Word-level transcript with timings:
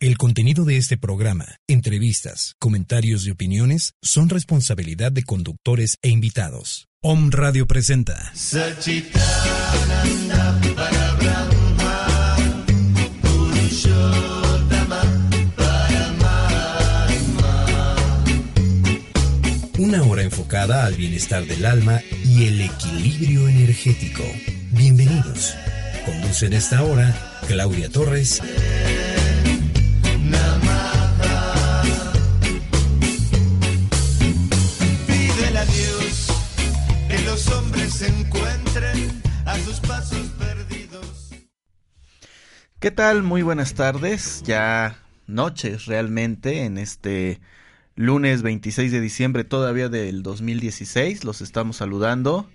El 0.00 0.16
contenido 0.16 0.64
de 0.64 0.76
este 0.76 0.96
programa, 0.96 1.58
entrevistas, 1.66 2.54
comentarios 2.60 3.26
y 3.26 3.32
opiniones 3.32 3.94
son 4.00 4.28
responsabilidad 4.28 5.10
de 5.10 5.24
conductores 5.24 5.98
e 6.02 6.08
invitados. 6.08 6.86
Om 7.02 7.32
Radio 7.32 7.66
presenta. 7.66 8.32
Una 19.78 20.02
hora 20.04 20.22
enfocada 20.22 20.86
al 20.86 20.94
bienestar 20.94 21.44
del 21.44 21.66
alma 21.66 22.00
y 22.24 22.46
el 22.46 22.60
equilibrio 22.60 23.48
energético. 23.48 24.22
Bienvenidos. 24.70 25.56
Conduce 26.04 26.46
en 26.46 26.52
esta 26.52 26.84
hora 26.84 27.40
Claudia 27.48 27.88
Torres 27.88 28.40
¿Qué 42.80 42.92
tal? 42.92 43.24
Muy 43.24 43.42
buenas 43.42 43.74
tardes, 43.74 44.42
ya 44.44 44.96
noches 45.26 45.86
realmente 45.86 46.64
en 46.64 46.78
este 46.78 47.40
lunes 47.96 48.42
26 48.42 48.92
de 48.92 49.00
diciembre 49.00 49.42
todavía 49.42 49.88
del 49.88 50.22
2016. 50.22 51.24
Los 51.24 51.40
estamos 51.40 51.76
saludando 51.76 52.48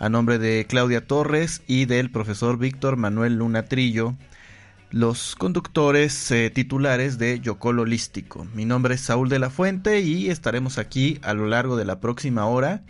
a 0.00 0.08
nombre 0.08 0.38
de 0.38 0.66
Claudia 0.68 1.06
Torres 1.06 1.62
y 1.68 1.84
del 1.84 2.10
profesor 2.10 2.58
Víctor 2.58 2.96
Manuel 2.96 3.36
Luna 3.36 3.66
Trillo, 3.66 4.16
los 4.90 5.36
conductores 5.36 6.30
eh, 6.30 6.50
titulares 6.50 7.18
de 7.18 7.40
Yocol 7.40 7.78
Holístico. 7.78 8.46
Mi 8.54 8.64
nombre 8.64 8.94
es 8.94 9.02
Saúl 9.02 9.28
de 9.28 9.38
la 9.38 9.50
Fuente 9.50 10.00
y 10.00 10.30
estaremos 10.30 10.78
aquí 10.78 11.20
a 11.22 11.32
lo 11.34 11.46
largo 11.46 11.76
de 11.76 11.84
la 11.84 12.00
próxima 12.00 12.46
hora, 12.46 12.82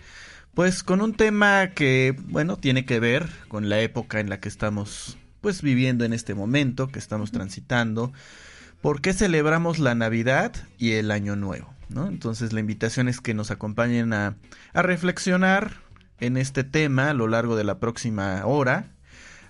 pues 0.55 0.83
con 0.83 1.03
un 1.03 1.15
tema 1.15 1.71
que, 1.75 2.17
bueno, 2.29 2.57
tiene 2.57 2.85
que 2.85 3.01
ver 3.01 3.29
con 3.49 3.69
la 3.69 3.81
época 3.81 4.21
en 4.21 4.31
la 4.31 4.41
que 4.41 4.49
estamos 4.49 5.19
pues 5.41 5.63
viviendo 5.63 6.05
en 6.05 6.13
este 6.13 6.35
momento 6.35 6.89
que 6.89 6.99
estamos 6.99 7.33
transitando. 7.33 8.13
¿Por 8.81 9.03
qué 9.03 9.13
celebramos 9.13 9.79
la 9.79 9.95
Navidad 9.95 10.53
y 10.79 10.93
el 10.93 11.11
Año 11.11 11.37
Nuevo? 11.37 11.75
Entonces 11.95 12.53
la 12.53 12.61
invitación 12.61 13.09
es 13.09 13.21
que 13.21 13.35
nos 13.35 13.51
acompañen 13.51 14.13
a, 14.13 14.37
a 14.73 14.83
reflexionar 14.83 15.79
en 16.21 16.37
este 16.37 16.63
tema 16.63 17.11
a 17.11 17.15
lo 17.15 17.27
largo 17.27 17.57
de 17.57 17.65
la 17.65 17.79
próxima 17.79 18.45
hora 18.47 18.93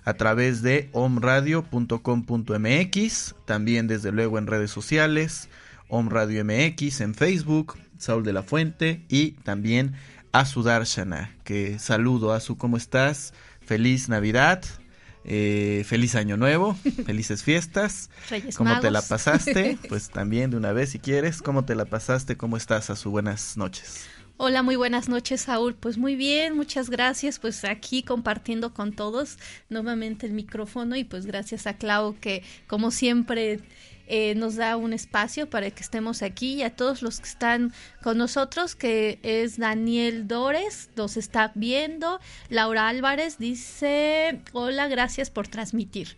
a 0.03 0.15
través 0.15 0.61
de 0.61 0.89
omradio.com.mx, 0.93 3.35
también 3.45 3.87
desde 3.87 4.11
luego 4.11 4.37
en 4.37 4.47
redes 4.47 4.71
sociales, 4.71 5.47
Omradio 5.89 6.43
MX 6.45 7.01
en 7.01 7.13
Facebook, 7.13 7.77
Saúl 7.97 8.23
de 8.23 8.33
la 8.33 8.43
Fuente 8.43 9.05
y 9.09 9.31
también 9.43 9.93
a 10.31 10.45
su 10.45 10.63
Darshana, 10.63 11.35
que 11.43 11.77
saludo 11.79 12.33
a 12.33 12.39
su 12.39 12.57
¿cómo 12.57 12.77
estás? 12.77 13.33
Feliz 13.59 14.09
Navidad, 14.09 14.63
eh, 15.23 15.83
feliz 15.85 16.15
año 16.15 16.37
nuevo, 16.37 16.75
felices 17.05 17.43
fiestas. 17.43 18.09
¿Cómo 18.55 18.79
te 18.79 18.89
la 18.89 19.01
pasaste? 19.01 19.77
Pues 19.89 20.09
también 20.09 20.51
de 20.51 20.57
una 20.57 20.71
vez 20.71 20.91
si 20.91 20.99
quieres, 20.99 21.41
¿cómo 21.41 21.65
te 21.65 21.75
la 21.75 21.85
pasaste? 21.85 22.37
¿Cómo 22.37 22.57
estás? 22.57 22.89
A 22.89 22.95
su 22.95 23.11
buenas 23.11 23.57
noches. 23.57 24.07
Hola, 24.43 24.63
muy 24.63 24.75
buenas 24.75 25.07
noches, 25.07 25.41
Saúl. 25.41 25.75
Pues 25.75 25.99
muy 25.99 26.15
bien, 26.15 26.55
muchas 26.57 26.89
gracias. 26.89 27.37
Pues 27.37 27.63
aquí 27.63 28.01
compartiendo 28.01 28.73
con 28.73 28.91
todos 28.91 29.37
nuevamente 29.69 30.25
el 30.25 30.33
micrófono 30.33 30.95
y 30.95 31.03
pues 31.03 31.27
gracias 31.27 31.67
a 31.67 31.75
Clau 31.75 32.19
que 32.19 32.41
como 32.65 32.89
siempre 32.89 33.59
eh, 34.07 34.33
nos 34.33 34.55
da 34.55 34.77
un 34.77 34.93
espacio 34.93 35.47
para 35.47 35.69
que 35.69 35.83
estemos 35.83 36.23
aquí 36.23 36.55
y 36.55 36.63
a 36.63 36.75
todos 36.75 37.03
los 37.03 37.19
que 37.19 37.27
están 37.27 37.71
con 38.01 38.17
nosotros, 38.17 38.73
que 38.73 39.19
es 39.21 39.59
Daniel 39.59 40.27
Dores, 40.27 40.89
nos 40.95 41.17
está 41.17 41.51
viendo, 41.53 42.19
Laura 42.49 42.87
Álvarez 42.87 43.37
dice, 43.37 44.41
hola, 44.53 44.87
gracias 44.87 45.29
por 45.29 45.49
transmitir. 45.49 46.17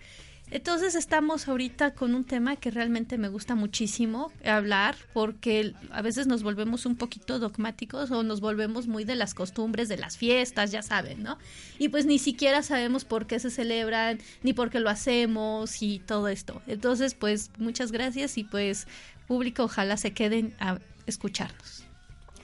Entonces 0.53 0.93
estamos 0.93 1.47
ahorita 1.47 1.95
con 1.95 2.13
un 2.13 2.25
tema 2.25 2.57
que 2.57 2.69
realmente 2.69 3.17
me 3.17 3.27
gusta 3.27 3.55
muchísimo 3.55 4.31
hablar 4.45 4.95
porque 5.11 5.73
a 5.89 6.03
veces 6.03 6.27
nos 6.27 6.43
volvemos 6.43 6.85
un 6.85 6.95
poquito 6.95 7.39
dogmáticos 7.39 8.11
o 8.11 8.21
nos 8.21 8.39
volvemos 8.39 8.85
muy 8.85 9.03
de 9.03 9.15
las 9.15 9.33
costumbres 9.33 9.89
de 9.89 9.97
las 9.97 10.15
fiestas, 10.15 10.69
ya 10.71 10.83
saben, 10.83 11.23
¿no? 11.23 11.39
Y 11.79 11.89
pues 11.89 12.05
ni 12.05 12.19
siquiera 12.19 12.61
sabemos 12.61 13.03
por 13.03 13.25
qué 13.25 13.39
se 13.39 13.49
celebran, 13.49 14.19
ni 14.43 14.53
por 14.53 14.69
qué 14.69 14.79
lo 14.79 14.91
hacemos 14.91 15.81
y 15.81 15.97
todo 15.97 16.27
esto. 16.27 16.61
Entonces, 16.67 17.15
pues 17.15 17.49
muchas 17.57 17.91
gracias 17.91 18.37
y 18.37 18.43
pues 18.43 18.85
público, 19.27 19.63
ojalá 19.63 19.97
se 19.97 20.13
queden 20.13 20.53
a 20.59 20.77
escucharnos. 21.07 21.83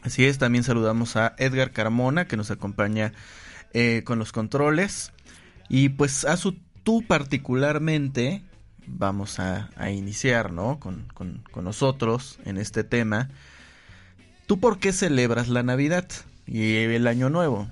Así 0.01 0.25
es, 0.25 0.39
también 0.39 0.63
saludamos 0.63 1.15
a 1.15 1.35
Edgar 1.37 1.73
Carmona 1.73 2.25
que 2.25 2.37
nos 2.37 2.49
acompaña 2.49 3.13
eh, 3.73 4.01
con 4.03 4.17
los 4.17 4.31
controles 4.31 5.11
y 5.69 5.89
pues 5.89 6.25
a 6.25 6.37
su 6.37 6.57
tú 6.89 7.03
particularmente, 7.03 8.41
vamos 8.87 9.39
a, 9.39 9.69
iniciar, 9.91 10.51
¿no? 10.51 10.79
Con, 10.79 11.05
nosotros 11.61 12.39
en 12.45 12.57
este 12.57 12.83
tema. 12.83 13.29
¿Tú 14.47 14.59
por 14.59 14.79
qué 14.79 14.91
celebras 14.91 15.49
la 15.49 15.61
Navidad 15.61 16.07
y 16.47 16.77
el 16.77 17.05
Año 17.05 17.29
Nuevo? 17.29 17.67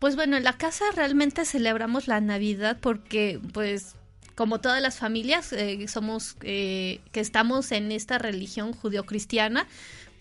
Pues 0.00 0.16
bueno, 0.16 0.36
en 0.36 0.44
la 0.44 0.58
casa 0.58 0.84
realmente 0.94 1.46
celebramos 1.46 2.08
la 2.08 2.20
Navidad 2.20 2.76
porque, 2.78 3.40
pues, 3.54 3.96
como 4.34 4.60
todas 4.60 4.82
las 4.82 4.98
familias, 4.98 5.54
eh, 5.54 5.88
somos, 5.88 6.36
eh, 6.42 7.00
que 7.10 7.20
estamos 7.20 7.72
en 7.72 7.90
esta 7.90 8.18
religión 8.18 8.74
judio-cristiana, 8.74 9.66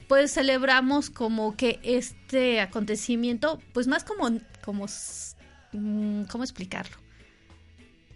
pues 0.07 0.33
celebramos 0.33 1.09
como 1.09 1.57
que 1.57 1.81
este 1.83 2.61
acontecimiento, 2.61 3.59
pues 3.73 3.87
más 3.87 4.05
como, 4.05 4.29
Mm, 5.71 6.23
¿cómo 6.23 6.43
explicarlo? 6.43 7.08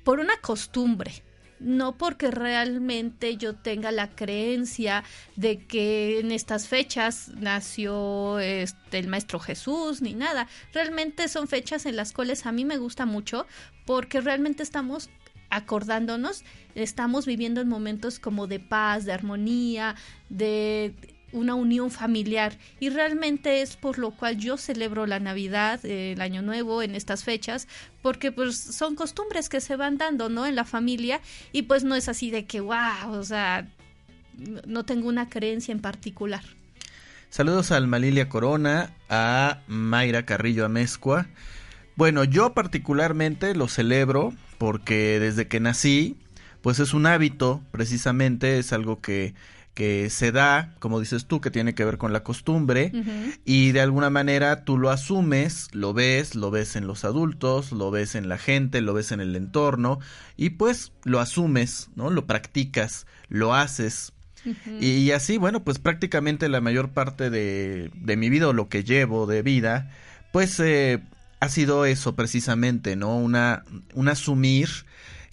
Por 0.04 0.20
una 0.20 0.38
costumbre, 0.38 1.24
no 1.60 1.98
porque 1.98 2.30
realmente 2.30 3.38
yo 3.38 3.56
tenga 3.56 3.92
la 3.92 4.10
creencia 4.10 5.04
de 5.36 5.66
que 5.66 6.20
en 6.20 6.32
estas 6.32 6.68
fechas 6.68 7.30
nació 7.36 8.40
este, 8.40 9.00
el 9.00 9.08
Maestro 9.08 9.40
Jesús 9.40 10.02
ni 10.02 10.14
nada. 10.14 10.48
Realmente 10.74 11.28
son 11.30 11.48
fechas 11.48 11.86
en 11.86 11.96
las 11.96 12.12
cuales 12.12 12.46
a 12.46 12.52
mí 12.52 12.66
me 12.66 12.78
gusta 12.78 13.06
mucho 13.06 13.48
porque 13.86 14.22
realmente 14.22 14.64
estamos 14.64 15.10
acordándonos, 15.50 16.44
estamos 16.76 17.26
viviendo 17.26 17.62
en 17.62 17.70
momentos 17.70 18.20
como 18.20 18.48
de 18.48 18.60
paz, 18.60 19.06
de 19.06 19.14
armonía, 19.14 19.96
de 20.30 20.96
una 21.34 21.56
unión 21.56 21.92
familiar 21.92 22.58
y 22.80 22.90
realmente 22.90 23.62
es 23.62 23.76
por 23.76 24.00
lo 24.00 24.12
cual 24.12 24.38
yo 24.38 24.58
celebro 24.58 25.06
la 25.06 25.20
Navidad, 25.20 25.84
el 25.86 26.22
Año 26.22 26.42
Nuevo 26.42 26.82
en 26.82 26.96
estas 26.96 27.24
fechas, 27.24 27.68
porque 28.02 28.32
pues 28.32 28.58
son 28.58 28.96
costumbres 28.96 29.50
que 29.50 29.60
se 29.60 29.76
van 29.76 29.98
dando, 29.98 30.30
¿no? 30.30 30.46
En 30.46 30.56
la 30.56 30.64
familia 30.64 31.20
y 31.52 31.64
pues 31.64 31.84
no 31.84 31.96
es 31.96 32.08
así 32.08 32.32
de 32.32 32.46
que, 32.46 32.62
wow, 32.62 33.12
o 33.12 33.24
sea, 33.24 33.68
no 34.66 34.86
tengo 34.86 35.10
una 35.10 35.30
creencia 35.30 35.72
en 35.72 35.82
particular. 35.82 36.44
Saludos 37.30 37.72
a 37.72 37.78
Alma 37.78 37.98
Lilia 37.98 38.30
Corona, 38.30 38.94
a 39.10 39.62
Mayra 39.68 40.24
Carrillo 40.24 40.66
Amezcua. 40.66 41.28
Bueno, 41.96 42.24
yo 42.24 42.54
particularmente 42.54 43.56
lo 43.56 43.68
celebro 43.68 44.34
porque 44.58 45.20
desde 45.20 45.48
que 45.48 45.60
nací, 45.60 46.16
pues 46.62 46.80
es 46.80 46.94
un 46.94 47.06
hábito, 47.06 47.62
precisamente 47.72 48.60
es 48.60 48.72
algo 48.72 49.02
que 49.02 49.34
que 49.74 50.10
se 50.10 50.32
da, 50.32 50.76
como 50.80 51.00
dices 51.00 51.26
tú, 51.26 51.42
que 51.42 51.50
tiene 51.50 51.74
que 51.74 51.86
ver 51.86 51.98
con 51.98 52.14
la 52.14 52.24
costumbre 52.24 52.92
y 53.44 53.72
de 53.72 53.82
alguna 53.82 54.10
manera 54.10 54.64
tú 54.66 54.78
lo 54.78 54.90
asumes, 54.92 55.70
lo 55.74 55.94
ves, 55.94 56.36
lo 56.36 56.52
ves 56.52 56.76
en 56.76 56.86
los 56.86 57.04
adultos, 57.06 57.72
lo 57.72 57.90
ves 57.90 58.16
en 58.16 58.30
la 58.30 58.38
gente, 58.38 58.82
lo 58.82 58.94
ves 58.94 59.12
en 59.12 59.20
el 59.20 59.36
entorno 59.36 60.00
y 60.38 60.52
pues 60.52 60.92
lo 61.04 61.20
asumes, 61.20 61.90
¿no? 61.96 62.10
Lo 62.10 62.28
practicas, 62.28 63.08
lo 63.30 63.56
haces. 63.56 64.14
y, 64.80 65.12
así, 65.12 65.38
bueno, 65.38 65.64
pues 65.64 65.80
prácticamente 65.80 66.50
la 66.50 66.62
mayor 66.62 66.90
parte 66.90 67.30
de, 67.30 67.90
de 67.96 68.18
mi 68.18 68.30
vida 68.30 68.50
o 68.50 68.54
lo 68.54 68.68
que 68.68 68.84
llevo 68.84 69.26
de 69.26 69.42
vida, 69.42 69.90
pues 70.32 70.60
eh, 70.60 71.02
ha 71.40 71.50
sido 71.50 71.86
eso 71.86 72.16
precisamente, 72.16 72.96
¿no? 72.96 73.18
Una, 73.18 73.64
un 73.94 74.08
asumir 74.08 74.70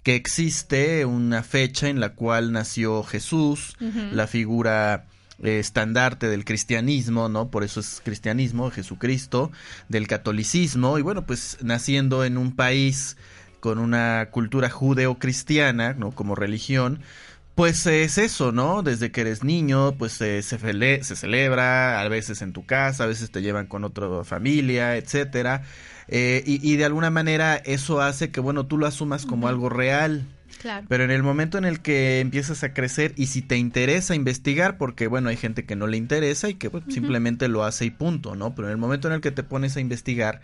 que 0.02 0.14
existe 0.14 1.04
una 1.04 1.42
fecha 1.42 1.88
en 1.88 2.00
la 2.00 2.10
cual 2.10 2.52
nació 2.52 3.02
Jesús, 3.02 3.76
la 4.12 4.26
figura 4.26 5.04
eh, 5.42 5.58
estandarte 5.58 6.28
del 6.28 6.44
cristianismo, 6.44 7.28
¿no? 7.28 7.50
Por 7.50 7.64
eso 7.64 7.80
es 7.80 8.00
cristianismo, 8.04 8.70
Jesucristo, 8.70 9.50
del 9.88 10.06
catolicismo, 10.06 10.98
y 10.98 11.02
bueno, 11.02 11.24
pues 11.26 11.58
naciendo 11.62 12.24
en 12.24 12.38
un 12.38 12.54
país 12.54 13.16
con 13.60 13.78
una 13.78 14.28
cultura 14.30 14.70
judeo-cristiana, 14.70 15.94
¿no? 15.94 16.12
Como 16.12 16.34
religión, 16.34 17.00
pues 17.54 17.86
es 17.86 18.16
eso, 18.16 18.52
¿no? 18.52 18.82
Desde 18.82 19.12
que 19.12 19.20
eres 19.20 19.44
niño, 19.44 19.92
pues 19.98 20.12
se, 20.12 20.42
se 20.42 20.58
celebra, 20.58 22.00
a 22.00 22.08
veces 22.08 22.40
en 22.40 22.52
tu 22.52 22.64
casa, 22.64 23.04
a 23.04 23.06
veces 23.06 23.30
te 23.30 23.42
llevan 23.42 23.66
con 23.66 23.84
otra 23.84 24.24
familia, 24.24 24.96
etcétera. 24.96 25.62
Eh, 26.12 26.42
y, 26.44 26.76
de 26.76 26.84
alguna 26.84 27.10
manera 27.10 27.56
eso 27.56 28.00
hace 28.00 28.30
que, 28.30 28.40
bueno, 28.40 28.66
tú 28.66 28.78
lo 28.78 28.86
asumas 28.86 29.26
como 29.26 29.46
algo 29.46 29.68
real. 29.68 30.26
Claro. 30.60 30.84
Pero 30.88 31.04
en 31.04 31.12
el 31.12 31.22
momento 31.22 31.56
en 31.56 31.64
el 31.64 31.80
que 31.80 32.20
empiezas 32.20 32.64
a 32.64 32.74
crecer 32.74 33.14
y 33.16 33.26
si 33.26 33.40
te 33.40 33.56
interesa 33.56 34.14
investigar, 34.14 34.76
porque 34.76 35.06
bueno, 35.06 35.28
hay 35.28 35.36
gente 35.36 35.64
que 35.64 35.76
no 35.76 35.86
le 35.86 35.96
interesa 35.96 36.48
y 36.50 36.54
que 36.54 36.68
pues, 36.68 36.84
simplemente 36.88 37.48
lo 37.48 37.64
hace 37.64 37.86
y 37.86 37.90
punto, 37.90 38.34
¿no? 38.34 38.54
Pero 38.54 38.68
en 38.68 38.72
el 38.72 38.78
momento 38.78 39.08
en 39.08 39.14
el 39.14 39.20
que 39.20 39.30
te 39.30 39.44
pones 39.44 39.76
a 39.76 39.80
investigar, 39.80 40.40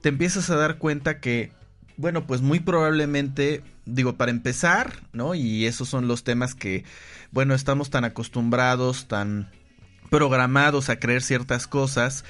te 0.00 0.08
empiezas 0.08 0.48
a 0.50 0.56
dar 0.56 0.78
cuenta 0.78 1.18
que 1.18 1.50
bueno, 1.98 2.26
pues 2.26 2.40
muy 2.40 2.60
probablemente, 2.60 3.62
digo, 3.84 4.16
para 4.16 4.30
empezar, 4.30 5.02
¿no? 5.12 5.34
Y 5.34 5.66
esos 5.66 5.88
son 5.88 6.06
los 6.06 6.22
temas 6.22 6.54
que, 6.54 6.84
bueno, 7.32 7.54
estamos 7.54 7.90
tan 7.90 8.04
acostumbrados, 8.04 9.08
tan 9.08 9.50
programados 10.08 10.90
a 10.90 11.00
creer 11.00 11.22
ciertas 11.22 11.66
cosas, 11.66 12.24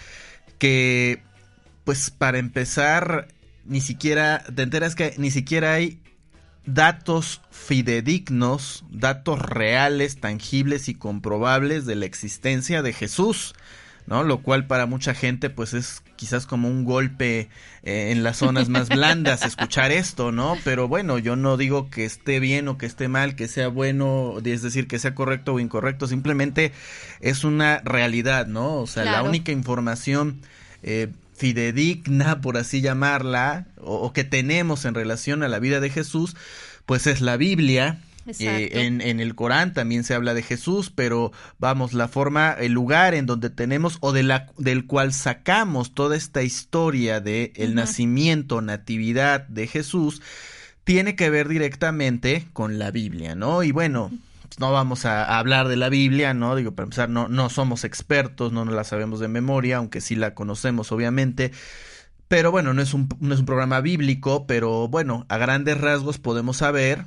que, 0.58 1.22
pues 1.88 2.10
para 2.10 2.36
empezar, 2.36 3.28
ni 3.64 3.80
siquiera, 3.80 4.44
te 4.54 4.60
enteras 4.60 4.94
que 4.94 5.14
ni 5.16 5.30
siquiera 5.30 5.72
hay 5.72 6.02
datos 6.66 7.40
fidedignos, 7.50 8.84
datos 8.90 9.38
reales, 9.40 10.20
tangibles 10.20 10.90
y 10.90 10.94
comprobables 10.94 11.86
de 11.86 11.94
la 11.94 12.04
existencia 12.04 12.82
de 12.82 12.92
Jesús. 12.92 13.54
¿no? 14.06 14.22
Lo 14.22 14.42
cual 14.42 14.66
para 14.66 14.84
mucha 14.84 15.14
gente 15.14 15.48
pues 15.48 15.72
es 15.72 16.02
quizás 16.16 16.44
como 16.44 16.68
un 16.68 16.84
golpe 16.84 17.48
eh, 17.82 18.10
en 18.10 18.22
las 18.22 18.36
zonas 18.36 18.68
más 18.68 18.88
blandas 18.94 19.46
escuchar 19.46 19.90
esto, 19.90 20.30
¿no? 20.30 20.58
Pero 20.64 20.88
bueno, 20.88 21.16
yo 21.16 21.36
no 21.36 21.56
digo 21.56 21.88
que 21.88 22.04
esté 22.04 22.38
bien 22.38 22.68
o 22.68 22.76
que 22.76 22.84
esté 22.84 23.08
mal, 23.08 23.34
que 23.34 23.48
sea 23.48 23.68
bueno, 23.68 24.34
es 24.44 24.60
decir, 24.60 24.88
que 24.88 24.98
sea 24.98 25.14
correcto 25.14 25.54
o 25.54 25.58
incorrecto, 25.58 26.06
simplemente 26.06 26.72
es 27.20 27.44
una 27.44 27.80
realidad, 27.82 28.46
¿no? 28.46 28.76
O 28.76 28.86
sea, 28.86 29.04
la 29.04 29.22
única 29.22 29.52
información 29.52 30.42
eh, 30.82 31.08
fidedigna, 31.38 32.40
por 32.40 32.56
así 32.56 32.80
llamarla, 32.80 33.66
o 33.80 34.12
que 34.12 34.24
tenemos 34.24 34.84
en 34.84 34.94
relación 34.94 35.42
a 35.42 35.48
la 35.48 35.58
vida 35.58 35.80
de 35.80 35.90
Jesús, 35.90 36.36
pues 36.84 37.06
es 37.06 37.20
la 37.20 37.36
Biblia, 37.36 38.00
eh, 38.38 38.70
en, 38.72 39.00
en, 39.00 39.20
el 39.20 39.34
Corán 39.34 39.72
también 39.72 40.04
se 40.04 40.14
habla 40.14 40.34
de 40.34 40.42
Jesús, 40.42 40.92
pero 40.94 41.32
vamos, 41.58 41.94
la 41.94 42.08
forma, 42.08 42.52
el 42.52 42.72
lugar 42.72 43.14
en 43.14 43.24
donde 43.24 43.48
tenemos 43.48 43.96
o 44.00 44.12
de 44.12 44.22
la, 44.22 44.52
del 44.58 44.86
cual 44.86 45.14
sacamos 45.14 45.94
toda 45.94 46.16
esta 46.16 46.42
historia 46.42 47.20
de 47.20 47.52
el 47.56 47.74
nacimiento, 47.74 48.60
natividad 48.60 49.48
de 49.48 49.66
Jesús, 49.66 50.20
tiene 50.84 51.16
que 51.16 51.30
ver 51.30 51.48
directamente 51.48 52.46
con 52.52 52.78
la 52.78 52.90
Biblia, 52.90 53.34
¿no? 53.34 53.62
Y 53.62 53.72
bueno, 53.72 54.10
no 54.58 54.72
vamos 54.72 55.04
a, 55.04 55.38
hablar 55.38 55.68
de 55.68 55.76
la 55.76 55.88
Biblia, 55.88 56.34
¿no? 56.34 56.56
Digo, 56.56 56.72
para 56.72 56.84
empezar, 56.84 57.08
no, 57.08 57.28
no 57.28 57.50
somos 57.50 57.84
expertos, 57.84 58.52
no 58.52 58.64
la 58.64 58.84
sabemos 58.84 59.20
de 59.20 59.28
memoria, 59.28 59.76
aunque 59.76 60.00
sí 60.00 60.16
la 60.16 60.34
conocemos, 60.34 60.92
obviamente. 60.92 61.52
Pero 62.28 62.50
bueno, 62.50 62.74
no 62.74 62.82
es 62.82 62.94
un, 62.94 63.08
no 63.20 63.34
es 63.34 63.40
un 63.40 63.46
programa 63.46 63.80
bíblico, 63.80 64.46
pero 64.46 64.88
bueno, 64.88 65.26
a 65.28 65.38
grandes 65.38 65.80
rasgos 65.80 66.18
podemos 66.18 66.58
saber 66.58 67.04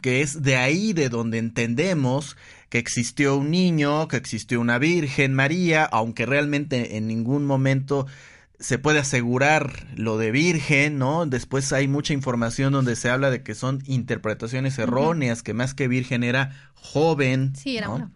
que 0.00 0.22
es 0.22 0.42
de 0.42 0.56
ahí 0.56 0.92
de 0.92 1.08
donde 1.08 1.38
entendemos 1.38 2.36
que 2.68 2.78
existió 2.78 3.36
un 3.36 3.50
niño, 3.50 4.08
que 4.08 4.16
existió 4.16 4.60
una 4.60 4.78
Virgen 4.78 5.34
María, 5.34 5.84
aunque 5.84 6.26
realmente 6.26 6.96
en 6.96 7.08
ningún 7.08 7.46
momento 7.46 8.06
se 8.60 8.78
puede 8.78 8.98
asegurar 8.98 9.86
lo 9.94 10.18
de 10.18 10.32
virgen, 10.32 10.98
¿no? 10.98 11.26
Después 11.26 11.72
hay 11.72 11.86
mucha 11.86 12.12
información 12.12 12.72
donde 12.72 12.96
se 12.96 13.08
habla 13.08 13.30
de 13.30 13.42
que 13.42 13.54
son 13.54 13.82
interpretaciones 13.86 14.78
erróneas, 14.78 15.42
que 15.42 15.54
más 15.54 15.74
que 15.74 15.86
virgen 15.86 16.24
era 16.24 16.50
joven. 16.74 17.54
Sí, 17.54 17.76
era 17.76 17.86
¿no? 17.86 18.10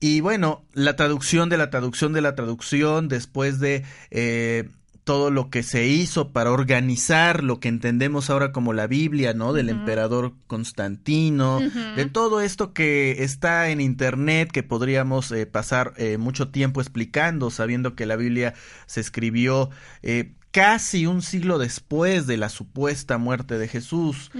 Y 0.00 0.20
bueno, 0.20 0.64
la 0.72 0.96
traducción 0.96 1.48
de 1.48 1.56
la 1.56 1.70
traducción 1.70 2.12
de 2.12 2.20
la 2.20 2.34
traducción, 2.34 3.08
después 3.08 3.60
de 3.60 3.84
eh, 4.10 4.68
todo 5.04 5.30
lo 5.30 5.50
que 5.50 5.62
se 5.62 5.86
hizo 5.86 6.32
para 6.32 6.50
organizar 6.50 7.44
lo 7.44 7.60
que 7.60 7.68
entendemos 7.68 8.30
ahora 8.30 8.52
como 8.52 8.72
la 8.72 8.86
Biblia, 8.86 9.34
¿no? 9.34 9.52
Del 9.52 9.68
emperador 9.68 10.32
Constantino, 10.46 11.60
de 11.94 12.06
todo 12.06 12.40
esto 12.40 12.72
que 12.72 13.22
está 13.22 13.68
en 13.68 13.82
Internet, 13.82 14.50
que 14.50 14.62
podríamos 14.62 15.30
eh, 15.30 15.44
pasar 15.44 15.92
eh, 15.98 16.16
mucho 16.16 16.48
tiempo 16.48 16.80
explicando, 16.80 17.50
sabiendo 17.50 17.94
que 17.94 18.06
la 18.06 18.16
Biblia 18.16 18.54
se 18.86 19.02
escribió 19.02 19.68
eh, 20.02 20.32
casi 20.50 21.04
un 21.06 21.20
siglo 21.20 21.58
después 21.58 22.26
de 22.26 22.38
la 22.38 22.48
supuesta 22.48 23.18
muerte 23.18 23.58
de 23.58 23.68
Jesús 23.68 24.30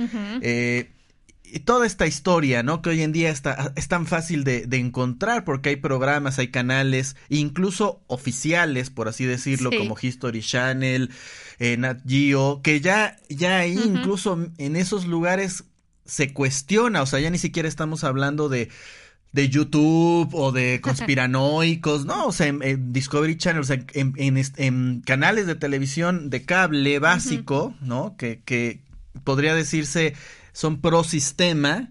y 1.44 1.60
toda 1.60 1.86
esta 1.86 2.06
historia, 2.06 2.62
¿no? 2.62 2.82
Que 2.82 2.90
hoy 2.90 3.02
en 3.02 3.12
día 3.12 3.30
está, 3.30 3.72
es 3.76 3.86
tan 3.86 4.06
fácil 4.06 4.42
de, 4.44 4.66
encontrar 4.72 5.44
porque 5.44 5.68
hay 5.68 5.76
programas, 5.76 6.38
hay 6.38 6.48
canales, 6.48 7.16
incluso 7.28 8.02
oficiales, 8.06 8.90
por 8.90 9.08
así 9.08 9.24
decirlo, 9.24 9.70
como 9.70 9.96
History 10.00 10.40
Channel, 10.40 11.10
eh, 11.58 11.76
Nat 11.76 12.00
Geo, 12.06 12.60
que 12.62 12.80
ya, 12.80 13.16
ya 13.28 13.58
ahí 13.58 13.78
incluso 13.84 14.38
en 14.58 14.76
esos 14.76 15.06
lugares 15.06 15.64
se 16.04 16.32
cuestiona, 16.32 17.02
o 17.02 17.06
sea, 17.06 17.20
ya 17.20 17.30
ni 17.30 17.38
siquiera 17.38 17.68
estamos 17.68 18.04
hablando 18.04 18.48
de 18.48 18.70
de 19.32 19.48
YouTube 19.48 20.32
o 20.32 20.52
de 20.52 20.80
conspiranoicos, 20.82 22.06
¿no? 22.06 22.26
O 22.26 22.32
sea, 22.32 22.46
en, 22.46 22.92
Discovery 22.92 23.36
Channel, 23.36 23.62
o 23.62 23.64
sea, 23.64 23.84
en, 23.92 25.00
canales 25.00 25.46
de 25.46 25.56
televisión 25.56 26.30
de 26.30 26.44
cable 26.44 27.00
básico, 27.00 27.74
¿no? 27.80 28.16
Que, 28.16 28.40
que 28.44 28.80
podría 29.24 29.54
decirse 29.54 30.14
son 30.54 30.80
pro 30.80 31.02
sistema 31.02 31.90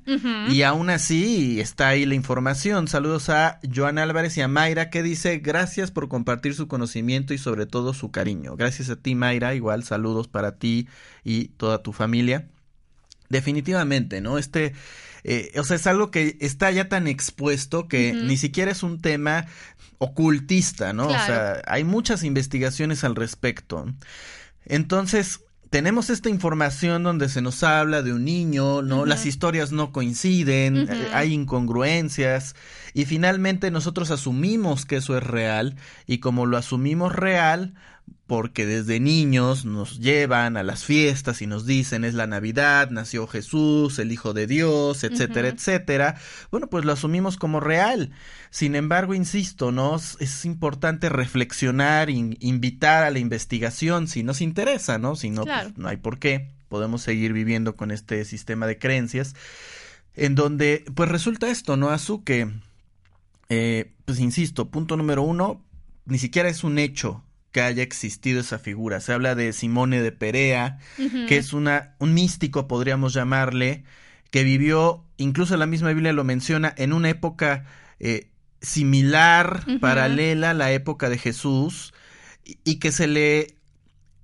y 0.49 0.61
aún 0.61 0.89
así 0.89 1.59
está 1.59 1.89
ahí 1.89 2.05
la 2.05 2.15
información. 2.15 2.87
Saludos 2.87 3.29
a 3.29 3.59
Joan 3.73 3.97
Álvarez 3.97 4.37
y 4.37 4.41
a 4.41 4.47
Mayra 4.47 4.89
que 4.89 5.03
dice 5.03 5.39
gracias 5.39 5.91
por 5.91 6.07
compartir 6.07 6.55
su 6.55 6.69
conocimiento 6.69 7.33
y 7.33 7.37
sobre 7.37 7.65
todo 7.65 7.93
su 7.93 8.09
cariño. 8.09 8.55
Gracias 8.55 8.89
a 8.89 8.95
ti 8.95 9.15
Mayra, 9.15 9.53
igual 9.53 9.83
saludos 9.83 10.29
para 10.29 10.55
ti 10.55 10.87
y 11.25 11.49
toda 11.49 11.83
tu 11.83 11.91
familia. 11.91 12.47
Definitivamente, 13.27 14.21
¿no? 14.21 14.37
Este, 14.37 14.73
eh, 15.25 15.51
o 15.57 15.65
sea, 15.65 15.75
es 15.75 15.85
algo 15.85 16.09
que 16.09 16.37
está 16.39 16.71
ya 16.71 16.87
tan 16.87 17.07
expuesto 17.07 17.89
que 17.89 18.13
ni 18.13 18.37
siquiera 18.37 18.71
es 18.71 18.81
un 18.81 19.01
tema 19.01 19.45
ocultista, 19.97 20.93
¿no? 20.93 21.07
O 21.07 21.19
sea, 21.25 21.61
hay 21.67 21.83
muchas 21.83 22.23
investigaciones 22.23 23.03
al 23.03 23.15
respecto. 23.15 23.85
Entonces, 24.65 25.41
tenemos 25.73 26.11
esta 26.11 26.29
información 26.29 27.01
donde 27.01 27.29
se 27.29 27.41
nos 27.41 27.63
habla 27.63 28.03
de 28.03 28.13
un 28.13 28.25
niño, 28.25 28.83
¿no? 28.83 29.07
Las 29.07 29.25
historias 29.25 29.71
no 29.71 29.91
coinciden, 29.91 30.87
eh, 30.87 31.07
hay 31.13 31.33
incongruencias 31.33 32.55
y 32.93 33.05
finalmente 33.05 33.71
nosotros 33.71 34.11
asumimos 34.11 34.85
que 34.85 34.97
eso 34.97 35.17
es 35.17 35.23
real 35.23 35.75
y 36.05 36.19
como 36.19 36.45
lo 36.45 36.57
asumimos 36.57 37.15
real, 37.15 37.73
porque 38.25 38.65
desde 38.65 38.99
niños 38.99 39.65
nos 39.65 39.99
llevan 39.99 40.55
a 40.55 40.63
las 40.63 40.85
fiestas 40.85 41.41
y 41.41 41.47
nos 41.47 41.65
dicen 41.65 42.05
es 42.05 42.13
la 42.13 42.25
Navidad, 42.25 42.89
nació 42.89 43.27
Jesús, 43.27 43.99
el 43.99 44.11
Hijo 44.11 44.33
de 44.33 44.47
Dios, 44.47 45.03
etcétera, 45.03 45.49
etcétera. 45.49 46.15
Bueno, 46.49 46.67
pues 46.67 46.85
lo 46.85 46.93
asumimos 46.93 47.37
como 47.37 47.59
real. 47.59 48.11
Sin 48.49 48.75
embargo, 48.75 49.13
insisto, 49.13 49.71
¿no? 49.71 49.97
Es 50.19 50.45
importante 50.45 51.09
reflexionar, 51.09 52.09
invitar 52.09 53.03
a 53.03 53.11
la 53.11 53.19
investigación 53.19 54.07
si 54.07 54.23
nos 54.23 54.41
interesa, 54.41 54.97
¿no? 54.97 55.15
Si 55.15 55.29
no, 55.29 55.43
pues, 55.43 55.77
no 55.77 55.89
hay 55.89 55.97
por 55.97 56.17
qué. 56.17 56.49
Podemos 56.69 57.01
seguir 57.01 57.33
viviendo 57.33 57.75
con 57.75 57.91
este 57.91 58.23
sistema 58.25 58.67
de 58.67 58.79
creencias 58.79 59.35
en 60.15 60.35
donde, 60.35 60.85
pues 60.95 61.09
resulta 61.09 61.49
esto, 61.49 61.75
¿no? 61.77 61.89
Azu 61.89 62.23
que, 62.23 62.49
eh, 63.49 63.91
pues 64.05 64.19
insisto, 64.19 64.69
punto 64.69 64.95
número 64.95 65.23
uno, 65.23 65.61
ni 66.05 66.19
siquiera 66.19 66.49
es 66.49 66.63
un 66.63 66.79
hecho 66.79 67.23
que 67.53 67.61
haya 67.61 67.83
existido 67.83 68.41
esa 68.41 68.59
figura. 68.59 68.99
Se 68.99 69.13
habla 69.13 69.35
de 69.35 69.53
Simone 69.53 70.01
de 70.01 70.11
Perea, 70.11 70.79
que 71.27 71.37
es 71.37 71.53
una, 71.53 71.95
un 71.99 72.13
místico, 72.13 72.67
podríamos 72.67 73.13
llamarle, 73.13 73.83
que 74.31 74.43
vivió, 74.43 75.05
incluso 75.17 75.55
la 75.55 75.67
misma 75.67 75.89
Biblia 75.89 76.11
lo 76.11 76.23
menciona, 76.23 76.73
en 76.75 76.91
una 76.91 77.11
época 77.11 77.65
eh, 77.99 78.31
similar, 78.61 79.63
paralela 79.79 80.49
a 80.49 80.55
la 80.55 80.71
época 80.71 81.09
de 81.09 81.19
Jesús, 81.19 81.93
y, 82.43 82.79
que 82.79 82.91
se 82.91 83.05
le 83.05 83.55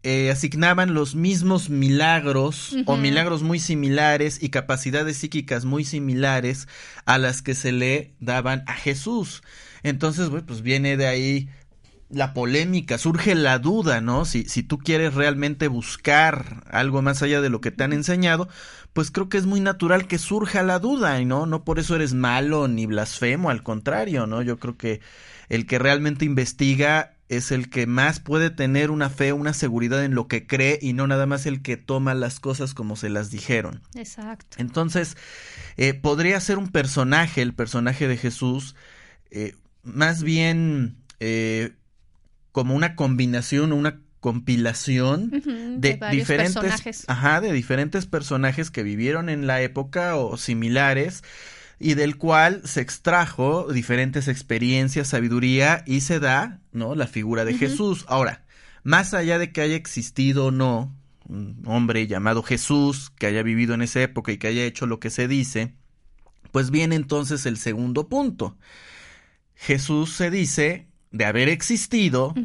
eh, 0.01 0.31
asignaban 0.31 0.95
los 0.95 1.13
mismos 1.13 1.69
milagros 1.69 2.75
o 2.88 2.98
milagros 2.98 3.43
muy 3.43 3.59
similares 3.59 4.41
y 4.41 4.50
capacidades 4.50 5.17
psíquicas 5.17 5.65
muy 5.65 5.86
similares 5.86 6.67
a 7.05 7.19
las 7.19 7.43
que 7.43 7.53
se 7.53 7.71
le 7.71 8.15
daban 8.19 8.63
a 8.65 8.74
Jesús. 8.74 9.43
Entonces, 9.83 10.29
pues 10.45 10.62
viene 10.62 10.98
de 10.98 11.07
ahí 11.07 11.50
la 12.10 12.34
polémica, 12.34 12.98
surge 12.98 13.36
la 13.36 13.60
duda, 13.60 14.01
¿no? 14.01 14.25
Si, 14.25 14.44
si 14.46 14.63
tú 14.63 14.80
quieres 14.80 15.13
realmente 15.13 15.68
buscar 15.68 16.63
algo 16.72 17.01
más 17.01 17.22
allá 17.22 17.42
de 17.42 17.50
lo 17.50 17.62
que 17.62 17.72
te 17.72 17.84
han 17.84 17.94
enseñado, 17.94 18.50
pues 18.94 19.12
creo 19.12 19.30
que 19.30 19.38
es 19.38 19.46
muy 19.46 19.60
natural 19.60 20.08
que 20.08 20.18
surja 20.18 20.63
la 20.63 20.80
duda, 20.80 21.20
¿no? 21.24 21.46
No 21.46 21.63
por 21.63 21.80
eso 21.80 21.96
eres 21.96 22.13
malo 22.13 22.68
ni 22.68 22.86
blasfemo, 22.88 23.50
al 23.50 23.63
contrario, 23.63 24.25
¿no? 24.25 24.42
Yo 24.42 24.58
creo 24.58 24.78
que 24.78 25.01
el 25.50 25.66
que 25.66 25.80
realmente 25.80 26.25
investiga 26.25 27.16
es 27.30 27.51
el 27.51 27.70
que 27.70 27.86
más 27.86 28.20
puede 28.20 28.50
tener 28.50 28.89
una 28.89 29.10
fe, 29.10 29.34
una 29.34 29.54
seguridad 29.54 30.04
en 30.04 30.16
lo 30.16 30.28
que 30.28 30.48
cree 30.48 30.80
y 30.82 30.94
no 30.94 31.06
nada 31.06 31.28
más 31.28 31.46
el 31.46 31.62
que 31.62 31.78
toma 31.78 32.16
las 32.16 32.39
cosas 32.39 32.74
como 32.74 32.96
se 32.96 33.10
las 33.10 33.30
dijeron. 33.30 33.84
Exacto. 33.94 34.58
Entonces, 34.60 35.16
eh, 35.78 35.94
podría 35.94 36.39
ser 36.39 36.58
un 36.58 36.70
personaje, 36.70 37.44
el 37.44 37.54
personaje 37.54 38.08
de 38.08 38.18
Jesús, 38.18 38.75
eh, 39.30 39.54
más 39.84 40.24
bien 40.24 40.98
eh, 41.20 41.75
como 42.51 42.75
una 42.75 42.96
combinación, 42.96 43.74
una 43.74 44.01
compilación 44.20 45.32
de, 45.77 46.00
diferentes 46.12 46.56
personajes. 46.56 47.06
ajá, 47.08 47.41
de 47.41 47.53
diferentes 47.53 48.06
personajes 48.06 48.70
que 48.70 48.84
vivieron 48.84 49.29
en 49.29 49.48
la 49.48 49.62
época 49.62 50.15
o 50.18 50.38
similares 50.38 51.24
y 51.79 51.94
del 51.94 52.18
cual 52.18 52.62
se 52.65 52.82
extrajo 52.82 53.72
diferentes 53.72 54.27
experiencias, 54.27 55.08
sabiduría 55.08 55.84
y 55.86 56.01
se 56.01 56.20
da, 56.20 56.60
¿no? 56.74 56.96
La 56.96 57.08
figura 57.08 57.46
de 57.46 57.53
Jesús. 57.53 58.06
Ahora, 58.10 58.44
más 58.84 59.13
allá 59.13 59.39
de 59.39 59.53
que 59.53 59.62
haya 59.62 59.75
existido 59.75 60.48
o 60.48 60.51
no 60.51 60.94
un 61.29 61.62
hombre 61.65 62.08
llamado 62.08 62.44
Jesús 62.44 63.12
que 63.18 63.27
haya 63.27 63.44
vivido 63.44 63.75
en 63.75 63.84
esa 63.84 64.01
época 64.01 64.32
y 64.32 64.38
que 64.38 64.48
haya 64.48 64.65
hecho 64.65 64.88
lo 64.88 65.00
que 65.00 65.12
se 65.12 65.27
dice, 65.27 65.75
pues 66.51 66.72
viene 66.72 66.96
entonces 66.96 67.46
el 67.46 67.58
segundo 67.58 68.10
punto. 68.10 68.58
Jesús 69.56 70.13
se 70.13 70.32
dice 70.32 70.88
de 71.12 71.25
haber 71.25 71.50
existido, 71.50 72.36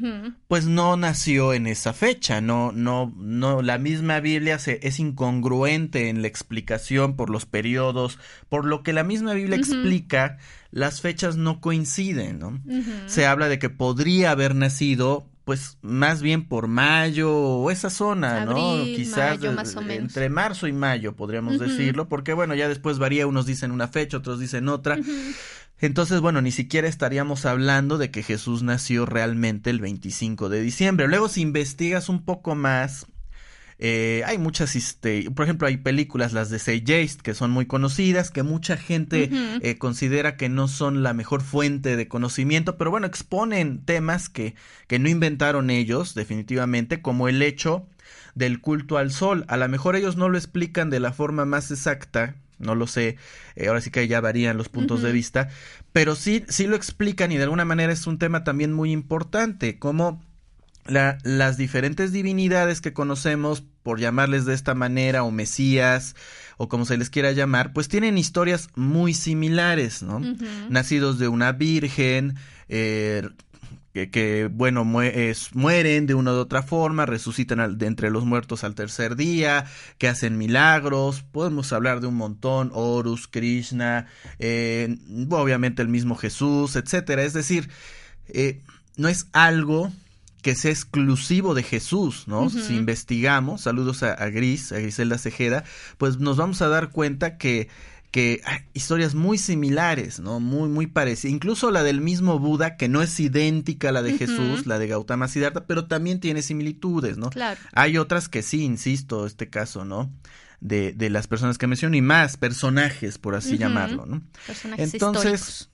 pues 0.48 0.66
no 0.66 0.96
nació 0.96 1.52
en 1.52 1.66
esa 1.66 1.92
fecha, 1.92 2.40
no, 2.40 2.72
no, 2.72 3.12
no, 3.16 3.60
la 3.60 3.76
misma 3.76 4.20
Biblia 4.20 4.58
se, 4.58 4.80
es 4.82 4.98
incongruente 5.00 6.08
en 6.08 6.22
la 6.22 6.28
explicación 6.28 7.14
por 7.14 7.28
los 7.28 7.44
periodos, 7.44 8.18
por 8.48 8.64
lo 8.64 8.82
que 8.82 8.94
la 8.94 9.04
misma 9.04 9.34
Biblia 9.34 9.58
explica, 9.58 10.38
las 10.70 11.02
fechas 11.02 11.36
no 11.36 11.60
coinciden, 11.60 12.38
¿no? 12.38 12.60
Se 13.06 13.26
habla 13.26 13.48
de 13.48 13.58
que 13.58 13.68
podría 13.68 14.30
haber 14.30 14.54
nacido 14.54 15.28
pues 15.44 15.76
más 15.82 16.22
bien 16.22 16.48
por 16.48 16.68
mayo 16.68 17.30
o 17.30 17.70
esa 17.70 17.90
zona, 17.90 18.46
¿no? 18.46 18.82
Quizás 18.84 19.38
más 19.40 19.76
o 19.76 19.82
menos. 19.82 20.04
entre 20.04 20.30
marzo 20.30 20.66
y 20.66 20.72
mayo 20.72 21.14
podríamos 21.14 21.58
decirlo, 21.58 22.08
porque 22.08 22.32
bueno, 22.32 22.54
ya 22.54 22.66
después 22.66 22.98
varía, 22.98 23.26
unos 23.26 23.44
dicen 23.44 23.70
una 23.70 23.88
fecha, 23.88 24.16
otros 24.16 24.40
dicen 24.40 24.68
otra. 24.68 24.98
Entonces, 25.80 26.20
bueno, 26.20 26.40
ni 26.40 26.52
siquiera 26.52 26.88
estaríamos 26.88 27.46
hablando 27.46 27.98
de 27.98 28.10
que 28.10 28.22
Jesús 28.22 28.62
nació 28.62 29.06
realmente 29.06 29.70
el 29.70 29.80
25 29.80 30.48
de 30.48 30.60
diciembre. 30.60 31.08
Luego, 31.08 31.28
si 31.28 31.40
investigas 31.40 32.08
un 32.08 32.24
poco 32.24 32.54
más, 32.54 33.06
eh, 33.78 34.22
hay 34.26 34.38
muchas, 34.38 34.76
este, 34.76 35.30
por 35.30 35.44
ejemplo, 35.44 35.66
hay 35.66 35.78
películas, 35.78 36.32
las 36.32 36.48
de 36.48 36.58
Say 36.58 36.84
que 37.22 37.34
son 37.34 37.50
muy 37.50 37.66
conocidas, 37.66 38.30
que 38.30 38.42
mucha 38.42 38.76
gente 38.76 39.30
eh, 39.60 39.76
considera 39.78 40.36
que 40.36 40.48
no 40.48 40.68
son 40.68 41.02
la 41.02 41.12
mejor 41.12 41.42
fuente 41.42 41.96
de 41.96 42.08
conocimiento, 42.08 42.78
pero 42.78 42.90
bueno, 42.90 43.06
exponen 43.06 43.84
temas 43.84 44.28
que, 44.28 44.54
que 44.86 44.98
no 44.98 45.08
inventaron 45.08 45.70
ellos, 45.70 46.14
definitivamente, 46.14 47.02
como 47.02 47.28
el 47.28 47.42
hecho 47.42 47.86
del 48.34 48.60
culto 48.60 48.96
al 48.96 49.10
sol. 49.10 49.44
A 49.48 49.56
lo 49.56 49.68
mejor 49.68 49.96
ellos 49.96 50.16
no 50.16 50.28
lo 50.28 50.38
explican 50.38 50.88
de 50.88 51.00
la 51.00 51.12
forma 51.12 51.44
más 51.44 51.70
exacta, 51.70 52.36
no 52.64 52.74
lo 52.74 52.86
sé, 52.86 53.16
eh, 53.56 53.68
ahora 53.68 53.80
sí 53.80 53.90
que 53.90 54.08
ya 54.08 54.20
varían 54.20 54.56
los 54.56 54.68
puntos 54.68 55.02
de 55.02 55.12
vista, 55.12 55.48
pero 55.92 56.16
sí, 56.16 56.44
sí 56.48 56.66
lo 56.66 56.76
explican 56.76 57.30
y 57.32 57.36
de 57.36 57.44
alguna 57.44 57.64
manera 57.64 57.92
es 57.92 58.06
un 58.06 58.18
tema 58.18 58.42
también 58.44 58.72
muy 58.72 58.90
importante, 58.90 59.78
como 59.78 60.22
la, 60.86 61.18
las 61.22 61.56
diferentes 61.56 62.12
divinidades 62.12 62.80
que 62.80 62.92
conocemos, 62.92 63.64
por 63.82 64.00
llamarles 64.00 64.46
de 64.46 64.54
esta 64.54 64.74
manera, 64.74 65.22
o 65.22 65.30
mesías, 65.30 66.16
o 66.56 66.68
como 66.68 66.84
se 66.84 66.96
les 66.96 67.10
quiera 67.10 67.32
llamar, 67.32 67.72
pues 67.72 67.88
tienen 67.88 68.18
historias 68.18 68.68
muy 68.74 69.14
similares, 69.14 70.02
¿no? 70.02 70.20
Nacidos 70.68 71.18
de 71.18 71.28
una 71.28 71.52
virgen, 71.52 72.36
eh, 72.68 73.28
que, 73.94 74.50
bueno, 74.52 74.84
mueren 74.84 76.06
de 76.06 76.14
una 76.14 76.32
u 76.32 76.36
otra 76.36 76.62
forma, 76.64 77.06
resucitan 77.06 77.78
de 77.78 77.86
entre 77.86 78.10
los 78.10 78.24
muertos 78.24 78.64
al 78.64 78.74
tercer 78.74 79.14
día, 79.14 79.66
que 79.98 80.08
hacen 80.08 80.36
milagros, 80.36 81.22
podemos 81.22 81.72
hablar 81.72 82.00
de 82.00 82.08
un 82.08 82.16
montón, 82.16 82.72
Horus, 82.74 83.28
Krishna, 83.28 84.06
eh, 84.40 84.98
obviamente 85.30 85.80
el 85.80 85.88
mismo 85.88 86.16
Jesús, 86.16 86.74
etcétera. 86.74 87.22
Es 87.22 87.34
decir, 87.34 87.70
eh, 88.28 88.62
no 88.96 89.08
es 89.08 89.28
algo 89.32 89.92
que 90.42 90.56
sea 90.56 90.72
exclusivo 90.72 91.54
de 91.54 91.62
Jesús, 91.62 92.24
¿no? 92.26 92.50
Si 92.50 92.76
investigamos, 92.76 93.62
saludos 93.62 94.02
a, 94.02 94.12
a, 94.12 94.28
Gris, 94.28 94.72
a 94.72 94.78
Griselda 94.78 95.16
Cejeda, 95.16 95.64
pues 95.96 96.18
nos 96.18 96.36
vamos 96.36 96.60
a 96.60 96.68
dar 96.68 96.90
cuenta 96.90 97.38
que 97.38 97.68
que 98.14 98.42
hay 98.44 98.58
historias 98.74 99.16
muy 99.16 99.38
similares, 99.38 100.20
¿no? 100.20 100.38
Muy, 100.38 100.68
muy 100.68 100.86
parecidas. 100.86 101.34
Incluso 101.34 101.72
la 101.72 101.82
del 101.82 102.00
mismo 102.00 102.38
Buda, 102.38 102.76
que 102.76 102.88
no 102.88 103.02
es 103.02 103.18
idéntica 103.18 103.88
a 103.88 103.92
la 103.92 104.02
de 104.02 104.16
Jesús, 104.16 104.66
la 104.66 104.78
de 104.78 104.86
Gautama 104.86 105.26
Siddhartha, 105.26 105.66
pero 105.66 105.86
también 105.86 106.20
tiene 106.20 106.40
similitudes, 106.40 107.18
¿no? 107.18 107.30
Claro. 107.30 107.60
Hay 107.72 107.98
otras 107.98 108.28
que 108.28 108.42
sí, 108.42 108.62
insisto, 108.62 109.26
este 109.26 109.50
caso, 109.50 109.84
¿no? 109.84 110.12
De, 110.60 110.92
de 110.92 111.10
las 111.10 111.26
personas 111.26 111.58
que 111.58 111.66
menciono 111.66 111.96
y 111.96 112.02
más 112.02 112.36
personajes, 112.36 113.18
por 113.18 113.34
así 113.34 113.58
llamarlo, 113.58 114.06
¿no? 114.06 114.22
Personajes 114.46 114.94
Entonces, 114.94 115.40
históricos 115.40 115.73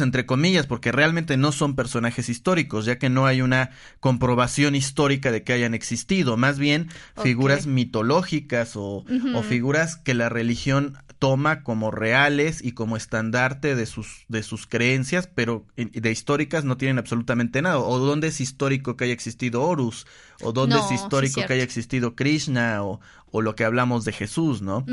entre 0.00 0.26
comillas, 0.26 0.66
porque 0.66 0.90
realmente 0.90 1.36
no 1.36 1.52
son 1.52 1.76
personajes 1.76 2.28
históricos, 2.28 2.84
ya 2.84 2.98
que 2.98 3.08
no 3.08 3.26
hay 3.26 3.42
una 3.42 3.70
comprobación 4.00 4.74
histórica 4.74 5.30
de 5.30 5.44
que 5.44 5.52
hayan 5.52 5.74
existido, 5.74 6.36
más 6.36 6.58
bien 6.58 6.88
figuras 7.22 7.66
mitológicas 7.66 8.76
o, 8.76 9.04
o, 9.34 9.42
figuras 9.42 9.96
que 9.96 10.14
la 10.14 10.28
religión 10.28 10.98
toma 11.18 11.62
como 11.62 11.90
reales 11.90 12.62
y 12.62 12.72
como 12.72 12.96
estandarte 12.96 13.74
de 13.74 13.86
sus, 13.86 14.24
de 14.28 14.42
sus 14.42 14.66
creencias, 14.66 15.28
pero 15.32 15.64
de 15.76 16.10
históricas 16.10 16.64
no 16.64 16.76
tienen 16.76 16.98
absolutamente 16.98 17.62
nada. 17.62 17.78
O 17.78 17.98
dónde 17.98 18.28
es 18.28 18.40
histórico 18.40 18.96
que 18.96 19.04
haya 19.04 19.14
existido 19.14 19.62
Horus, 19.62 20.06
o 20.42 20.52
dónde 20.52 20.76
es 20.78 20.90
histórico 20.90 21.40
que 21.46 21.52
haya 21.52 21.62
existido 21.62 22.16
Krishna, 22.16 22.82
o, 22.82 23.00
o, 23.30 23.42
lo 23.42 23.54
que 23.54 23.64
hablamos 23.64 24.04
de 24.04 24.12
Jesús, 24.12 24.60
¿no? 24.60 24.84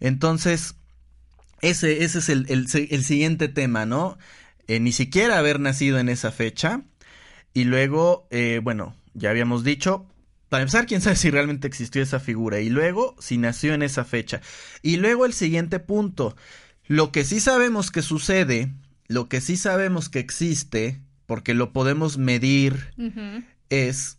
Entonces, 0.00 0.74
ese, 1.62 2.04
ese 2.04 2.18
es 2.18 2.28
el, 2.28 2.46
el, 2.48 3.04
siguiente 3.04 3.48
tema, 3.48 3.86
¿no? 3.86 4.18
Eh, 4.66 4.80
ni 4.80 4.92
siquiera 4.92 5.38
haber 5.38 5.60
nacido 5.60 5.98
en 5.98 6.08
esa 6.08 6.32
fecha. 6.32 6.82
Y 7.52 7.64
luego, 7.64 8.26
eh, 8.30 8.60
bueno, 8.62 8.94
ya 9.14 9.30
habíamos 9.30 9.64
dicho, 9.64 10.06
para 10.48 10.62
empezar, 10.62 10.86
quién 10.86 11.00
sabe 11.00 11.16
si 11.16 11.30
realmente 11.30 11.68
existió 11.68 12.02
esa 12.02 12.20
figura. 12.20 12.60
Y 12.60 12.70
luego, 12.70 13.14
si 13.18 13.38
nació 13.38 13.74
en 13.74 13.82
esa 13.82 14.04
fecha. 14.04 14.40
Y 14.82 14.96
luego 14.96 15.26
el 15.26 15.32
siguiente 15.32 15.80
punto. 15.80 16.36
Lo 16.86 17.12
que 17.12 17.24
sí 17.24 17.40
sabemos 17.40 17.90
que 17.90 18.02
sucede, 18.02 18.72
lo 19.06 19.28
que 19.28 19.40
sí 19.40 19.56
sabemos 19.56 20.08
que 20.08 20.18
existe, 20.18 21.00
porque 21.26 21.54
lo 21.54 21.72
podemos 21.72 22.18
medir, 22.18 22.92
es 23.68 24.18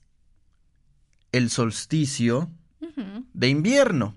el 1.33 1.49
solsticio 1.49 2.49
de 3.33 3.47
invierno, 3.49 4.15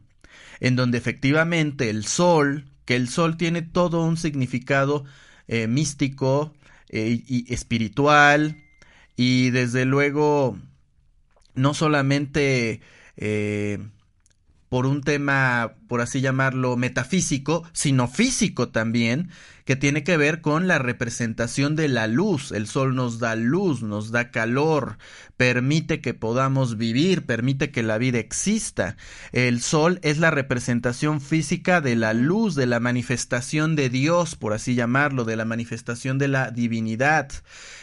en 0.60 0.76
donde 0.76 0.98
efectivamente 0.98 1.90
el 1.90 2.04
sol 2.04 2.70
que 2.84 2.96
el 2.96 3.08
sol 3.08 3.36
tiene 3.36 3.62
todo 3.62 4.04
un 4.04 4.16
significado 4.16 5.04
eh, 5.48 5.66
místico 5.66 6.52
eh, 6.88 7.22
y 7.26 7.52
espiritual 7.52 8.56
y 9.16 9.50
desde 9.50 9.84
luego 9.84 10.58
no 11.54 11.74
solamente 11.74 12.80
eh, 13.16 13.78
por 14.68 14.86
un 14.86 15.02
tema, 15.02 15.74
por 15.88 16.00
así 16.00 16.20
llamarlo, 16.20 16.76
metafísico, 16.76 17.62
sino 17.72 18.08
físico 18.08 18.70
también, 18.70 19.30
que 19.64 19.76
tiene 19.76 20.04
que 20.04 20.16
ver 20.16 20.40
con 20.40 20.66
la 20.66 20.78
representación 20.78 21.76
de 21.76 21.88
la 21.88 22.06
luz. 22.06 22.52
El 22.52 22.66
sol 22.66 22.94
nos 22.94 23.18
da 23.18 23.36
luz, 23.36 23.82
nos 23.82 24.10
da 24.10 24.30
calor, 24.30 24.98
permite 25.36 26.00
que 26.00 26.12
podamos 26.12 26.76
vivir, 26.76 27.24
permite 27.24 27.70
que 27.70 27.82
la 27.82 27.98
vida 27.98 28.18
exista. 28.18 28.96
El 29.32 29.60
sol 29.60 30.00
es 30.02 30.18
la 30.18 30.30
representación 30.30 31.20
física 31.20 31.80
de 31.80 31.96
la 31.96 32.12
luz, 32.12 32.54
de 32.54 32.66
la 32.66 32.80
manifestación 32.80 33.76
de 33.76 33.88
Dios, 33.88 34.34
por 34.34 34.52
así 34.52 34.74
llamarlo, 34.74 35.24
de 35.24 35.36
la 35.36 35.44
manifestación 35.44 36.18
de 36.18 36.28
la 36.28 36.50
divinidad. 36.50 37.30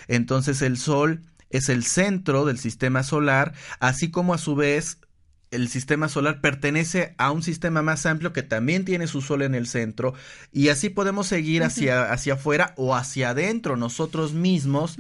Entonces 0.08 0.62
el 0.62 0.78
sol 0.78 1.22
es 1.50 1.70
el 1.70 1.84
centro 1.84 2.46
del 2.46 2.58
sistema 2.58 3.04
solar, 3.04 3.54
así 3.80 4.12
como 4.12 4.34
a 4.34 4.38
su 4.38 4.56
vez 4.56 4.98
el 5.52 5.68
sistema 5.68 6.08
solar 6.08 6.40
pertenece 6.40 7.14
a 7.18 7.32
un 7.32 7.44
sistema 7.44 7.82
más 7.82 8.06
amplio 8.06 8.32
que 8.32 8.42
también 8.42 8.86
tiene 8.86 9.08
su 9.08 9.22
sol 9.22 9.42
en 9.42 9.54
el 9.54 9.68
centro 9.68 10.14
y 10.52 10.70
así 10.70 10.90
podemos 10.90 11.28
seguir 11.28 11.64
hacia, 11.64 12.12
hacia 12.12 12.34
afuera 12.34 12.74
o 12.78 12.96
hacia 12.96 13.32
adentro. 13.32 13.76
Nosotros 13.76 14.34
mismos 14.34 14.98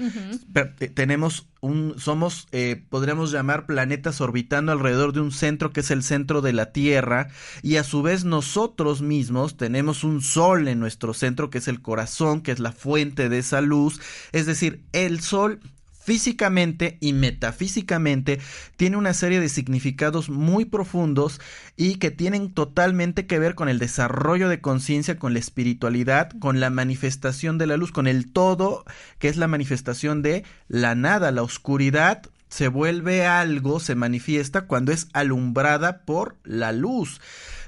tenemos 0.93 1.47
un, 1.61 1.95
somos, 1.97 2.47
eh, 2.51 2.83
podríamos 2.89 3.31
llamar 3.31 3.65
planetas 3.65 4.19
orbitando 4.19 4.73
alrededor 4.73 5.13
de 5.13 5.21
un 5.21 5.31
centro 5.31 5.71
que 5.71 5.79
es 5.79 5.91
el 5.91 6.03
centro 6.03 6.41
de 6.41 6.53
la 6.53 6.73
Tierra 6.73 7.29
y 7.63 7.77
a 7.77 7.83
su 7.83 8.01
vez 8.01 8.25
nosotros 8.25 9.01
mismos 9.01 9.55
tenemos 9.55 10.03
un 10.03 10.21
sol 10.21 10.67
en 10.67 10.79
nuestro 10.79 11.13
centro 11.13 11.49
que 11.49 11.59
es 11.59 11.69
el 11.69 11.81
corazón, 11.81 12.41
que 12.41 12.51
es 12.51 12.59
la 12.59 12.73
fuente 12.73 13.29
de 13.29 13.39
esa 13.39 13.61
luz. 13.61 14.01
Es 14.33 14.45
decir, 14.45 14.83
el 14.91 15.21
sol 15.21 15.61
físicamente 16.01 16.97
y 16.99 17.13
metafísicamente 17.13 18.39
tiene 18.75 18.97
una 18.97 19.13
serie 19.13 19.39
de 19.39 19.49
significados 19.49 20.29
muy 20.29 20.65
profundos 20.65 21.39
y 21.77 21.95
que 21.95 22.11
tienen 22.11 22.53
totalmente 22.53 23.27
que 23.27 23.39
ver 23.39 23.55
con 23.55 23.69
el 23.69 23.79
desarrollo 23.79 24.49
de 24.49 24.61
conciencia, 24.61 25.19
con 25.19 25.33
la 25.33 25.39
espiritualidad, 25.39 26.31
con 26.39 26.59
la 26.59 26.69
manifestación 26.69 27.57
de 27.57 27.67
la 27.67 27.77
luz, 27.77 27.91
con 27.91 28.07
el 28.07 28.31
todo, 28.31 28.83
que 29.19 29.27
es 29.29 29.37
la 29.37 29.47
manifestación 29.47 30.21
de 30.21 30.43
la 30.67 30.95
nada, 30.95 31.31
la 31.31 31.43
oscuridad 31.43 32.23
se 32.49 32.67
vuelve 32.67 33.25
algo, 33.25 33.79
se 33.79 33.95
manifiesta 33.95 34.67
cuando 34.67 34.91
es 34.91 35.07
alumbrada 35.13 36.01
por 36.01 36.35
la 36.43 36.73
luz. 36.73 37.21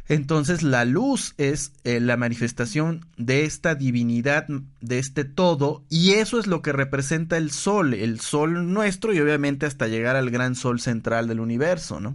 Entonces 0.08 0.64
la 0.64 0.86
luz 0.86 1.34
es 1.38 1.72
eh, 1.84 2.00
la 2.00 2.18
manifestación 2.18 3.06
de 3.18 3.46
esta 3.46 3.76
divinidad, 3.76 4.48
de 4.82 5.00
este 5.00 5.24
todo, 5.24 5.84
y 5.90 6.12
eso 6.12 6.40
es 6.40 6.48
lo 6.48 6.62
que 6.62 6.74
representa 6.74 7.38
el 7.38 7.52
sol, 7.52 7.94
el 7.94 8.20
sol 8.20 8.74
nuestro 8.74 9.14
y 9.14 9.20
obviamente 9.20 9.66
hasta 9.66 9.88
llegar 9.88 10.16
al 10.16 10.30
gran 10.30 10.56
sol 10.56 10.82
central 10.82 11.28
del 11.28 11.40
universo, 11.40 12.00
¿no? 12.00 12.14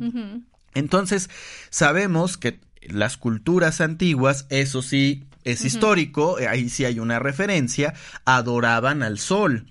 Entonces 0.75 1.31
sabemos 1.71 2.37
que 2.37 2.61
las 2.83 3.17
culturas 3.17 3.81
antiguas, 3.81 4.47
eso 4.51 4.83
sí 4.83 5.25
es 5.45 5.65
histórico, 5.65 6.39
eh, 6.39 6.47
ahí 6.47 6.69
sí 6.69 6.85
hay 6.85 6.99
una 6.99 7.19
referencia, 7.19 7.95
adoraban 8.25 9.03
al 9.03 9.19
sol. 9.19 9.67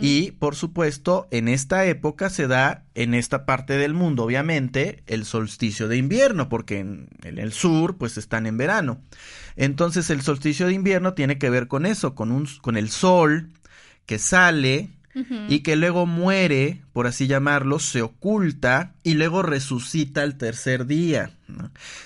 Y 0.00 0.32
por 0.32 0.54
supuesto, 0.54 1.28
en 1.30 1.48
esta 1.48 1.84
época 1.84 2.30
se 2.30 2.46
da 2.46 2.84
en 2.94 3.14
esta 3.14 3.44
parte 3.44 3.74
del 3.76 3.94
mundo, 3.94 4.24
obviamente, 4.24 5.02
el 5.06 5.24
solsticio 5.24 5.88
de 5.88 5.96
invierno, 5.96 6.48
porque 6.48 6.78
en, 6.78 7.08
el 7.22 7.52
sur 7.52 7.96
pues 7.96 8.16
están 8.16 8.46
en 8.46 8.56
verano. 8.56 9.00
Entonces 9.56 10.10
el 10.10 10.22
solsticio 10.22 10.66
de 10.66 10.74
invierno 10.74 11.14
tiene 11.14 11.38
que 11.38 11.50
ver 11.50 11.68
con 11.68 11.86
eso, 11.86 12.14
con, 12.14 12.32
un, 12.32 12.48
con 12.60 12.76
el 12.76 12.90
sol 12.90 13.50
que 14.06 14.18
sale 14.18 14.90
y 15.48 15.60
que 15.60 15.76
luego 15.76 16.06
muere, 16.06 16.82
por 16.92 17.06
así 17.06 17.26
llamarlo, 17.26 17.78
se 17.78 18.02
oculta 18.02 18.94
y 19.02 19.14
luego 19.14 19.42
resucita 19.42 20.22
el 20.22 20.36
tercer 20.36 20.86
día. 20.86 21.30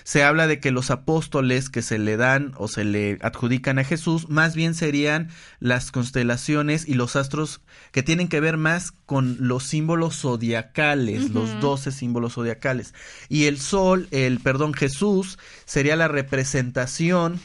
Se 0.05 0.23
habla 0.23 0.47
de 0.47 0.61
que 0.61 0.71
los 0.71 0.91
apóstoles 0.91 1.69
que 1.69 1.83
se 1.83 1.99
le 1.99 2.17
dan 2.17 2.53
o 2.57 2.69
se 2.69 2.85
le 2.85 3.19
adjudican 3.23 3.79
a 3.79 3.85
Jesús 3.85 4.29
más 4.29 4.55
bien 4.55 4.75
serían 4.75 5.31
las 5.59 5.91
constelaciones 5.91 6.87
y 6.89 6.95
los 6.95 7.17
astros 7.17 7.61
que 7.91 8.03
tienen 8.03 8.29
que 8.29 8.41
ver 8.41 8.57
más 8.57 8.93
con 8.93 9.37
los 9.41 9.65
símbolos 9.65 10.21
zodiacales, 10.21 11.31
los 11.31 11.61
doce 11.61 11.91
símbolos 11.91 12.35
zodiacales. 12.35 12.95
Y 13.29 13.45
el 13.45 13.59
sol, 13.59 14.09
el 14.11 14.39
perdón, 14.39 14.75
Jesús 14.75 15.39
sería 15.65 15.97
la 15.97 16.09
representación, 16.09 17.41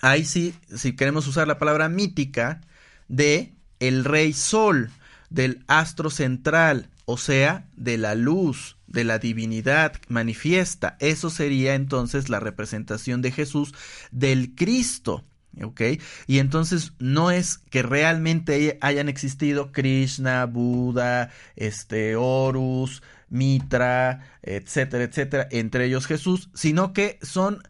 ahí 0.00 0.24
sí, 0.24 0.54
si 0.74 0.96
queremos 0.96 1.26
usar 1.26 1.46
la 1.46 1.58
palabra 1.58 1.88
mítica, 1.88 2.60
de 3.08 3.52
el 3.82 4.04
rey 4.04 4.32
sol, 4.32 4.90
del 5.28 5.64
astro 5.66 6.10
central, 6.10 6.88
o 7.04 7.16
sea, 7.16 7.66
de 7.76 7.98
la 7.98 8.14
luz, 8.14 8.76
de 8.86 9.04
la 9.04 9.18
divinidad 9.18 9.94
manifiesta. 10.08 10.96
Eso 11.00 11.30
sería 11.30 11.74
entonces 11.74 12.28
la 12.28 12.38
representación 12.38 13.22
de 13.22 13.32
Jesús 13.32 13.74
del 14.10 14.54
Cristo. 14.54 15.24
Y 16.26 16.38
entonces 16.38 16.92
no 16.98 17.30
es 17.30 17.58
que 17.58 17.82
realmente 17.82 18.78
hayan 18.80 19.08
existido 19.08 19.72
Krishna, 19.72 20.46
Buda, 20.46 21.30
este, 21.56 22.16
Horus, 22.16 23.02
Mitra, 23.28 24.38
etcétera, 24.42 25.04
etcétera, 25.04 25.48
entre 25.50 25.86
ellos 25.86 26.06
Jesús, 26.06 26.50
sino 26.54 26.92
que 26.92 27.18
son 27.22 27.62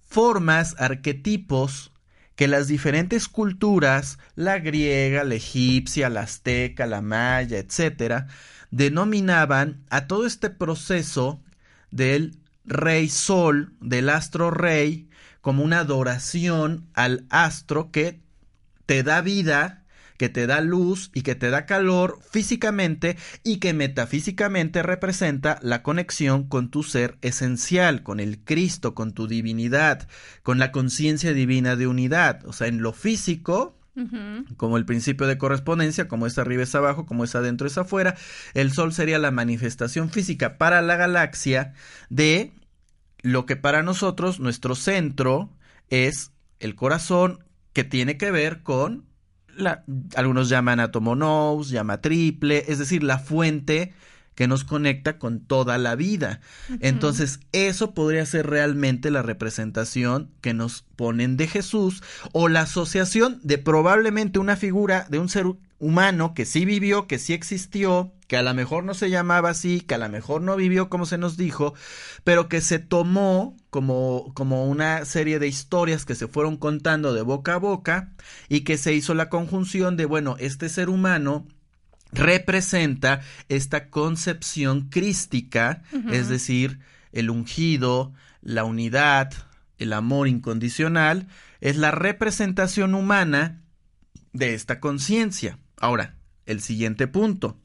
formas, 0.00 0.76
arquetipos 0.78 1.92
que 2.36 2.48
las 2.48 2.68
diferentes 2.68 3.28
culturas, 3.28 4.18
la 4.34 4.58
griega, 4.58 5.24
la 5.24 5.34
egipcia, 5.34 6.10
la 6.10 6.20
azteca, 6.20 6.86
la 6.86 7.00
maya, 7.00 7.58
etcétera, 7.58 8.28
denominaban 8.70 9.84
a 9.88 10.06
todo 10.06 10.26
este 10.26 10.50
proceso 10.50 11.42
del 11.90 12.38
rey 12.64 13.08
sol, 13.08 13.72
del 13.80 14.10
astro 14.10 14.50
rey, 14.50 15.08
como 15.40 15.64
una 15.64 15.80
adoración 15.80 16.86
al 16.92 17.24
astro 17.30 17.90
que 17.90 18.20
te 18.84 19.02
da 19.02 19.22
vida, 19.22 19.85
que 20.16 20.28
te 20.28 20.46
da 20.46 20.60
luz 20.60 21.10
y 21.14 21.22
que 21.22 21.34
te 21.34 21.50
da 21.50 21.66
calor 21.66 22.18
físicamente 22.30 23.16
y 23.42 23.58
que 23.58 23.74
metafísicamente 23.74 24.82
representa 24.82 25.58
la 25.62 25.82
conexión 25.82 26.44
con 26.48 26.70
tu 26.70 26.82
ser 26.82 27.18
esencial, 27.22 28.02
con 28.02 28.20
el 28.20 28.38
Cristo, 28.38 28.94
con 28.94 29.12
tu 29.12 29.26
divinidad, 29.26 30.08
con 30.42 30.58
la 30.58 30.72
conciencia 30.72 31.32
divina 31.32 31.76
de 31.76 31.86
unidad. 31.86 32.44
O 32.46 32.52
sea, 32.52 32.66
en 32.66 32.82
lo 32.82 32.92
físico, 32.92 33.76
como 34.56 34.76
el 34.76 34.84
principio 34.84 35.26
de 35.26 35.38
correspondencia, 35.38 36.06
como 36.06 36.26
es 36.26 36.36
arriba 36.38 36.62
es 36.62 36.74
abajo, 36.74 37.06
como 37.06 37.24
es 37.24 37.34
adentro 37.34 37.66
es 37.66 37.78
afuera, 37.78 38.14
el 38.52 38.72
Sol 38.72 38.92
sería 38.92 39.18
la 39.18 39.30
manifestación 39.30 40.10
física 40.10 40.58
para 40.58 40.82
la 40.82 40.96
galaxia 40.96 41.72
de 42.10 42.52
lo 43.22 43.46
que 43.46 43.56
para 43.56 43.82
nosotros 43.82 44.38
nuestro 44.38 44.74
centro 44.74 45.50
es 45.88 46.32
el 46.60 46.74
corazón 46.74 47.44
que 47.72 47.84
tiene 47.84 48.16
que 48.16 48.30
ver 48.30 48.62
con 48.62 49.04
la, 49.56 49.84
algunos 50.14 50.48
llaman 50.48 50.80
átomo 50.80 51.14
nous, 51.14 51.70
llama 51.70 52.00
triple, 52.00 52.64
es 52.68 52.78
decir, 52.78 53.02
la 53.02 53.18
fuente 53.18 53.94
que 54.36 54.46
nos 54.46 54.64
conecta 54.64 55.18
con 55.18 55.40
toda 55.40 55.78
la 55.78 55.96
vida. 55.96 56.40
Entonces, 56.80 57.40
eso 57.52 57.94
podría 57.94 58.26
ser 58.26 58.46
realmente 58.46 59.10
la 59.10 59.22
representación 59.22 60.30
que 60.42 60.52
nos 60.52 60.82
ponen 60.94 61.36
de 61.38 61.48
Jesús 61.48 62.02
o 62.32 62.48
la 62.48 62.60
asociación 62.60 63.40
de 63.42 63.58
probablemente 63.58 64.38
una 64.38 64.56
figura 64.56 65.06
de 65.08 65.18
un 65.18 65.30
ser 65.30 65.46
humano 65.78 66.34
que 66.34 66.44
sí 66.44 66.66
vivió, 66.66 67.06
que 67.06 67.18
sí 67.18 67.32
existió, 67.32 68.12
que 68.26 68.36
a 68.36 68.42
lo 68.42 68.52
mejor 68.54 68.84
no 68.84 68.94
se 68.94 69.10
llamaba 69.10 69.50
así, 69.50 69.80
que 69.80 69.94
a 69.94 69.98
lo 69.98 70.08
mejor 70.08 70.42
no 70.42 70.56
vivió 70.56 70.88
como 70.88 71.06
se 71.06 71.18
nos 71.18 71.36
dijo, 71.36 71.74
pero 72.24 72.48
que 72.48 72.60
se 72.60 72.78
tomó 72.78 73.56
como, 73.70 74.32
como 74.34 74.66
una 74.66 75.04
serie 75.04 75.38
de 75.38 75.48
historias 75.48 76.04
que 76.04 76.14
se 76.14 76.28
fueron 76.28 76.56
contando 76.56 77.14
de 77.14 77.22
boca 77.22 77.54
a 77.54 77.58
boca 77.58 78.12
y 78.48 78.60
que 78.60 78.78
se 78.78 78.94
hizo 78.94 79.14
la 79.14 79.28
conjunción 79.28 79.96
de, 79.96 80.06
bueno, 80.06 80.36
este 80.38 80.68
ser 80.68 80.88
humano 80.88 81.46
representa 82.12 83.20
esta 83.48 83.90
concepción 83.90 84.88
crística, 84.88 85.82
es 86.10 86.28
decir, 86.28 86.80
el 87.12 87.30
ungido, 87.30 88.12
la 88.42 88.64
unidad, 88.64 89.32
el 89.78 89.92
amor 89.92 90.28
incondicional, 90.28 91.28
es 91.60 91.76
la 91.76 91.90
representación 91.90 92.94
humana 92.94 93.62
de 94.32 94.54
esta 94.54 94.80
conciencia. 94.80 95.58
Ahora, 95.76 96.16
el 96.46 96.60
siguiente 96.60 97.06
punto. 97.06 97.58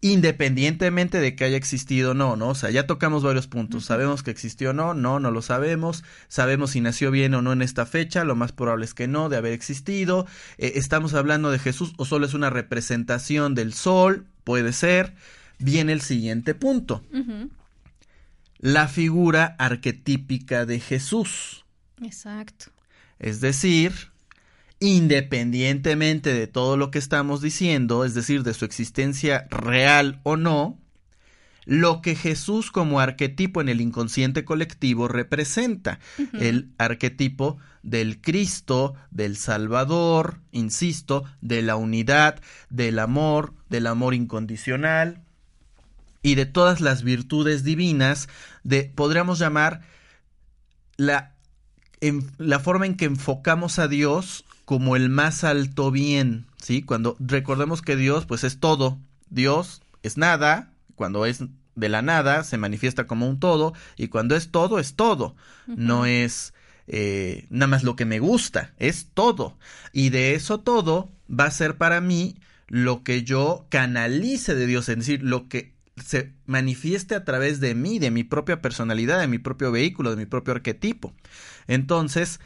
Independientemente 0.00 1.18
de 1.18 1.34
que 1.34 1.44
haya 1.44 1.56
existido 1.56 2.12
o 2.12 2.14
no, 2.14 2.36
¿no? 2.36 2.50
O 2.50 2.54
sea, 2.54 2.70
ya 2.70 2.86
tocamos 2.86 3.24
varios 3.24 3.48
puntos. 3.48 3.84
¿Sabemos 3.84 4.22
que 4.22 4.30
existió 4.30 4.70
o 4.70 4.72
no? 4.72 4.94
No, 4.94 5.18
no 5.18 5.32
lo 5.32 5.42
sabemos. 5.42 6.04
¿Sabemos 6.28 6.70
si 6.70 6.80
nació 6.80 7.10
bien 7.10 7.34
o 7.34 7.42
no 7.42 7.52
en 7.52 7.62
esta 7.62 7.84
fecha? 7.84 8.22
Lo 8.22 8.36
más 8.36 8.52
probable 8.52 8.84
es 8.84 8.94
que 8.94 9.08
no, 9.08 9.28
de 9.28 9.38
haber 9.38 9.52
existido. 9.52 10.26
Eh, 10.56 10.74
¿Estamos 10.76 11.14
hablando 11.14 11.50
de 11.50 11.58
Jesús 11.58 11.94
o 11.96 12.04
solo 12.04 12.26
es 12.26 12.34
una 12.34 12.48
representación 12.48 13.56
del 13.56 13.72
sol? 13.72 14.26
Puede 14.44 14.72
ser. 14.72 15.14
Viene 15.58 15.92
el 15.92 16.00
siguiente 16.00 16.54
punto. 16.54 17.02
La 18.58 18.86
figura 18.86 19.56
arquetípica 19.58 20.64
de 20.64 20.78
Jesús. 20.78 21.64
Exacto. 22.00 22.66
Es 23.18 23.40
decir, 23.40 23.92
independientemente 24.80 26.32
de 26.32 26.46
todo 26.46 26.76
lo 26.76 26.90
que 26.90 26.98
estamos 26.98 27.42
diciendo, 27.42 28.04
es 28.04 28.14
decir, 28.14 28.42
de 28.42 28.54
su 28.54 28.64
existencia 28.64 29.46
real 29.50 30.20
o 30.22 30.36
no, 30.36 30.78
lo 31.64 32.00
que 32.00 32.14
Jesús 32.14 32.70
como 32.70 32.98
arquetipo 32.98 33.60
en 33.60 33.68
el 33.68 33.82
inconsciente 33.82 34.44
colectivo 34.44 35.06
representa, 35.06 35.98
el 36.32 36.70
arquetipo 36.78 37.58
del 37.82 38.22
Cristo, 38.22 38.94
del 39.10 39.36
Salvador, 39.36 40.40
insisto, 40.50 41.24
de 41.42 41.60
la 41.60 41.76
unidad, 41.76 42.40
del 42.70 42.98
amor, 42.98 43.52
del 43.68 43.86
amor 43.86 44.14
incondicional 44.14 45.22
y 46.22 46.36
de 46.36 46.46
todas 46.46 46.80
las 46.80 47.02
virtudes 47.02 47.64
divinas, 47.64 48.28
de 48.62 48.90
podríamos 48.94 49.38
llamar 49.38 49.82
la, 50.96 51.34
la 52.38 52.60
forma 52.60 52.86
en 52.86 52.96
que 52.96 53.04
enfocamos 53.04 53.78
a 53.78 53.88
Dios 53.88 54.46
como 54.68 54.96
el 54.96 55.08
más 55.08 55.44
alto 55.44 55.90
bien, 55.90 56.44
¿sí? 56.62 56.82
Cuando 56.82 57.16
recordemos 57.20 57.80
que 57.80 57.96
Dios 57.96 58.26
pues 58.26 58.44
es 58.44 58.60
todo, 58.60 58.98
Dios 59.30 59.80
es 60.02 60.18
nada, 60.18 60.74
cuando 60.94 61.24
es 61.24 61.42
de 61.74 61.88
la 61.88 62.02
nada 62.02 62.44
se 62.44 62.58
manifiesta 62.58 63.06
como 63.06 63.26
un 63.26 63.40
todo. 63.40 63.72
Y 63.96 64.08
cuando 64.08 64.36
es 64.36 64.50
todo 64.50 64.78
es 64.78 64.94
todo, 64.94 65.34
no 65.66 66.04
es 66.04 66.52
eh, 66.86 67.46
nada 67.48 67.66
más 67.68 67.82
lo 67.82 67.96
que 67.96 68.04
me 68.04 68.18
gusta, 68.18 68.74
es 68.76 69.06
todo. 69.14 69.56
Y 69.94 70.10
de 70.10 70.34
eso 70.34 70.60
todo 70.60 71.08
va 71.30 71.44
a 71.44 71.50
ser 71.50 71.78
para 71.78 72.02
mí 72.02 72.36
lo 72.66 73.02
que 73.02 73.22
yo 73.22 73.64
canalice 73.70 74.54
de 74.54 74.66
Dios, 74.66 74.90
es 74.90 74.98
decir, 74.98 75.22
lo 75.22 75.48
que 75.48 75.72
se 75.96 76.34
manifieste 76.44 77.14
a 77.14 77.24
través 77.24 77.60
de 77.60 77.74
mí, 77.74 77.98
de 77.98 78.10
mi 78.10 78.22
propia 78.22 78.60
personalidad, 78.60 79.18
de 79.18 79.28
mi 79.28 79.38
propio 79.38 79.72
vehículo, 79.72 80.10
de 80.10 80.16
mi 80.16 80.26
propio 80.26 80.52
arquetipo. 80.52 81.14
Entonces, 81.68 82.38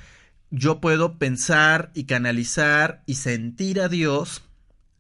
yo 0.53 0.83
puedo 0.83 1.19
pensar 1.19 1.91
y 1.95 2.05
canalizar 2.05 3.03
y 3.07 3.15
sentir 3.15 3.81
a 3.81 3.89
Dios 3.89 4.43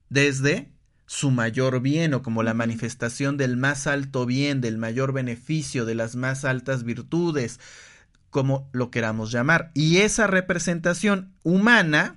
desde 0.09 0.73
su 1.07 1.31
mayor 1.31 1.83
bien 1.83 2.15
o 2.15 2.23
como 2.23 2.43
la 2.43 2.55
manifestación 2.55 3.37
del 3.37 3.59
más 3.59 3.87
alto 3.87 4.25
bien, 4.25 4.63
del 4.63 4.79
mayor 4.79 5.13
beneficio, 5.13 5.85
de 5.85 5.95
las 5.95 6.17
más 6.17 6.47
altas 6.47 6.85
virtudes, 6.85 7.61
como 8.31 8.71
lo 8.73 8.91
queramos 8.91 9.31
llamar. 9.31 9.71
Y 9.75 9.99
esa 9.99 10.27
representación 10.27 11.35
humana 11.43 12.17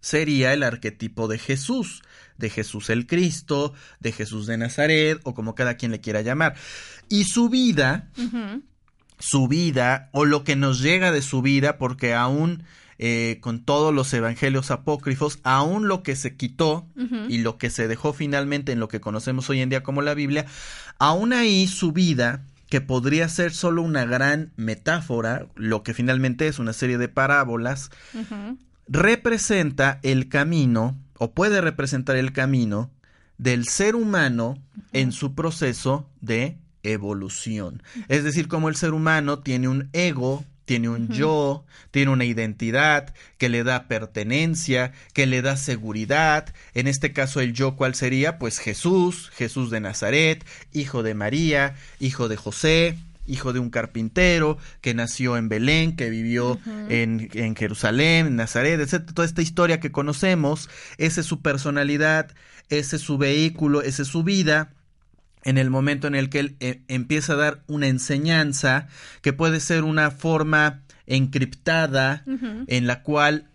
sería 0.00 0.52
el 0.52 0.62
arquetipo 0.62 1.26
de 1.26 1.38
Jesús, 1.38 2.02
de 2.36 2.50
Jesús 2.50 2.90
el 2.90 3.06
Cristo, 3.06 3.72
de 3.98 4.12
Jesús 4.12 4.46
de 4.46 4.58
Nazaret 4.58 5.18
o 5.24 5.32
como 5.32 5.54
cada 5.54 5.78
quien 5.78 5.90
le 5.90 6.02
quiera 6.02 6.20
llamar. 6.20 6.54
Y 7.08 7.24
su 7.24 7.48
vida 7.48 8.10
su 9.20 9.46
vida 9.46 10.08
o 10.12 10.24
lo 10.24 10.42
que 10.42 10.56
nos 10.56 10.80
llega 10.80 11.12
de 11.12 11.22
su 11.22 11.42
vida, 11.42 11.78
porque 11.78 12.14
aún 12.14 12.64
eh, 12.98 13.38
con 13.40 13.64
todos 13.64 13.94
los 13.94 14.12
evangelios 14.12 14.70
apócrifos, 14.70 15.38
aún 15.42 15.88
lo 15.88 16.02
que 16.02 16.16
se 16.16 16.36
quitó 16.36 16.86
y 17.28 17.38
lo 17.38 17.56
que 17.56 17.70
se 17.70 17.88
dejó 17.88 18.12
finalmente 18.12 18.72
en 18.72 18.80
lo 18.80 18.88
que 18.88 19.00
conocemos 19.00 19.48
hoy 19.48 19.60
en 19.60 19.70
día 19.70 19.82
como 19.82 20.02
la 20.02 20.12
Biblia, 20.12 20.46
aún 20.98 21.32
ahí 21.32 21.66
su 21.66 21.92
vida 21.92 22.44
que 22.68 22.80
podría 22.80 23.28
ser 23.28 23.52
solo 23.52 23.82
una 23.82 24.04
gran 24.04 24.52
metáfora, 24.56 25.46
lo 25.54 25.82
que 25.82 25.94
finalmente 25.94 26.46
es 26.46 26.58
una 26.58 26.72
serie 26.72 26.98
de 26.98 27.08
parábolas, 27.08 27.90
representa 28.86 29.98
el 30.02 30.28
camino, 30.28 30.96
o 31.18 31.32
puede 31.32 31.60
representar 31.60 32.16
el 32.16 32.32
camino, 32.32 32.90
del 33.38 33.66
ser 33.66 33.96
humano 33.96 34.58
en 34.92 35.12
su 35.12 35.34
proceso 35.34 36.06
de 36.20 36.58
evolución. 36.82 37.82
Es 38.08 38.24
decir, 38.24 38.48
como 38.48 38.68
el 38.68 38.76
ser 38.76 38.92
humano 38.92 39.40
tiene 39.40 39.68
un 39.68 39.88
ego, 39.92 40.44
tiene 40.70 40.88
un 40.88 41.08
yo, 41.08 41.64
tiene 41.90 42.12
una 42.12 42.24
identidad 42.24 43.12
que 43.38 43.48
le 43.48 43.64
da 43.64 43.88
pertenencia, 43.88 44.92
que 45.12 45.26
le 45.26 45.42
da 45.42 45.56
seguridad. 45.56 46.54
En 46.74 46.86
este 46.86 47.12
caso 47.12 47.40
el 47.40 47.54
yo, 47.54 47.74
¿cuál 47.74 47.96
sería? 47.96 48.38
Pues 48.38 48.60
Jesús, 48.60 49.30
Jesús 49.34 49.70
de 49.70 49.80
Nazaret, 49.80 50.46
hijo 50.72 51.02
de 51.02 51.14
María, 51.14 51.74
hijo 51.98 52.28
de 52.28 52.36
José, 52.36 52.96
hijo 53.26 53.52
de 53.52 53.58
un 53.58 53.70
carpintero, 53.70 54.58
que 54.80 54.94
nació 54.94 55.36
en 55.36 55.48
Belén, 55.48 55.96
que 55.96 56.08
vivió 56.08 56.60
en, 56.88 57.28
en, 57.32 57.56
Jerusalén, 57.56 58.28
en 58.28 58.36
Nazaret, 58.36 58.78
etc. 58.78 59.10
Toda 59.12 59.26
esta 59.26 59.42
historia 59.42 59.80
que 59.80 59.90
conocemos, 59.90 60.70
esa 60.98 61.20
es 61.20 61.26
su 61.26 61.42
personalidad, 61.42 62.30
ese 62.68 62.94
es 62.94 63.02
su 63.02 63.18
vehículo, 63.18 63.82
esa 63.82 64.02
es 64.02 64.08
su 64.08 64.22
vida 64.22 64.70
en 65.44 65.58
el 65.58 65.70
momento 65.70 66.06
en 66.06 66.14
el 66.14 66.28
que 66.28 66.40
él 66.40 66.56
eh, 66.60 66.82
empieza 66.88 67.34
a 67.34 67.36
dar 67.36 67.62
una 67.66 67.88
enseñanza 67.88 68.88
que 69.22 69.32
puede 69.32 69.60
ser 69.60 69.84
una 69.84 70.10
forma 70.10 70.82
encriptada 71.06 72.24
en 72.68 72.86
la 72.86 73.02
cual 73.02 73.50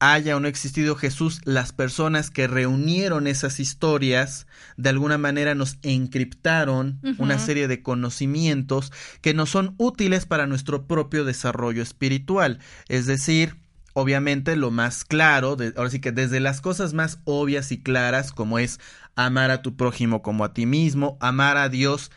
haya 0.00 0.34
o 0.34 0.40
no 0.40 0.48
existido 0.48 0.96
Jesús, 0.96 1.42
las 1.44 1.72
personas 1.72 2.30
que 2.30 2.46
reunieron 2.46 3.26
esas 3.26 3.60
historias 3.60 4.46
de 4.78 4.88
alguna 4.88 5.18
manera 5.18 5.54
nos 5.54 5.78
encriptaron 5.82 7.00
una 7.18 7.38
serie 7.38 7.68
de 7.68 7.82
conocimientos 7.82 8.92
que 9.20 9.34
nos 9.34 9.50
son 9.50 9.74
útiles 9.76 10.24
para 10.24 10.46
nuestro 10.46 10.86
propio 10.86 11.24
desarrollo 11.24 11.82
espiritual. 11.82 12.60
Es 12.88 13.04
decir, 13.04 13.56
obviamente 13.92 14.56
lo 14.56 14.70
más 14.70 15.04
claro, 15.04 15.56
ahora 15.76 15.90
sí 15.90 16.00
que 16.00 16.12
desde 16.12 16.40
las 16.40 16.62
cosas 16.62 16.94
más 16.94 17.18
obvias 17.24 17.70
y 17.70 17.82
claras, 17.82 18.32
como 18.32 18.58
es 18.58 18.80
amar 19.16 19.50
a 19.50 19.62
tu 19.62 19.76
prójimo 19.76 20.22
como 20.22 20.44
a 20.44 20.52
ti 20.52 20.66
mismo, 20.66 21.16
amar 21.20 21.56
a 21.56 21.68
Dios 21.68 22.10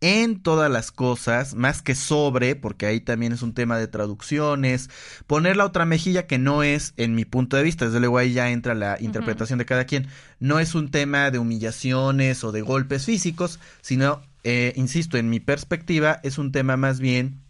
en 0.00 0.40
todas 0.40 0.70
las 0.70 0.92
cosas, 0.92 1.54
más 1.54 1.82
que 1.82 1.94
sobre, 1.94 2.54
porque 2.54 2.86
ahí 2.86 3.00
también 3.00 3.32
es 3.32 3.42
un 3.42 3.52
tema 3.52 3.78
de 3.78 3.88
traducciones, 3.88 4.90
poner 5.26 5.56
la 5.56 5.64
otra 5.64 5.86
mejilla 5.86 6.26
que 6.26 6.38
no 6.38 6.62
es, 6.62 6.94
en 6.96 7.14
mi 7.14 7.24
punto 7.24 7.56
de 7.56 7.64
vista, 7.64 7.86
desde 7.86 8.00
luego 8.00 8.18
ahí 8.18 8.32
ya 8.32 8.50
entra 8.50 8.74
la 8.74 8.96
interpretación 9.00 9.58
de 9.58 9.66
cada 9.66 9.86
quien, 9.86 10.06
no 10.38 10.60
es 10.60 10.74
un 10.74 10.90
tema 10.90 11.30
de 11.30 11.38
humillaciones 11.38 12.44
o 12.44 12.52
de 12.52 12.62
golpes 12.62 13.06
físicos, 13.06 13.58
sino, 13.80 14.22
eh, 14.44 14.72
insisto, 14.76 15.16
en 15.16 15.30
mi 15.30 15.40
perspectiva, 15.40 16.20
es 16.22 16.38
un 16.38 16.52
tema 16.52 16.76
más 16.76 17.00
bien 17.00 17.40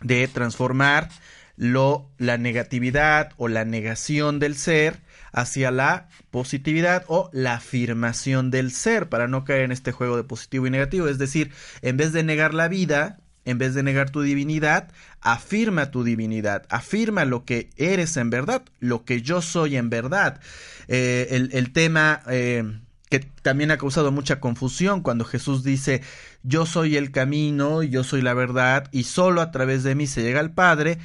de 0.00 0.26
transformar 0.26 1.08
lo, 1.56 2.10
la 2.18 2.38
negatividad 2.38 3.32
o 3.36 3.46
la 3.46 3.64
negación 3.64 4.40
del 4.40 4.56
ser 4.56 5.03
hacia 5.34 5.70
la 5.70 6.08
positividad 6.30 7.04
o 7.08 7.28
la 7.32 7.54
afirmación 7.54 8.50
del 8.50 8.70
ser 8.70 9.08
para 9.08 9.28
no 9.28 9.44
caer 9.44 9.62
en 9.62 9.72
este 9.72 9.92
juego 9.92 10.16
de 10.16 10.24
positivo 10.24 10.66
y 10.66 10.70
negativo. 10.70 11.08
Es 11.08 11.18
decir, 11.18 11.50
en 11.82 11.96
vez 11.96 12.12
de 12.12 12.22
negar 12.22 12.54
la 12.54 12.68
vida, 12.68 13.18
en 13.44 13.58
vez 13.58 13.74
de 13.74 13.82
negar 13.82 14.10
tu 14.10 14.22
divinidad, 14.22 14.90
afirma 15.20 15.90
tu 15.90 16.04
divinidad, 16.04 16.64
afirma 16.70 17.24
lo 17.24 17.44
que 17.44 17.70
eres 17.76 18.16
en 18.16 18.30
verdad, 18.30 18.62
lo 18.78 19.04
que 19.04 19.22
yo 19.22 19.42
soy 19.42 19.76
en 19.76 19.90
verdad. 19.90 20.40
Eh, 20.86 21.48
el, 21.52 21.72
tema 21.72 22.22
eh, 22.28 22.78
que 23.10 23.20
también 23.42 23.70
ha 23.70 23.76
causado 23.76 24.12
mucha 24.12 24.38
confusión 24.38 25.02
cuando 25.02 25.24
Jesús 25.24 25.64
dice, 25.64 26.02
yo 26.42 26.64
soy 26.64 26.96
el 26.96 27.10
camino, 27.10 27.82
yo 27.82 28.04
soy 28.04 28.22
la 28.22 28.34
verdad, 28.34 28.88
y 28.92 29.04
solo 29.04 29.40
a 29.40 29.50
través 29.50 29.82
de 29.82 29.94
mí 29.94 30.06
se 30.06 30.22
llega 30.22 30.40
al 30.40 30.52
Padre, 30.52 30.98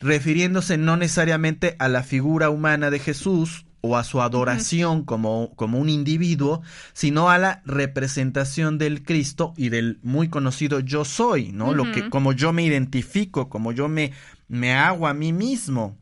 refiriéndose 0.00 0.76
no 0.76 0.96
necesariamente 0.96 1.76
a 1.78 1.88
la 1.88 2.02
figura 2.02 2.50
humana 2.50 2.90
de 2.90 2.98
Jesús 2.98 3.65
o 3.86 3.96
a 3.96 4.04
su 4.04 4.20
adoración 4.20 5.04
como, 5.04 5.54
como 5.56 5.78
un 5.78 5.88
individuo, 5.88 6.62
sino 6.92 7.30
a 7.30 7.38
la 7.38 7.62
representación 7.64 8.78
del 8.78 9.02
Cristo 9.02 9.54
y 9.56 9.68
del 9.68 9.98
muy 10.02 10.28
conocido 10.28 10.80
yo 10.80 11.04
soy, 11.04 11.52
¿no? 11.52 11.72
Lo 11.72 11.90
que, 11.92 12.10
como 12.10 12.32
yo 12.32 12.52
me 12.52 12.64
identifico, 12.64 13.48
como 13.48 13.72
yo 13.72 13.88
me, 13.88 14.12
me 14.48 14.74
hago 14.74 15.06
a 15.06 15.14
mí 15.14 15.32
mismo, 15.32 15.96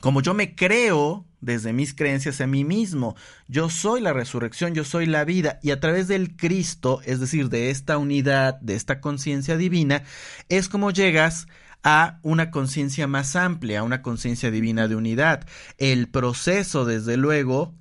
como 0.00 0.20
yo 0.20 0.34
me 0.34 0.54
creo 0.54 1.24
desde 1.42 1.72
mis 1.72 1.92
creencias 1.92 2.40
a 2.40 2.46
mí 2.46 2.64
mismo. 2.64 3.14
Yo 3.48 3.68
soy 3.68 4.00
la 4.00 4.14
resurrección, 4.14 4.74
yo 4.74 4.84
soy 4.84 5.06
la 5.06 5.24
vida 5.24 5.58
y 5.62 5.72
a 5.72 5.80
través 5.80 6.08
del 6.08 6.36
Cristo, 6.36 7.00
es 7.04 7.20
decir, 7.20 7.50
de 7.50 7.70
esta 7.70 7.98
unidad, 7.98 8.58
de 8.60 8.74
esta 8.74 9.00
conciencia 9.00 9.56
divina, 9.56 10.04
es 10.48 10.68
como 10.68 10.90
llegas 10.90 11.46
a 11.82 12.18
una 12.22 12.50
conciencia 12.50 13.06
más 13.06 13.36
amplia, 13.36 13.80
a 13.80 13.82
una 13.82 14.02
conciencia 14.02 14.50
divina 14.50 14.88
de 14.88 14.96
unidad. 14.96 15.46
El 15.78 16.08
proceso, 16.08 16.84
desde 16.84 17.16
luego, 17.16 17.74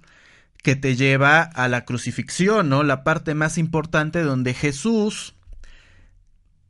que 0.63 0.75
te 0.75 0.95
lleva 0.95 1.41
a 1.41 1.67
la 1.67 1.85
crucifixión, 1.85 2.69
¿no? 2.69 2.83
La 2.83 3.03
parte 3.03 3.33
más 3.33 3.57
importante 3.57 4.21
donde 4.21 4.53
Jesús 4.53 5.35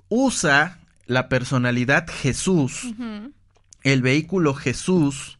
usa 0.10 0.80
la 1.06 1.30
personalidad 1.30 2.08
Jesús, 2.10 2.94
el 3.84 4.02
vehículo 4.02 4.54
Jesús, 4.54 5.38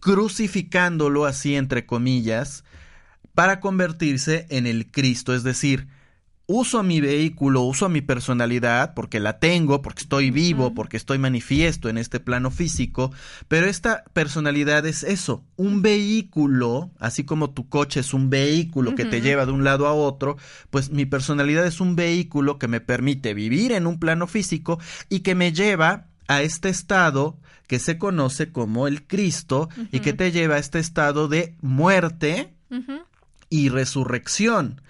crucificándolo 0.00 1.24
así 1.24 1.54
entre 1.54 1.86
comillas, 1.86 2.64
para 3.34 3.60
convertirse 3.60 4.46
en 4.50 4.66
el 4.66 4.90
Cristo, 4.90 5.34
es 5.34 5.42
decir, 5.42 5.88
uso 6.46 6.82
mi 6.82 7.00
vehículo, 7.00 7.62
uso 7.62 7.88
mi 7.88 8.02
personalidad, 8.02 8.92
porque 8.94 9.18
la 9.18 9.38
tengo, 9.38 9.80
porque 9.80 10.02
estoy 10.02 10.30
vivo, 10.30 10.74
porque 10.74 10.96
estoy 10.96 11.18
manifiesto 11.18 11.88
en 11.88 11.96
este 11.96 12.20
plano 12.20 12.50
físico, 12.50 13.12
pero 13.48 13.66
esta 13.66 14.04
personalidad 14.12 14.84
es 14.86 15.04
eso, 15.04 15.44
un 15.56 15.80
vehículo, 15.80 16.90
así 16.98 17.24
como 17.24 17.50
tu 17.50 17.68
coche 17.68 18.00
es 18.00 18.12
un 18.12 18.28
vehículo 18.28 18.94
que 18.94 19.06
te 19.06 19.22
lleva 19.22 19.46
de 19.46 19.52
un 19.52 19.64
lado 19.64 19.86
a 19.86 19.94
otro, 19.94 20.36
pues 20.70 20.90
mi 20.90 21.06
personalidad 21.06 21.66
es 21.66 21.80
un 21.80 21.96
vehículo 21.96 22.58
que 22.58 22.68
me 22.68 22.80
permite 22.80 23.32
vivir 23.32 23.72
en 23.72 23.86
un 23.86 23.98
plano 23.98 24.26
físico 24.26 24.78
y 25.08 25.20
que 25.20 25.34
me 25.34 25.52
lleva 25.52 26.08
a 26.28 26.42
este 26.42 26.68
estado 26.68 27.38
que 27.66 27.78
se 27.78 27.96
conoce 27.96 28.52
como 28.52 28.86
el 28.86 29.06
Cristo 29.06 29.70
y 29.90 30.00
que 30.00 30.12
te 30.12 30.30
lleva 30.32 30.56
a 30.56 30.58
este 30.58 30.78
estado 30.78 31.28
de 31.28 31.54
muerte 31.62 32.52
y 33.48 33.70
resurrección. 33.70 34.82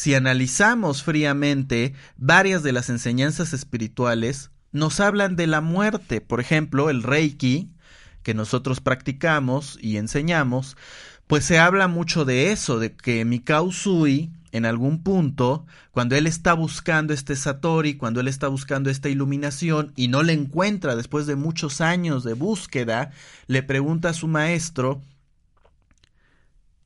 Si 0.00 0.14
analizamos 0.14 1.02
fríamente 1.02 1.92
varias 2.16 2.62
de 2.62 2.72
las 2.72 2.88
enseñanzas 2.88 3.52
espirituales, 3.52 4.50
nos 4.72 4.98
hablan 4.98 5.36
de 5.36 5.46
la 5.46 5.60
muerte. 5.60 6.22
Por 6.22 6.40
ejemplo, 6.40 6.88
el 6.88 7.02
Reiki, 7.02 7.70
que 8.22 8.32
nosotros 8.32 8.80
practicamos 8.80 9.78
y 9.78 9.98
enseñamos, 9.98 10.78
pues 11.26 11.44
se 11.44 11.58
habla 11.58 11.86
mucho 11.86 12.24
de 12.24 12.50
eso, 12.50 12.78
de 12.78 12.96
que 12.96 13.26
Mikao 13.26 13.64
Usui, 13.64 14.32
en 14.52 14.64
algún 14.64 15.02
punto, 15.02 15.66
cuando 15.90 16.16
él 16.16 16.26
está 16.26 16.54
buscando 16.54 17.12
este 17.12 17.36
Satori, 17.36 17.98
cuando 17.98 18.20
él 18.20 18.28
está 18.28 18.48
buscando 18.48 18.88
esta 18.88 19.10
iluminación 19.10 19.92
y 19.96 20.08
no 20.08 20.22
le 20.22 20.32
encuentra 20.32 20.96
después 20.96 21.26
de 21.26 21.36
muchos 21.36 21.82
años 21.82 22.24
de 22.24 22.32
búsqueda, 22.32 23.10
le 23.48 23.62
pregunta 23.62 24.08
a 24.08 24.14
su 24.14 24.28
maestro 24.28 25.02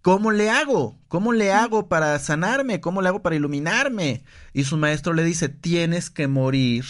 ¿Cómo 0.05 0.33
le 0.33 0.51
hago? 0.51 0.99
¿Cómo 1.09 1.33
le 1.33 1.51
hago 1.51 1.89
para 1.89 2.19
sanarme? 2.19 2.79
¿Cómo 2.83 3.01
le 3.01 3.09
hago 3.09 3.23
para 3.23 3.37
iluminarme? 3.37 4.23
Y 4.53 4.65
su 4.65 4.77
maestro 4.77 5.15
le 5.15 5.25
dice, 5.25 5.49
tienes 5.49 6.11
que 6.11 6.29
morir 6.29 6.85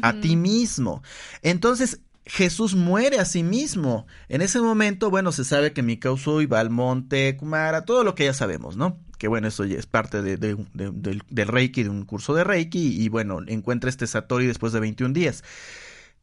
a 0.00 0.14
ti 0.14 0.36
mismo. 0.36 1.02
Entonces, 1.42 2.00
Jesús 2.24 2.74
muere 2.74 3.18
a 3.18 3.26
sí 3.26 3.42
mismo. 3.42 4.06
En 4.30 4.40
ese 4.40 4.62
momento, 4.62 5.10
bueno, 5.10 5.32
se 5.32 5.44
sabe 5.44 5.74
que 5.74 5.82
Mikao 5.82 6.16
va 6.50 6.60
al 6.60 6.70
monte 6.70 7.36
Kumara, 7.36 7.84
todo 7.84 8.04
lo 8.04 8.14
que 8.14 8.24
ya 8.24 8.32
sabemos, 8.32 8.78
¿no? 8.78 8.98
Que 9.18 9.28
bueno, 9.28 9.48
eso 9.48 9.66
ya 9.66 9.78
es 9.78 9.84
parte 9.84 10.22
de, 10.22 10.38
del, 10.38 11.48
Reiki, 11.48 11.82
de 11.82 11.90
un 11.90 12.06
curso 12.06 12.32
de 12.32 12.42
Reiki, 12.42 13.02
y 13.02 13.10
bueno, 13.10 13.40
encuentra 13.48 13.90
este 13.90 14.06
Satori 14.06 14.46
después 14.46 14.72
de 14.72 14.80
21 14.80 15.12
días. 15.12 15.44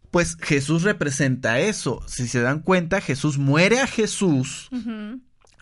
Pues 0.09 0.35
Jesús 0.41 0.81
representa 0.81 1.59
eso. 1.59 2.01
Si 2.07 2.27
se 2.27 2.41
dan 2.41 2.61
cuenta, 2.61 3.01
Jesús 3.01 3.37
muere 3.37 3.81
a 3.81 3.85
Jesús 3.85 4.71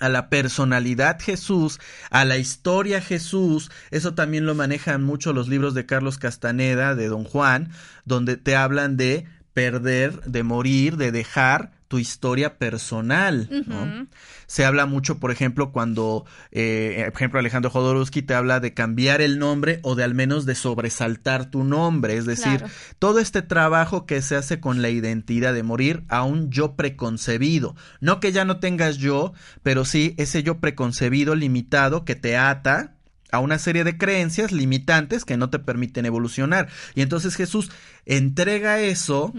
a 0.02 0.10
la 0.10 0.30
personalidad 0.30 1.20
Jesús, 1.22 1.80
a 2.10 2.26
la 2.26 2.38
historia 2.38 3.00
Jesús, 3.02 3.72
eso 3.92 4.14
también 4.14 4.46
lo 4.46 4.56
manejan 4.56 5.04
mucho 5.04 5.32
los 5.32 5.48
libros 5.48 5.74
de 5.74 5.86
Carlos 5.86 6.18
Castaneda, 6.18 6.96
de 6.96 7.08
Don 7.08 7.24
Juan, 7.24 7.70
donde 8.04 8.36
te 8.36 8.56
hablan 8.56 8.98
de 8.98 9.26
perder, 9.54 10.22
de 10.24 10.44
morir, 10.44 10.98
de 10.98 11.12
dejar 11.12 11.72
tu 11.91 11.99
historia 11.99 12.58
personal. 12.58 13.49
¿no? 13.67 14.08
Se 14.47 14.63
habla 14.63 14.86
mucho, 14.86 15.19
por 15.19 15.30
ejemplo, 15.30 15.73
cuando, 15.73 16.23
eh, 16.54 17.04
por 17.08 17.15
ejemplo, 17.15 17.39
Alejandro 17.41 17.69
Jodorowsky 17.69 18.21
te 18.21 18.34
habla 18.34 18.62
de 18.62 18.73
cambiar 18.73 19.19
el 19.19 19.39
nombre 19.39 19.82
o 19.84 19.95
de 19.95 20.06
al 20.06 20.15
menos 20.15 20.45
de 20.45 20.56
sobresaltar 20.56 21.51
tu 21.51 21.65
nombre. 21.65 22.15
Es 22.15 22.25
decir, 22.25 22.63
todo 22.97 23.19
este 23.19 23.41
trabajo 23.41 24.06
que 24.06 24.21
se 24.21 24.38
hace 24.38 24.62
con 24.62 24.82
la 24.82 24.89
identidad 24.89 25.54
de 25.54 25.63
morir 25.63 26.06
a 26.08 26.23
un 26.23 26.49
yo 26.49 26.77
preconcebido. 26.77 27.75
No 27.99 28.21
que 28.21 28.32
ya 28.32 28.45
no 28.45 28.62
tengas 28.62 28.95
yo, 28.95 29.34
pero 29.62 29.84
sí 29.84 30.15
ese 30.17 30.43
yo 30.43 30.62
preconcebido 30.62 31.36
limitado 31.36 32.06
que 32.06 32.15
te 32.15 32.38
ata 32.38 32.95
a 33.34 33.39
una 33.39 33.60
serie 33.60 33.84
de 33.84 33.97
creencias 33.97 34.54
limitantes 34.54 35.25
que 35.25 35.36
no 35.36 35.49
te 35.49 35.60
permiten 35.60 36.06
evolucionar. 36.06 36.69
Y 36.95 37.01
entonces 37.01 37.36
Jesús 37.36 37.69
entrega 38.06 38.80
eso 38.80 39.34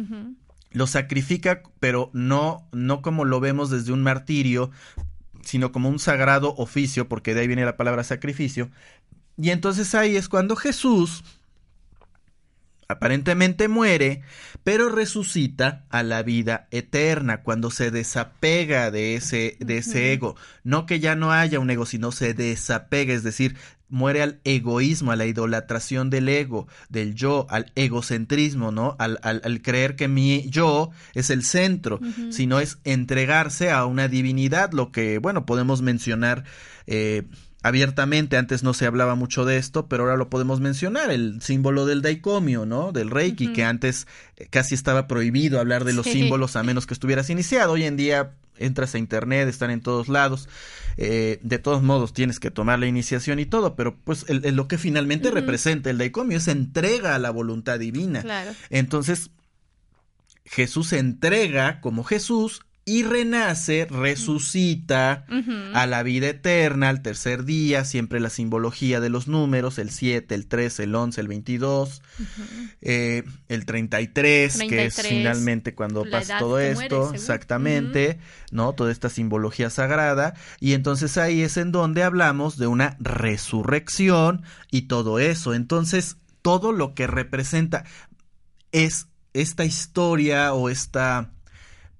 lo 0.72 0.86
sacrifica, 0.86 1.62
pero 1.80 2.10
no, 2.12 2.68
no 2.72 3.02
como 3.02 3.24
lo 3.24 3.40
vemos 3.40 3.70
desde 3.70 3.92
un 3.92 4.02
martirio, 4.02 4.70
sino 5.42 5.72
como 5.72 5.88
un 5.88 5.98
sagrado 5.98 6.54
oficio, 6.56 7.08
porque 7.08 7.34
de 7.34 7.40
ahí 7.40 7.46
viene 7.46 7.64
la 7.64 7.76
palabra 7.76 8.04
sacrificio. 8.04 8.70
Y 9.36 9.50
entonces 9.50 9.94
ahí 9.94 10.16
es 10.16 10.28
cuando 10.28 10.56
Jesús 10.56 11.24
aparentemente 12.88 13.68
muere, 13.68 14.22
pero 14.64 14.88
resucita 14.88 15.86
a 15.90 16.02
la 16.02 16.22
vida 16.22 16.68
eterna 16.70 17.42
cuando 17.42 17.70
se 17.70 17.90
desapega 17.90 18.90
de 18.90 19.16
ese, 19.16 19.56
de 19.60 19.78
ese 19.78 20.12
ego. 20.12 20.36
No 20.62 20.86
que 20.86 21.00
ya 21.00 21.16
no 21.16 21.32
haya 21.32 21.58
un 21.58 21.70
ego, 21.70 21.86
sino 21.86 22.12
se 22.12 22.34
desapega, 22.34 23.14
es 23.14 23.22
decir, 23.22 23.56
muere 23.92 24.22
al 24.22 24.40
egoísmo, 24.44 25.12
a 25.12 25.16
la 25.16 25.26
idolatración 25.26 26.08
del 26.08 26.28
ego, 26.30 26.66
del 26.88 27.14
yo, 27.14 27.46
al 27.50 27.70
egocentrismo, 27.74 28.72
¿no? 28.72 28.96
Al, 28.98 29.20
al, 29.22 29.60
creer 29.60 29.96
que 29.96 30.08
mi 30.08 30.48
yo 30.48 30.90
es 31.14 31.28
el 31.28 31.44
centro, 31.44 32.00
sino 32.30 32.58
es 32.58 32.78
entregarse 32.84 33.70
a 33.70 33.84
una 33.84 34.08
divinidad, 34.08 34.72
lo 34.72 34.90
que, 34.92 35.18
bueno, 35.18 35.44
podemos 35.44 35.82
mencionar 35.82 36.44
eh, 36.86 37.24
abiertamente, 37.62 38.38
antes 38.38 38.62
no 38.62 38.72
se 38.72 38.86
hablaba 38.86 39.14
mucho 39.14 39.44
de 39.44 39.58
esto, 39.58 39.86
pero 39.88 40.04
ahora 40.04 40.16
lo 40.16 40.30
podemos 40.30 40.60
mencionar, 40.60 41.10
el 41.10 41.42
símbolo 41.42 41.84
del 41.84 42.00
daicomio, 42.00 42.64
¿no? 42.64 42.92
Del 42.92 43.10
reiki, 43.10 43.52
que 43.52 43.62
antes 43.62 44.06
eh, 44.38 44.46
casi 44.48 44.74
estaba 44.74 45.06
prohibido 45.06 45.60
hablar 45.60 45.84
de 45.84 45.92
los 45.92 46.06
símbolos 46.06 46.56
a 46.56 46.62
menos 46.62 46.86
que 46.86 46.94
estuvieras 46.94 47.28
iniciado, 47.28 47.72
hoy 47.72 47.84
en 47.84 47.96
día 47.96 48.32
entras 48.58 48.94
a 48.94 48.98
internet, 48.98 49.48
están 49.48 49.70
en 49.70 49.80
todos 49.80 50.08
lados. 50.08 50.48
Eh, 50.96 51.38
de 51.42 51.58
todos 51.58 51.82
modos 51.82 52.12
tienes 52.12 52.38
que 52.38 52.50
tomar 52.50 52.78
la 52.78 52.86
iniciación 52.86 53.38
y 53.38 53.46
todo, 53.46 53.74
pero 53.76 53.96
pues 53.96 54.26
el, 54.28 54.54
lo 54.54 54.68
que 54.68 54.78
finalmente 54.78 55.30
representa 55.30 55.90
el 55.90 55.98
daicomio 55.98 56.38
es 56.38 56.48
entrega 56.48 57.14
a 57.14 57.18
la 57.18 57.30
voluntad 57.30 57.78
divina. 57.78 58.24
Entonces, 58.70 59.30
Jesús 60.44 60.88
se 60.88 60.98
entrega 60.98 61.80
como 61.80 62.04
Jesús 62.04 62.62
y 62.84 63.04
renace, 63.04 63.86
resucita 63.88 65.24
a 65.72 65.86
la 65.86 66.02
vida 66.02 66.28
eterna 66.28 66.88
al 66.88 67.00
tercer 67.00 67.44
día, 67.44 67.84
siempre 67.84 68.18
la 68.18 68.28
simbología 68.28 68.98
de 68.98 69.08
los 69.08 69.28
números, 69.28 69.78
el 69.78 69.90
7, 69.90 70.34
el 70.34 70.46
3, 70.48 70.80
el 70.80 70.94
11, 70.94 71.20
el 71.20 71.28
22, 71.28 72.02
eh, 72.80 73.22
el 73.48 73.66
33, 73.66 74.58
que 74.68 74.86
es 74.86 75.00
finalmente 75.00 75.76
cuando 75.76 76.04
pasa 76.10 76.38
todo 76.38 76.58
esto, 76.58 77.14
exactamente, 77.14 78.18
¿no? 78.50 78.72
Toda 78.72 78.90
esta 78.90 79.10
simbología 79.10 79.70
sagrada, 79.70 80.34
y 80.58 80.72
entonces 80.72 81.18
ahí 81.18 81.42
es 81.42 81.56
en 81.58 81.70
donde 81.70 82.02
hablamos 82.02 82.58
de 82.58 82.66
una 82.66 82.96
resurrección 82.98 84.42
y 84.72 84.82
todo 84.82 85.20
eso, 85.20 85.54
entonces 85.54 86.16
todo 86.42 86.72
lo 86.72 86.94
que 86.94 87.06
representa 87.06 87.84
es 88.72 89.06
esta 89.34 89.64
historia 89.64 90.52
o 90.52 90.68
esta 90.68 91.30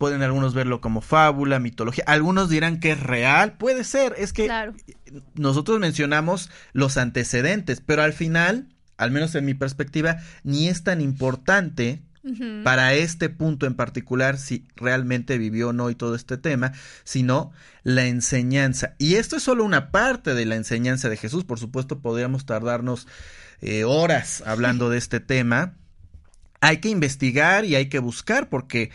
pueden 0.03 0.23
algunos 0.23 0.53
verlo 0.53 0.81
como 0.81 1.01
fábula, 1.01 1.61
mitología, 1.61 2.03
algunos 2.09 2.49
dirán 2.49 2.81
que 2.81 2.91
es 2.91 3.01
real, 3.01 3.53
puede 3.53 3.85
ser, 3.85 4.17
es 4.19 4.33
que 4.33 4.51
nosotros 5.37 5.79
mencionamos 5.79 6.51
los 6.73 6.97
antecedentes, 6.97 7.81
pero 7.81 8.03
al 8.03 8.13
final, 8.13 8.67
al 8.97 9.13
menos 9.13 9.33
en 9.37 9.45
mi 9.45 9.55
perspectiva, 9.55 10.17
ni 10.43 10.67
es 10.67 10.83
tan 10.83 11.01
importante 11.01 12.03
para 12.65 12.95
este 12.95 13.29
punto 13.29 13.65
en 13.65 13.75
particular 13.75 14.39
si 14.39 14.67
realmente 14.75 15.39
vivió 15.39 15.69
o 15.69 15.73
no 15.73 15.89
y 15.89 15.95
todo 15.95 16.17
este 16.17 16.37
tema, 16.37 16.73
sino 17.05 17.53
la 17.85 18.05
enseñanza. 18.07 18.97
Y 18.99 19.15
esto 19.15 19.37
es 19.37 19.45
solo 19.45 19.63
una 19.63 19.93
parte 19.93 20.35
de 20.35 20.47
la 20.47 20.57
enseñanza 20.57 21.11
de 21.11 21.17
Jesús, 21.17 21.45
por 21.45 21.61
supuesto 21.61 22.01
podríamos 22.01 22.45
tardarnos 22.45 23.07
eh, 23.61 23.85
horas 23.85 24.43
hablando 24.47 24.91
de 24.91 24.99
este 24.99 25.21
tema. 25.21 25.77
Hay 26.61 26.79
que 26.79 26.89
investigar 26.89 27.65
y 27.65 27.77
hay 27.77 27.89
que 27.89 28.01
buscar 28.01 28.49
porque 28.49 28.91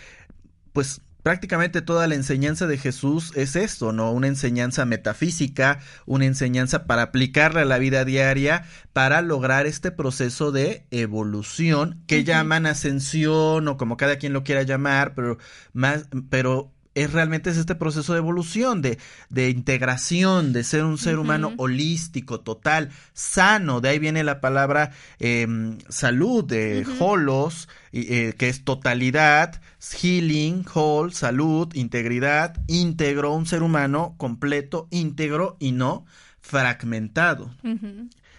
pues 0.77 1.01
prácticamente 1.23 1.81
toda 1.81 2.05
la 2.05 2.13
enseñanza 2.13 2.67
de 2.67 2.77
Jesús 2.77 3.31
es 3.35 3.55
esto, 3.55 3.93
¿no? 3.93 4.11
Una 4.11 4.27
enseñanza 4.27 4.85
metafísica, 4.85 5.79
una 6.05 6.25
enseñanza 6.25 6.85
para 6.85 7.01
aplicarla 7.01 7.61
a 7.61 7.65
la 7.65 7.79
vida 7.79 8.05
diaria, 8.05 8.63
para 8.93 9.23
lograr 9.23 9.65
este 9.65 9.89
proceso 9.89 10.51
de 10.51 10.85
evolución 10.91 12.03
que 12.05 12.23
llaman 12.23 12.67
ascensión 12.67 13.67
o 13.67 13.75
como 13.75 13.97
cada 13.97 14.17
quien 14.17 14.33
lo 14.33 14.43
quiera 14.43 14.61
llamar, 14.61 15.15
pero 15.15 15.39
más, 15.73 16.09
pero 16.29 16.71
es 16.97 17.13
realmente 17.13 17.51
es 17.51 17.57
este 17.57 17.75
proceso 17.75 18.13
de 18.13 18.19
evolución, 18.19 18.81
de, 18.81 18.97
de 19.29 19.49
integración, 19.49 20.51
de 20.51 20.63
ser 20.63 20.83
un 20.83 20.97
ser 20.97 21.19
humano 21.19 21.53
holístico, 21.57 22.39
total, 22.39 22.89
sano. 23.13 23.81
De 23.81 23.89
ahí 23.89 23.99
viene 23.99 24.23
la 24.23 24.41
palabra 24.41 24.91
em, 25.19 25.77
salud, 25.89 26.43
de 26.43 26.87
holos, 26.99 27.69
eh, 27.91 28.33
que 28.37 28.49
es 28.49 28.63
totalidad, 28.63 29.61
healing, 29.79 30.65
whole, 30.73 31.13
salud, 31.13 31.73
integridad, 31.75 32.57
íntegro, 32.67 33.33
un 33.33 33.45
ser 33.45 33.61
humano 33.61 34.15
completo, 34.17 34.87
íntegro 34.89 35.55
y 35.59 35.73
no 35.73 36.05
fragmentado. 36.41 37.51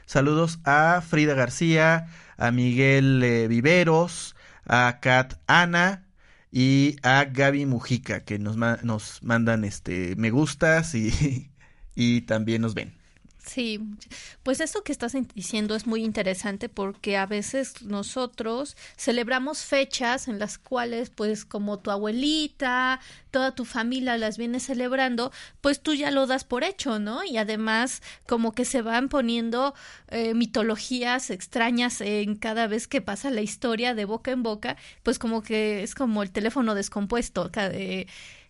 Saludos 0.07 0.59
a 0.64 1.01
Frida 1.07 1.35
García, 1.35 2.09
a 2.37 2.51
Miguel 2.51 3.23
eh, 3.23 3.47
Viveros, 3.47 4.35
a 4.66 4.99
Kat 5.01 5.35
Ana, 5.47 6.08
y 6.51 6.97
a 7.03 7.25
Gaby 7.25 7.67
Mujica 7.67 8.25
que 8.25 8.39
nos, 8.39 8.57
nos 8.57 9.23
mandan 9.23 9.65
este 9.65 10.17
me 10.17 10.31
gustas 10.31 10.95
y, 10.95 11.51
y 11.95 12.23
también 12.23 12.63
nos 12.63 12.75
ven. 12.75 12.98
Sí, 13.49 13.81
pues 14.43 14.61
eso 14.61 14.83
que 14.85 14.93
estás 14.93 15.17
diciendo 15.35 15.75
es 15.75 15.87
muy 15.87 16.05
interesante 16.05 16.69
porque 16.69 17.17
a 17.17 17.25
veces 17.25 17.81
nosotros 17.83 18.77
celebramos 18.95 19.61
fechas 19.63 20.29
en 20.29 20.39
las 20.39 20.59
cuales 20.59 21.09
pues 21.09 21.47
como 21.47 21.79
tu 21.79 21.91
abuelita, 21.91 23.01
toda 23.31 23.55
tu 23.55 23.65
familia 23.65 24.19
las 24.19 24.37
viene 24.37 24.61
celebrando, 24.61 25.33
pues 25.63 25.81
tú 25.81 25.95
ya 25.95 26.11
lo 26.11 26.27
das 26.27 26.45
por 26.45 26.63
hecho, 26.63 26.99
¿no? 26.99 27.25
Y 27.25 27.39
además 27.39 28.03
como 28.27 28.53
que 28.53 28.67
se 28.67 28.83
van 28.83 29.09
poniendo 29.09 29.75
eh, 30.09 30.35
mitologías 30.35 31.31
extrañas 31.31 32.03
en 32.03 32.37
cada 32.37 32.67
vez 32.67 32.87
que 32.87 33.01
pasa 33.01 33.31
la 33.31 33.41
historia 33.41 33.95
de 33.95 34.05
boca 34.05 34.31
en 34.31 34.43
boca, 34.43 34.77
pues 35.03 35.19
como 35.19 35.41
que 35.43 35.83
es 35.83 35.95
como 35.95 36.23
el 36.23 36.31
teléfono 36.33 36.75
descompuesto, 36.75 37.51
eh, 37.57 38.07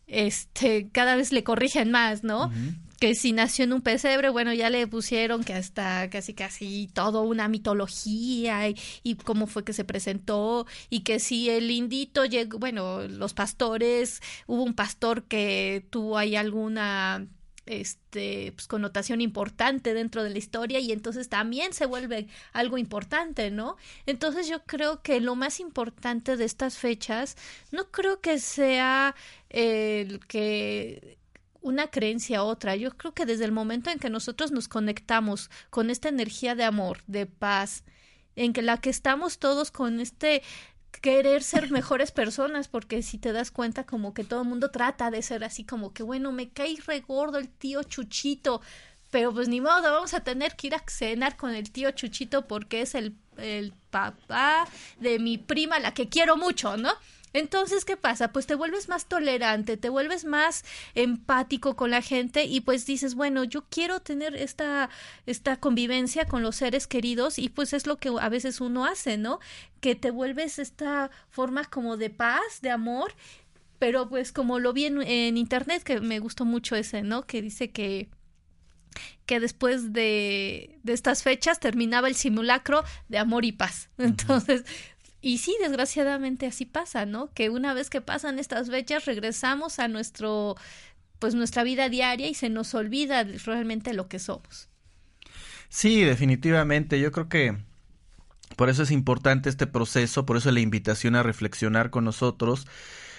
este, 0.09 0.89
cada 0.91 1.17
vez 1.17 1.33
le 1.33 1.45
corrigen 1.45 1.91
más, 1.91 2.25
¿no? 2.25 2.51
que 2.99 3.15
si 3.15 3.33
nació 3.33 3.65
en 3.65 3.73
un 3.73 3.81
pesebre, 3.81 4.29
bueno, 4.29 4.53
ya 4.53 4.71
le 4.71 4.87
pusieron 4.87 5.45
que 5.45 5.55
hasta 5.55 6.11
casi 6.11 6.35
casi 6.35 6.91
todo 6.93 7.23
una 7.23 7.49
mitología 7.49 8.69
y, 8.69 9.15
cómo 9.25 9.47
fue 9.47 9.65
que 9.65 9.73
se 9.73 9.85
presentó 9.85 10.67
y 10.91 11.01
que 11.01 11.21
si 11.21 11.49
el 11.49 11.71
indito 11.71 12.25
llegó, 12.25 12.59
bueno, 12.59 13.07
los 13.07 13.35
pastores, 13.35 14.21
hubo 14.47 14.65
un 14.65 14.75
pastor 14.75 15.25
que 15.25 15.87
tuvo 15.91 16.19
ahí 16.19 16.35
alguna 16.35 17.29
este 17.69 18.53
pues, 18.53 18.67
connotación 18.67 19.21
importante 19.21 19.95
dentro 19.95 20.23
de 20.23 20.31
la 20.31 20.39
historia 20.39 20.81
y 20.81 20.91
entonces 20.93 21.29
también 21.29 21.73
se 21.73 21.87
vuelve 21.87 22.27
algo 22.53 22.79
importante, 22.79 23.51
¿no? 23.51 23.77
Entonces 24.07 24.49
yo 24.49 24.63
creo 24.65 25.03
que 25.03 25.21
lo 25.21 25.37
más 25.37 25.61
importante 25.61 26.37
de 26.37 26.45
estas 26.45 26.79
fechas 26.79 27.37
no 27.71 27.91
creo 27.91 28.21
que 28.21 28.39
sea 28.39 29.15
el 29.51 30.25
que 30.27 31.19
una 31.61 31.89
creencia 31.89 32.39
a 32.39 32.45
otra. 32.45 32.77
Yo 32.77 32.97
creo 32.97 33.13
que 33.13 33.27
desde 33.27 33.45
el 33.45 33.53
momento 33.53 33.91
en 33.91 33.99
que 33.99 34.11
nosotros 34.11 34.53
nos 34.53 34.69
conectamos 34.69 35.51
con 35.71 35.91
esta 35.91 36.09
energía 36.09 36.55
de 36.55 36.65
amor, 36.65 37.03
de 37.07 37.27
paz, 37.27 37.85
en 38.37 38.53
que 38.53 38.63
la 38.63 38.81
que 38.81 38.91
estamos 38.91 39.39
todos 39.39 39.71
con 39.71 40.01
este 40.01 40.43
querer 41.01 41.43
ser 41.43 41.71
mejores 41.71 42.11
personas, 42.11 42.69
porque 42.69 43.03
si 43.03 43.19
te 43.19 43.33
das 43.33 43.51
cuenta 43.51 43.85
como 43.85 44.15
que 44.15 44.25
todo 44.25 44.43
el 44.43 44.49
mundo 44.49 44.71
trata 44.71 45.11
de 45.11 45.23
ser 45.23 45.45
así 45.45 45.65
como 45.65 45.93
que 45.93 46.03
bueno, 46.03 46.33
me 46.33 46.51
cae 46.51 46.77
regordo 46.87 47.39
el 47.39 47.49
tío 47.49 47.83
Chuchito, 47.83 48.61
pero 49.11 49.33
pues 49.33 49.49
ni 49.49 49.61
modo, 49.61 49.83
vamos 49.83 50.15
a 50.15 50.21
tener 50.21 50.55
que 50.55 50.69
ir 50.69 50.75
a 50.75 50.83
cenar 50.87 51.37
con 51.37 51.55
el 51.55 51.71
tío 51.71 51.91
Chuchito 51.93 52.47
porque 52.47 52.83
es 52.83 52.95
el, 52.95 53.15
el 53.37 53.73
papá 53.91 54.69
de 55.01 55.19
mi 55.19 55.39
prima, 55.39 55.79
la 55.79 55.95
que 55.95 56.09
quiero 56.09 56.37
mucho, 56.37 56.77
¿no? 56.77 56.93
Entonces, 57.33 57.85
¿qué 57.85 57.97
pasa? 57.97 58.33
Pues 58.33 58.47
te 58.47 58.55
vuelves 58.55 58.89
más 58.89 59.07
tolerante, 59.07 59.77
te 59.77 59.89
vuelves 59.89 60.25
más 60.25 60.65
empático 60.95 61.77
con 61.77 61.91
la 61.91 62.03
gente 62.03 62.45
y 62.45 62.61
pues 62.61 62.87
dices, 62.87 63.15
bueno, 63.15 63.45
yo 63.45 63.65
quiero 63.69 64.01
tener 64.01 64.35
esta, 64.35 64.91
esta 65.27 65.57
convivencia 65.57 66.27
con 66.27 66.43
los 66.43 66.57
seres 66.57 66.87
queridos 66.87 67.39
y 67.39 67.49
pues 67.49 67.73
es 67.73 67.87
lo 67.87 67.97
que 67.97 68.11
a 68.21 68.29
veces 68.29 68.61
uno 68.61 68.87
hace, 68.87 69.19
¿no? 69.19 69.41
Que 69.81 69.95
te 69.95 70.11
vuelves 70.11 70.59
esta 70.59 71.11
forma 71.31 71.65
como 71.65 71.97
de 71.97 72.11
paz, 72.11 72.61
de 72.63 72.71
amor 72.71 73.15
pero 73.79 74.09
pues 74.09 74.33
como 74.33 74.59
lo 74.59 74.73
vi 74.73 74.87
en, 74.87 75.37
internet, 75.37 75.83
que 75.83 76.01
me 76.01 76.19
gustó 76.19 76.45
mucho 76.45 76.77
ese, 76.77 77.03
¿no? 77.03 77.27
Que 77.27 77.43
dice 77.43 77.71
que 77.71 78.09
que 79.27 79.39
después 79.39 79.93
de, 79.93 80.81
de 80.83 80.93
estas 80.93 81.23
fechas 81.23 81.61
terminaba 81.61 82.09
el 82.09 82.15
simulacro 82.15 82.83
de 83.09 83.19
amor 83.19 83.45
y 83.45 83.53
paz. 83.53 83.91
Entonces, 83.99 84.65
y 85.21 85.39
sí, 85.39 85.57
desgraciadamente 85.61 86.47
así 86.47 86.65
pasa, 86.65 87.07
¿no? 87.07 87.33
Que 87.35 87.51
una 87.51 87.75
vez 87.75 87.91
que 87.91 88.01
pasan 88.01 88.39
estas 88.39 88.71
fechas 88.71 89.05
regresamos 89.05 89.79
a 89.79 89.89
nuestro 89.89 90.57
pues 91.19 91.35
nuestra 91.35 91.65
vida 91.65 91.89
diaria 91.89 92.29
y 92.29 92.35
se 92.35 92.49
nos 92.49 92.75
olvida 92.75 93.25
realmente 93.45 93.93
lo 93.93 94.09
que 94.09 94.19
somos. 94.19 94.69
Sí, 95.69 96.03
definitivamente. 96.03 97.01
Yo 97.01 97.11
creo 97.13 97.29
que 97.29 97.57
por 98.57 98.69
eso 98.69 98.83
es 98.83 98.91
importante 98.91 99.49
este 99.49 99.67
proceso, 99.67 100.25
por 100.27 100.37
eso 100.37 100.51
la 100.51 100.61
invitación 100.61 101.17
a 101.17 101.23
reflexionar 101.23 101.91
con 101.91 102.05
nosotros, 102.05 102.67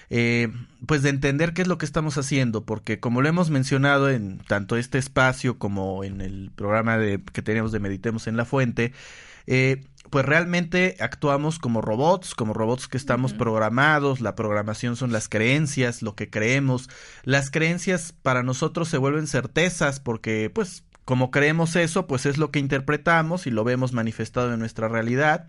eh, 0.08 0.48
pues 0.86 1.02
de 1.02 1.10
entender 1.10 1.52
qué 1.54 1.62
es 1.62 1.68
lo 1.68 1.78
que 1.78 1.86
estamos 1.86 2.18
haciendo, 2.18 2.64
porque 2.64 2.98
como 2.98 3.22
lo 3.22 3.28
hemos 3.28 3.50
mencionado 3.50 4.10
en 4.10 4.38
tanto 4.38 4.76
este 4.76 4.98
espacio 4.98 5.58
como 5.58 6.02
en 6.02 6.20
el 6.20 6.50
programa 6.54 6.98
de, 6.98 7.22
que 7.32 7.42
tenemos 7.42 7.70
de 7.70 7.80
Meditemos 7.80 8.26
en 8.26 8.36
la 8.36 8.44
Fuente, 8.44 8.92
eh, 9.46 9.84
pues 10.10 10.26
realmente 10.26 10.96
actuamos 11.00 11.58
como 11.58 11.80
robots, 11.80 12.34
como 12.34 12.52
robots 12.52 12.88
que 12.88 12.96
estamos 12.96 13.32
programados, 13.32 14.20
la 14.20 14.34
programación 14.34 14.96
son 14.96 15.12
las 15.12 15.28
creencias, 15.28 16.02
lo 16.02 16.14
que 16.14 16.28
creemos, 16.28 16.90
las 17.22 17.50
creencias 17.50 18.12
para 18.22 18.42
nosotros 18.42 18.88
se 18.88 18.98
vuelven 18.98 19.28
certezas 19.28 20.00
porque 20.00 20.50
pues 20.52 20.84
como 21.04 21.30
creemos 21.30 21.74
eso, 21.76 22.06
pues 22.06 22.26
es 22.26 22.38
lo 22.38 22.50
que 22.50 22.58
interpretamos 22.58 23.46
y 23.46 23.50
lo 23.50 23.64
vemos 23.64 23.92
manifestado 23.92 24.52
en 24.52 24.60
nuestra 24.60 24.88
realidad. 24.88 25.46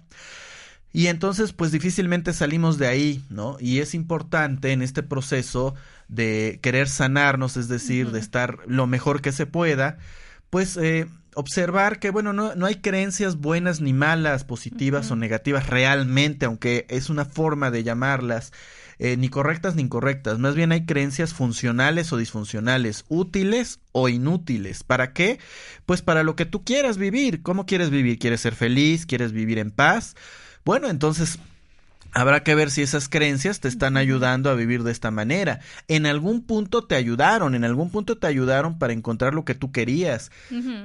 Y 0.94 1.08
entonces, 1.08 1.54
pues 1.54 1.72
difícilmente 1.72 2.34
salimos 2.34 2.78
de 2.78 2.88
ahí, 2.88 3.24
¿no? 3.30 3.58
Y 3.60 3.80
es 3.80 3.94
importante 3.94 4.72
en 4.72 4.82
este 4.82 5.04
proceso 5.04 5.74
de 6.08 6.60
querer 6.62 6.90
sanarnos, 6.90 7.58
es 7.58 7.68
decir, 7.68 8.12
de 8.12 8.20
estar 8.20 8.60
lo 8.68 8.88
mejor 8.88 9.22
que 9.22 9.32
se 9.32 9.46
pueda, 9.46 9.98
pues 10.50 10.76
eh, 10.78 11.08
observar 11.36 12.00
que, 12.00 12.10
bueno, 12.10 12.34
no, 12.34 12.56
no, 12.56 12.66
hay 12.66 12.76
creencias 12.76 13.38
buenas 13.38 13.82
ni 13.82 13.94
malas, 13.94 14.44
positivas 14.44 15.12
o 15.12 15.16
negativas 15.16 15.68
realmente, 15.68 16.46
aunque 16.46 16.86
es 16.90 17.10
una 17.10 17.26
forma 17.26 17.72
de 17.72 17.84
llamarlas. 17.84 18.52
Eh, 19.04 19.18
ni 19.18 19.30
correctas 19.30 19.74
ni 19.74 19.82
incorrectas, 19.82 20.38
más 20.38 20.54
bien 20.54 20.72
hay 20.72 20.86
creencias 20.86 21.34
funcionales 21.34 22.14
o 22.14 22.18
disfuncionales, 22.18 23.04
útiles 23.10 23.80
o 23.94 24.10
inútiles. 24.10 24.84
¿Para 24.84 25.12
qué? 25.12 25.40
Pues 25.88 26.04
para 26.04 26.22
lo 26.22 26.36
que 26.36 26.46
tú 26.46 26.64
quieras 26.64 27.00
vivir. 27.00 27.42
¿Cómo 27.42 27.66
quieres 27.66 27.90
vivir? 27.90 28.20
¿Quieres 28.20 28.42
ser 28.42 28.54
feliz? 28.54 29.08
¿Quieres 29.08 29.32
vivir 29.32 29.58
en 29.58 29.72
paz? 29.72 30.16
Bueno, 30.64 30.88
entonces 30.88 31.40
Habrá 32.14 32.44
que 32.44 32.56
ver 32.56 32.72
si 32.72 32.82
esas 32.82 33.08
creencias 33.08 33.62
te 33.62 33.70
están 33.70 33.96
ayudando 33.96 34.50
a 34.50 34.54
vivir 34.54 34.84
de 34.84 34.92
esta 34.92 35.12
manera. 35.12 35.62
En 35.88 36.06
algún 36.06 36.42
punto 36.42 36.84
te 36.84 36.96
ayudaron, 36.96 37.56
en 37.56 37.64
algún 37.64 37.90
punto 37.90 38.18
te 38.18 38.28
ayudaron 38.28 38.78
para 38.78 38.92
encontrar 38.92 39.34
lo 39.34 39.46
que 39.46 39.56
tú 39.56 39.72
querías, 39.72 40.32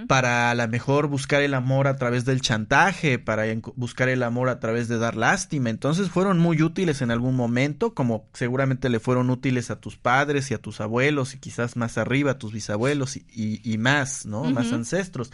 para 0.06 0.50
a 0.50 0.54
lo 0.54 0.68
mejor 0.68 1.08
buscar 1.08 1.42
el 1.42 1.54
amor 1.54 1.88
a 1.88 1.96
través 1.96 2.24
del 2.24 2.40
chantaje, 2.40 3.18
para 3.18 3.44
buscar 3.74 4.08
el 4.08 4.22
amor 4.22 4.48
a 4.48 4.60
través 4.60 4.86
de 4.86 4.98
dar 4.98 5.16
lástima. 5.16 5.70
Entonces 5.70 6.10
fueron 6.10 6.38
muy 6.38 6.62
útiles 6.62 7.02
en 7.02 7.10
algún 7.10 7.34
momento, 7.34 7.92
como 7.92 8.28
seguramente 8.32 8.88
le 8.88 9.00
fueron 9.00 9.28
útiles 9.30 9.70
a 9.70 9.80
tus 9.80 9.96
padres 9.96 10.50
y 10.50 10.54
a 10.54 10.58
tus 10.58 10.80
abuelos 10.80 11.34
y 11.34 11.38
quizás 11.38 11.76
más 11.76 11.98
arriba 11.98 12.32
a 12.32 12.38
tus 12.38 12.52
bisabuelos 12.52 13.16
y, 13.16 13.78
más, 13.78 14.26
¿no? 14.26 14.44
Más 14.44 14.72
ancestros. 14.72 15.32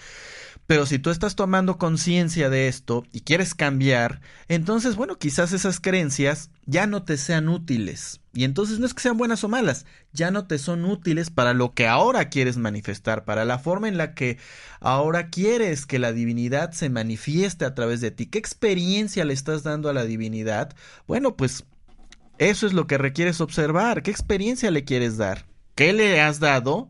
Pero 0.73 0.87
si 0.87 0.99
tú 0.99 1.11
estás 1.11 1.37
tomando 1.37 1.77
conciencia 1.77 2.49
de 2.49 2.67
esto 2.67 3.05
y 3.13 3.21
quieres 3.21 3.55
cambiar, 3.55 4.23
entonces, 4.49 4.97
bueno, 4.97 5.19
quizás 5.19 5.53
esas 5.53 5.81
creencias 5.81 6.49
ya 6.65 6.87
no 6.87 7.03
te 7.03 7.19
sean 7.19 7.51
útiles. 7.51 8.23
Y 8.33 8.45
entonces 8.45 8.79
no 8.79 8.87
es 8.87 8.95
que 8.95 9.03
sean 9.03 9.19
buenas 9.19 9.45
o 9.45 9.51
malas, 9.51 9.85
ya 10.15 10.31
no 10.31 10.47
te 10.47 10.57
son 10.57 10.87
útiles 10.87 11.29
para 11.29 11.53
lo 11.53 11.75
que 11.75 11.89
ahora 11.89 12.31
quieres 12.31 12.57
manifestar, 12.57 13.27
para 13.27 13.45
la 13.45 13.59
forma 13.59 13.87
en 13.87 13.99
la 13.99 14.15
que 14.15 14.39
ahora 14.81 15.29
quieres 15.29 15.85
que 15.85 15.99
la 15.99 16.15
divinidad 16.15 16.73
se 16.73 16.89
manifieste 16.89 17.67
a 17.67 17.75
través 17.75 18.01
de 18.01 18.11
ti. 18.11 18.25
¿Qué 18.25 18.39
experiencia 18.39 19.27
le 19.27 19.35
estás 19.35 19.65
dando 19.65 19.91
a 19.91 19.93
la 19.93 20.07
divinidad? 20.07 20.75
Bueno, 21.07 21.37
pues 21.37 21.67
eso 22.39 22.67
es 22.67 22.73
lo 22.73 22.87
que 22.87 22.97
requieres 22.97 23.43
observar. 23.43 24.03
¿Qué 24.03 24.11
experiencia 24.11 24.71
le 24.71 24.85
quieres 24.85 25.19
dar? 25.19 25.45
¿Qué 25.75 25.93
le 25.93 26.23
has 26.23 26.41
dado? 26.41 26.89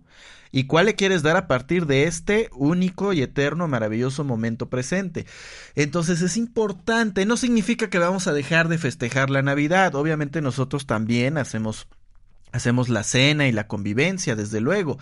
Y 0.53 0.65
cuál 0.65 0.87
le 0.87 0.95
quieres 0.95 1.23
dar 1.23 1.37
a 1.37 1.49
partir 1.49 1.87
de 1.87 2.05
este 2.05 2.51
único 2.53 3.13
y 3.13 3.23
eterno 3.23 3.67
maravilloso 3.67 4.23
momento 4.23 4.69
presente. 4.69 5.27
Entonces 5.75 6.21
es 6.21 6.37
importante, 6.37 7.27
no 7.27 7.37
significa 7.37 7.91
que 7.91 7.99
vamos 7.99 8.29
a 8.29 8.33
dejar 8.33 8.69
de 8.69 8.79
festejar 8.79 9.31
la 9.31 9.43
Navidad, 9.43 9.95
obviamente 9.95 10.43
nosotros 10.43 10.87
también 10.87 11.39
hacemos 11.39 11.89
hacemos 12.53 12.91
la 12.91 13.03
cena 13.03 13.49
y 13.49 13.53
la 13.53 13.67
convivencia, 13.67 14.37
desde 14.37 14.61
luego, 14.61 14.99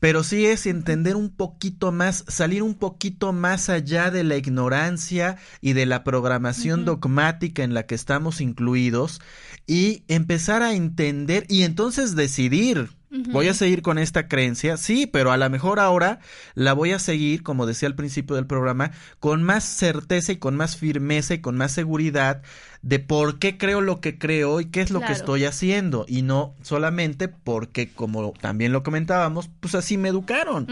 pero 0.00 0.22
sí 0.22 0.46
es 0.46 0.66
entender 0.66 1.16
un 1.16 1.30
poquito 1.30 1.92
más, 1.92 2.24
salir 2.28 2.62
un 2.62 2.74
poquito 2.74 3.32
más 3.32 3.68
allá 3.68 4.10
de 4.10 4.24
la 4.24 4.36
ignorancia 4.36 5.36
y 5.60 5.72
de 5.72 5.86
la 5.86 6.04
programación 6.04 6.84
dogmática 6.84 7.62
en 7.62 7.72
la 7.72 7.86
que 7.86 7.94
estamos 7.94 8.40
incluidos 8.40 9.20
y 9.66 10.02
empezar 10.08 10.62
a 10.62 10.74
entender 10.74 11.46
y 11.48 11.62
entonces 11.62 12.14
decidir 12.14 12.90
Voy 13.10 13.48
a 13.48 13.54
seguir 13.54 13.80
con 13.80 13.98
esta 13.98 14.28
creencia, 14.28 14.76
sí, 14.76 15.06
pero 15.06 15.32
a 15.32 15.38
lo 15.38 15.48
mejor 15.48 15.80
ahora 15.80 16.20
la 16.54 16.74
voy 16.74 16.92
a 16.92 16.98
seguir, 16.98 17.42
como 17.42 17.64
decía 17.64 17.88
al 17.88 17.94
principio 17.94 18.36
del 18.36 18.46
programa, 18.46 18.90
con 19.18 19.42
más 19.42 19.64
certeza 19.64 20.32
y 20.32 20.36
con 20.36 20.56
más 20.56 20.76
firmeza 20.76 21.34
y 21.34 21.40
con 21.40 21.56
más 21.56 21.72
seguridad 21.72 22.42
de 22.82 22.98
por 22.98 23.38
qué 23.38 23.56
creo 23.56 23.80
lo 23.80 24.00
que 24.00 24.18
creo 24.18 24.60
y 24.60 24.66
qué 24.66 24.82
es 24.82 24.90
lo 24.90 25.00
que 25.00 25.12
estoy 25.12 25.44
haciendo. 25.46 26.04
Y 26.06 26.22
no 26.22 26.54
solamente 26.62 27.28
porque, 27.28 27.88
como 27.88 28.34
también 28.40 28.72
lo 28.72 28.82
comentábamos, 28.82 29.48
pues 29.60 29.74
así 29.74 29.96
me 29.96 30.10
educaron, 30.10 30.66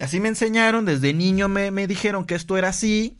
así 0.00 0.18
me 0.18 0.28
enseñaron, 0.28 0.84
desde 0.84 1.14
niño 1.14 1.48
me, 1.48 1.70
me 1.70 1.86
dijeron 1.86 2.24
que 2.24 2.34
esto 2.34 2.56
era 2.58 2.70
así, 2.70 3.18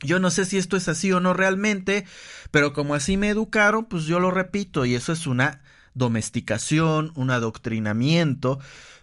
yo 0.00 0.18
no 0.18 0.30
sé 0.30 0.44
si 0.44 0.58
esto 0.58 0.76
es 0.76 0.88
así 0.88 1.12
o 1.12 1.20
no 1.20 1.34
realmente, 1.34 2.04
pero 2.50 2.72
como 2.72 2.94
así 2.94 3.16
me 3.16 3.28
educaron, 3.28 3.84
pues 3.84 4.04
yo 4.04 4.20
lo 4.20 4.30
repito 4.30 4.84
y 4.84 4.94
eso 4.94 5.12
es 5.12 5.26
una 5.26 5.60
domesticación, 5.96 7.10
un 7.16 7.30
adoctrinamiento, 7.30 8.60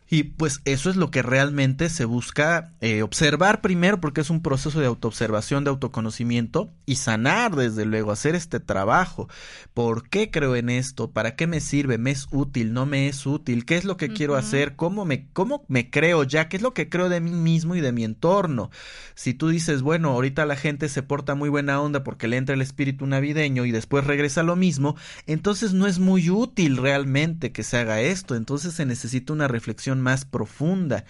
y 0.10 0.24
pues 0.24 0.62
eso 0.66 0.90
es 0.90 0.96
lo 0.96 1.12
que 1.12 1.22
realmente 1.22 1.90
se 1.90 2.06
busca 2.06 2.72
eh, 2.82 3.02
observar 3.02 3.62
primero, 3.62 4.00
porque 4.00 4.22
es 4.22 4.30
un 4.30 4.42
proceso 4.42 4.80
de 4.80 4.86
autoobservación, 4.86 5.64
de 5.64 5.70
autoconocimiento, 5.70 6.72
y 6.86 6.96
sanar, 6.96 7.56
desde 7.56 7.86
luego, 7.86 8.12
hacer 8.12 8.36
este 8.36 8.60
trabajo. 8.60 9.28
¿Por 9.74 10.10
qué 10.10 10.30
creo 10.30 10.56
en 10.56 10.70
esto? 10.70 11.12
¿Para 11.12 11.36
qué 11.36 11.48
me 11.48 11.62
sirve? 11.62 11.98
¿Me 11.98 12.12
es 12.12 12.28
útil? 12.32 12.74
¿No 12.74 12.86
me 12.86 13.08
es 13.08 13.26
útil? 13.26 13.66
¿Qué 13.66 13.78
es 13.78 13.86
lo 13.86 13.98
que 13.98 14.10
quiero 14.10 14.36
hacer? 14.36 14.76
¿Cómo 14.76 15.06
me, 15.06 15.28
¿Cómo 15.34 15.66
me 15.68 15.90
creo 15.90 16.24
ya? 16.24 16.48
¿Qué 16.48 16.58
es 16.58 16.64
lo 16.64 16.74
que 16.74 16.90
creo 16.90 17.10
de 17.10 17.22
mí 17.22 17.32
mismo 17.32 17.76
y 17.76 17.82
de 17.82 17.92
mi 17.92 18.04
entorno? 18.04 18.70
Si 19.16 19.34
tú 19.34 19.50
dices, 19.50 19.82
bueno, 19.82 20.10
ahorita 20.10 20.46
la 20.46 20.56
gente 20.56 20.90
se 20.90 21.04
porta 21.04 21.36
muy 21.36 21.50
buena 21.50 21.82
onda 21.82 22.04
porque 22.04 22.28
le 22.28 22.38
entra 22.38 22.56
el 22.56 22.62
espíritu 22.62 23.06
navideño 23.08 23.66
y 23.66 23.72
después 23.72 24.06
regresa 24.06 24.44
lo 24.44 24.56
mismo, 24.56 24.96
entonces 25.28 25.74
no 25.74 25.88
es 25.88 26.00
muy 26.00 26.30
útil 26.30 26.78
realmente 26.78 27.52
que 27.52 27.64
se 27.64 27.78
haga 27.78 28.02
esto. 28.02 28.36
Entonces 28.36 28.74
se 28.74 28.86
necesita 28.86 29.34
una 29.34 29.48
reflexión 29.48 29.93
más 30.02 30.26
profunda. 30.26 31.06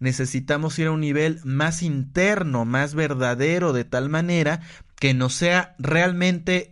Necesitamos 0.00 0.78
ir 0.78 0.88
a 0.88 0.92
un 0.92 1.00
nivel 1.00 1.40
más 1.44 1.82
interno, 1.82 2.64
más 2.64 2.94
verdadero, 2.94 3.72
de 3.72 3.84
tal 3.84 4.08
manera 4.08 4.60
que 4.96 5.14
no 5.14 5.28
sea 5.28 5.74
realmente 5.78 6.70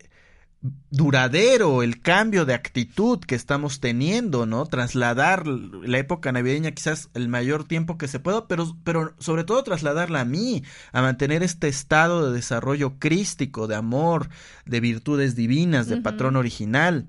duradero 0.90 1.82
el 1.82 2.00
cambio 2.00 2.46
de 2.46 2.54
actitud 2.54 3.18
que 3.18 3.34
estamos 3.34 3.80
teniendo, 3.80 4.46
¿no? 4.46 4.64
Trasladar 4.64 5.46
la 5.46 5.98
época 5.98 6.32
navideña 6.32 6.70
quizás 6.70 7.10
el 7.12 7.28
mayor 7.28 7.64
tiempo 7.64 7.98
que 7.98 8.08
se 8.08 8.18
pueda, 8.18 8.48
pero, 8.48 8.74
pero 8.82 9.14
sobre 9.18 9.44
todo 9.44 9.62
trasladarla 9.62 10.20
a 10.20 10.24
mí, 10.24 10.62
a 10.92 11.02
mantener 11.02 11.42
este 11.42 11.68
estado 11.68 12.26
de 12.26 12.34
desarrollo 12.34 12.98
crístico, 12.98 13.66
de 13.66 13.74
amor, 13.74 14.30
de 14.64 14.80
virtudes 14.80 15.36
divinas, 15.36 15.86
de 15.86 15.98
patrón 15.98 16.36
original. 16.36 17.08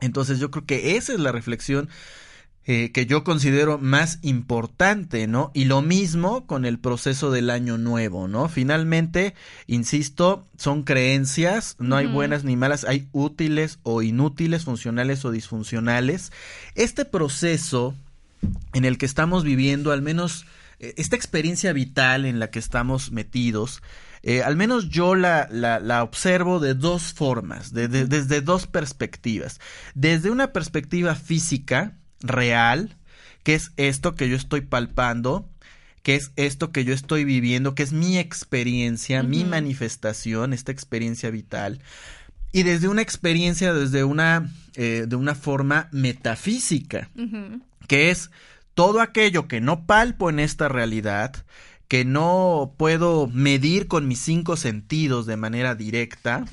Entonces 0.00 0.38
yo 0.38 0.50
creo 0.50 0.66
que 0.66 0.96
esa 0.96 1.14
es 1.14 1.20
la 1.20 1.32
reflexión 1.32 1.88
eh, 2.66 2.92
que 2.92 3.04
yo 3.04 3.24
considero 3.24 3.76
más 3.76 4.18
importante, 4.22 5.26
¿no? 5.26 5.50
Y 5.52 5.66
lo 5.66 5.82
mismo 5.82 6.46
con 6.46 6.64
el 6.64 6.78
proceso 6.78 7.30
del 7.30 7.50
año 7.50 7.76
nuevo, 7.76 8.26
¿no? 8.26 8.48
Finalmente, 8.48 9.34
insisto, 9.66 10.46
son 10.56 10.82
creencias, 10.82 11.76
no 11.78 11.96
hay 11.96 12.06
buenas 12.06 12.42
ni 12.44 12.56
malas, 12.56 12.84
hay 12.84 13.06
útiles 13.12 13.80
o 13.82 14.00
inútiles, 14.00 14.64
funcionales 14.64 15.26
o 15.26 15.30
disfuncionales. 15.30 16.32
Este 16.74 17.04
proceso 17.04 17.94
en 18.72 18.86
el 18.86 18.96
que 18.96 19.04
estamos 19.04 19.44
viviendo, 19.44 19.92
al 19.92 20.00
menos 20.00 20.46
eh, 20.78 20.94
esta 20.96 21.16
experiencia 21.16 21.74
vital 21.74 22.24
en 22.24 22.38
la 22.38 22.48
que 22.48 22.60
estamos 22.60 23.12
metidos, 23.12 23.82
eh, 24.22 24.42
al 24.42 24.56
menos 24.56 24.88
yo 24.88 25.14
la, 25.14 25.48
la, 25.50 26.02
observo 26.02 26.60
de 26.60 26.72
dos 26.72 27.12
formas, 27.12 27.74
desde 27.74 28.40
dos 28.40 28.66
perspectivas. 28.66 29.60
Desde 29.94 30.30
una 30.30 30.54
perspectiva 30.54 31.14
física, 31.14 31.98
real, 32.24 32.96
que 33.42 33.54
es 33.54 33.70
esto 33.76 34.14
que 34.14 34.28
yo 34.28 34.36
estoy 34.36 34.62
palpando, 34.62 35.48
que 36.02 36.16
es 36.16 36.32
esto 36.36 36.72
que 36.72 36.84
yo 36.84 36.92
estoy 36.92 37.24
viviendo, 37.24 37.74
que 37.74 37.82
es 37.82 37.92
mi 37.92 38.18
experiencia, 38.18 39.22
mi 39.22 39.44
manifestación, 39.44 40.52
esta 40.52 40.72
experiencia 40.72 41.30
vital. 41.30 41.80
y 42.52 42.62
desde 42.62 42.86
una 42.86 43.02
experiencia, 43.02 43.74
desde 43.74 44.04
una, 44.04 44.48
eh, 44.76 45.06
de 45.08 45.16
una 45.16 45.34
forma 45.34 45.88
metafísica, 45.90 47.10
que 47.88 48.10
es 48.12 48.30
todo 48.74 49.00
aquello 49.00 49.48
que 49.48 49.60
no 49.60 49.86
palpo 49.86 50.30
en 50.30 50.38
esta 50.38 50.68
realidad, 50.68 51.44
que 51.88 52.04
no 52.04 52.74
puedo 52.76 53.26
medir 53.26 53.88
con 53.88 54.06
mis 54.06 54.20
cinco 54.20 54.56
sentidos 54.56 55.26
de 55.26 55.36
manera 55.36 55.74
directa, 55.74 56.44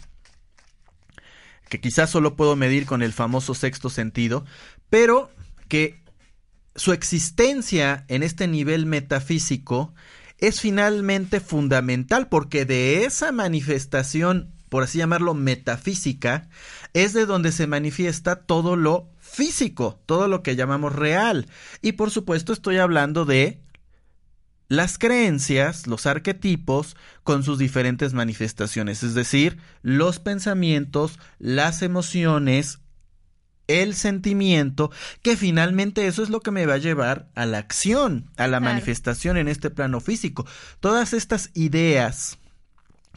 que 1.69 1.79
quizás 1.79 2.09
solo 2.09 2.35
puedo 2.35 2.55
medir 2.55 2.85
con 2.85 3.01
el 3.01 3.13
famoso 3.13 3.53
sexto 3.53 3.89
sentido, 3.89 4.43
pero 4.89 5.29
que 5.71 6.03
su 6.75 6.91
existencia 6.91 8.03
en 8.09 8.23
este 8.23 8.45
nivel 8.45 8.85
metafísico 8.85 9.93
es 10.37 10.59
finalmente 10.59 11.39
fundamental 11.39 12.27
porque 12.27 12.65
de 12.65 13.05
esa 13.05 13.31
manifestación, 13.31 14.51
por 14.67 14.83
así 14.83 14.97
llamarlo, 14.97 15.33
metafísica, 15.33 16.49
es 16.93 17.13
de 17.13 17.25
donde 17.25 17.53
se 17.53 17.67
manifiesta 17.67 18.35
todo 18.35 18.75
lo 18.75 19.07
físico, 19.21 20.01
todo 20.05 20.27
lo 20.27 20.43
que 20.43 20.57
llamamos 20.57 20.93
real. 20.93 21.47
Y 21.81 21.93
por 21.93 22.11
supuesto 22.11 22.51
estoy 22.51 22.77
hablando 22.77 23.23
de 23.23 23.61
las 24.67 24.97
creencias, 24.97 25.87
los 25.87 26.05
arquetipos, 26.05 26.97
con 27.23 27.43
sus 27.43 27.59
diferentes 27.59 28.13
manifestaciones, 28.13 29.03
es 29.03 29.13
decir, 29.13 29.57
los 29.83 30.19
pensamientos, 30.19 31.17
las 31.39 31.81
emociones, 31.81 32.80
el 33.67 33.95
sentimiento, 33.95 34.91
que 35.21 35.37
finalmente 35.37 36.07
eso 36.07 36.23
es 36.23 36.29
lo 36.29 36.41
que 36.41 36.51
me 36.51 36.65
va 36.65 36.75
a 36.75 36.79
llevar 36.79 37.27
a 37.35 37.45
la 37.45 37.57
acción, 37.57 38.29
a 38.37 38.47
la 38.47 38.59
manifestación 38.59 39.37
en 39.37 39.47
este 39.47 39.69
plano 39.69 39.99
físico. 39.99 40.45
Todas 40.79 41.13
estas 41.13 41.51
ideas 41.53 42.37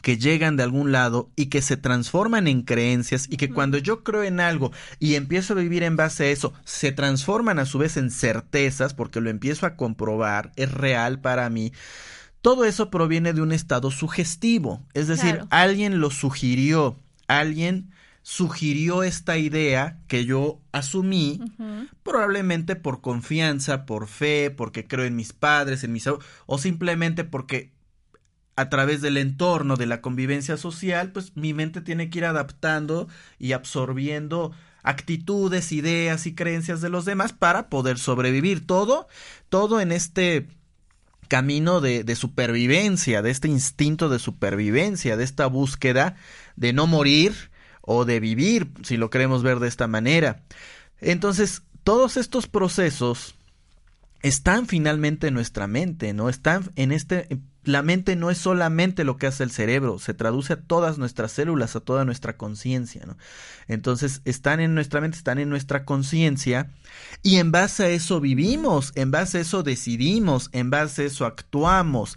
que 0.04 0.18
llegan 0.18 0.56
de 0.56 0.62
algún 0.62 0.92
lado 0.92 1.30
y 1.34 1.46
que 1.46 1.62
se 1.62 1.78
transforman 1.78 2.46
en 2.46 2.62
creencias 2.62 3.26
y 3.28 3.38
que 3.38 3.50
cuando 3.50 3.78
yo 3.78 4.04
creo 4.04 4.22
en 4.22 4.38
algo 4.38 4.70
y 5.00 5.14
empiezo 5.14 5.54
a 5.54 5.56
vivir 5.56 5.82
en 5.82 5.96
base 5.96 6.24
a 6.24 6.28
eso, 6.28 6.52
se 6.64 6.92
transforman 6.92 7.58
a 7.58 7.64
su 7.64 7.78
vez 7.78 7.96
en 7.96 8.10
certezas 8.10 8.92
porque 8.92 9.22
lo 9.22 9.30
empiezo 9.30 9.64
a 9.64 9.76
comprobar, 9.76 10.52
es 10.56 10.70
real 10.70 11.20
para 11.20 11.48
mí. 11.48 11.72
Todo 12.42 12.66
eso 12.66 12.90
proviene 12.90 13.32
de 13.32 13.40
un 13.40 13.50
estado 13.50 13.90
sugestivo, 13.90 14.84
es 14.92 15.08
decir, 15.08 15.40
alguien 15.48 15.98
lo 15.98 16.10
sugirió, 16.10 17.00
alguien 17.26 17.90
sugirió 18.24 19.02
esta 19.02 19.36
idea 19.36 19.98
que 20.08 20.24
yo 20.24 20.62
asumí, 20.72 21.42
probablemente 22.02 22.74
por 22.74 23.02
confianza, 23.02 23.84
por 23.84 24.08
fe, 24.08 24.50
porque 24.50 24.86
creo 24.86 25.04
en 25.04 25.14
mis 25.14 25.34
padres, 25.34 25.84
en 25.84 25.92
mis 25.92 26.08
o 26.46 26.58
simplemente 26.58 27.24
porque 27.24 27.70
a 28.56 28.70
través 28.70 29.02
del 29.02 29.18
entorno, 29.18 29.76
de 29.76 29.84
la 29.84 30.00
convivencia 30.00 30.56
social, 30.56 31.12
pues 31.12 31.36
mi 31.36 31.52
mente 31.52 31.82
tiene 31.82 32.08
que 32.08 32.20
ir 32.20 32.24
adaptando 32.24 33.08
y 33.38 33.52
absorbiendo 33.52 34.52
actitudes, 34.82 35.70
ideas 35.70 36.26
y 36.26 36.34
creencias 36.34 36.80
de 36.80 36.88
los 36.88 37.04
demás 37.04 37.34
para 37.34 37.68
poder 37.68 37.98
sobrevivir. 37.98 38.66
Todo, 38.66 39.06
todo 39.50 39.82
en 39.82 39.92
este 39.92 40.48
camino 41.28 41.82
de, 41.82 42.04
de, 42.04 42.16
supervivencia, 42.16 43.20
de 43.20 43.30
este 43.30 43.48
instinto 43.48 44.08
de 44.08 44.18
supervivencia, 44.18 45.18
de 45.18 45.24
esta 45.24 45.46
búsqueda 45.46 46.16
de 46.56 46.72
no 46.72 46.86
morir 46.86 47.52
o 47.86 48.04
de 48.04 48.20
vivir, 48.20 48.68
si 48.82 48.96
lo 48.96 49.10
queremos 49.10 49.42
ver 49.42 49.58
de 49.58 49.68
esta 49.68 49.86
manera. 49.86 50.42
Entonces, 51.00 51.62
todos 51.82 52.16
estos 52.16 52.46
procesos 52.46 53.34
están 54.22 54.66
finalmente 54.66 55.28
en 55.28 55.34
nuestra 55.34 55.66
mente, 55.66 56.12
¿no? 56.14 56.28
Están 56.28 56.70
en 56.76 56.92
este 56.92 57.28
la 57.64 57.82
mente 57.82 58.14
no 58.16 58.30
es 58.30 58.38
solamente 58.38 59.04
lo 59.04 59.16
que 59.16 59.26
hace 59.26 59.42
el 59.42 59.50
cerebro, 59.50 59.98
se 59.98 60.14
traduce 60.14 60.52
a 60.52 60.60
todas 60.60 60.98
nuestras 60.98 61.32
células, 61.32 61.74
a 61.76 61.80
toda 61.80 62.04
nuestra 62.04 62.36
conciencia. 62.36 63.02
Entonces, 63.68 64.20
están 64.24 64.60
en 64.60 64.74
nuestra 64.74 65.00
mente, 65.00 65.16
están 65.16 65.38
en 65.38 65.48
nuestra 65.48 65.84
conciencia 65.84 66.70
y 67.22 67.36
en 67.36 67.52
base 67.52 67.84
a 67.84 67.88
eso 67.88 68.20
vivimos, 68.20 68.92
en 68.94 69.10
base 69.10 69.38
a 69.38 69.40
eso 69.40 69.62
decidimos, 69.62 70.50
en 70.52 70.70
base 70.70 71.02
a 71.02 71.06
eso 71.06 71.26
actuamos. 71.26 72.16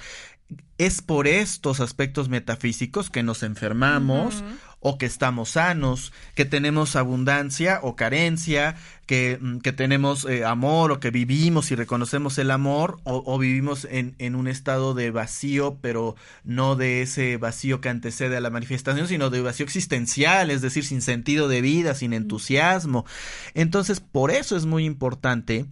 Es 0.78 1.01
por 1.01 1.28
estos 1.28 1.80
aspectos 1.80 2.30
metafísicos 2.30 3.09
que 3.09 3.24
nos 3.24 3.41
enfermamos 3.41 4.43
o 4.80 4.97
que 4.97 5.05
estamos 5.05 5.49
sanos, 5.49 6.13
que 6.36 6.45
tenemos 6.45 6.95
abundancia 6.95 7.80
o 7.82 7.95
carencia, 7.95 8.75
que, 9.05 9.39
mm, 9.41 9.57
que 9.59 9.73
tenemos 9.73 10.25
eh, 10.25 10.45
amor 10.45 10.91
o 10.91 10.99
que 10.99 11.09
vivimos 11.09 11.71
y 11.71 11.75
reconocemos 11.75 12.38
el 12.38 12.51
amor 12.51 12.99
o, 13.03 13.38
vivimos 13.39 13.86
en, 13.89 14.15
en, 14.19 14.36
un 14.36 14.47
estado 14.47 14.93
de 14.93 15.11
vacío, 15.11 15.78
pero 15.82 16.15
no 16.43 16.75
de 16.75 17.01
ese 17.01 17.38
vacío 17.38 17.82
que 17.82 17.89
antecede 17.89 18.38
a 18.38 18.41
la 18.41 18.49
manifestación, 18.49 19.07
sino 19.07 19.30
de 19.30 19.41
vacío 19.41 19.65
existencial, 19.65 20.51
es 20.51 20.61
decir, 20.61 20.86
sin 20.86 21.01
sentido 21.01 21.47
de 21.47 21.61
vida, 21.61 21.95
sin 21.95 22.13
entusiasmo. 22.13 23.05
Entonces, 23.53 23.99
por 23.99 24.32
eso 24.32 24.55
es 24.55 24.65
muy 24.65 24.86
importante 24.86 25.65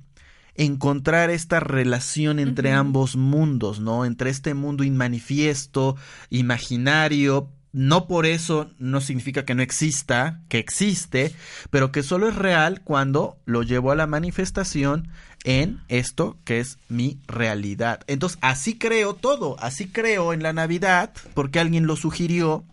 encontrar 0.55 1.29
esta 1.29 1.59
relación 1.59 2.39
entre 2.39 2.71
ambos 2.71 3.17
mundos, 3.17 3.79
¿no? 3.79 4.05
Entre 4.05 4.29
este 4.29 4.53
mundo 4.53 4.83
inmanifiesto, 4.83 5.97
imaginario, 6.29 7.49
no 7.75 8.07
por 8.07 8.25
eso 8.25 8.71
no 8.79 9.01
significa 9.01 9.43
que 9.43 9.53
no 9.53 9.61
exista, 9.61 10.39
que 10.47 10.59
existe, 10.59 11.35
pero 11.71 11.91
que 11.91 12.03
solo 12.03 12.29
es 12.29 12.35
real 12.35 12.79
cuando 12.81 13.37
lo 13.45 13.63
llevo 13.63 13.91
a 13.91 13.95
la 13.95 14.07
manifestación 14.07 15.09
en 15.43 15.81
esto 15.89 16.37
que 16.45 16.61
es 16.61 16.77
mi 16.87 17.19
realidad. 17.27 17.99
Entonces, 18.07 18.39
así 18.41 18.77
creo 18.77 19.13
todo, 19.13 19.57
así 19.59 19.89
creo 19.89 20.31
en 20.31 20.41
la 20.41 20.53
Navidad, 20.53 21.11
porque 21.33 21.59
alguien 21.59 21.85
lo 21.85 21.97
sugirió, 21.97 22.63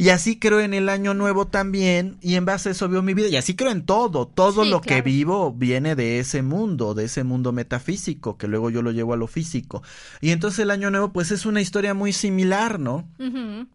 y 0.00 0.08
así 0.08 0.38
creo 0.38 0.60
en 0.60 0.72
el 0.72 0.88
año 0.88 1.12
nuevo 1.12 1.46
también, 1.46 2.16
y 2.22 2.36
en 2.36 2.46
base 2.46 2.70
a 2.70 2.72
eso 2.72 2.88
veo 2.88 3.02
mi 3.02 3.12
vida, 3.12 3.28
y 3.28 3.36
así 3.36 3.54
creo 3.54 3.70
en 3.70 3.84
todo, 3.84 4.26
todo 4.26 4.64
lo 4.64 4.80
que 4.80 5.02
vivo 5.02 5.52
viene 5.52 5.94
de 5.94 6.20
ese 6.20 6.40
mundo, 6.40 6.94
de 6.94 7.04
ese 7.04 7.22
mundo 7.22 7.52
metafísico, 7.52 8.38
que 8.38 8.48
luego 8.48 8.70
yo 8.70 8.80
lo 8.80 8.92
llevo 8.92 9.12
a 9.12 9.18
lo 9.18 9.26
físico. 9.26 9.82
Y 10.22 10.30
entonces 10.30 10.60
el 10.60 10.70
año 10.70 10.90
nuevo, 10.90 11.12
pues 11.12 11.30
es 11.32 11.44
una 11.44 11.60
historia 11.60 11.92
muy 11.92 12.14
similar, 12.14 12.80
¿no? 12.80 13.06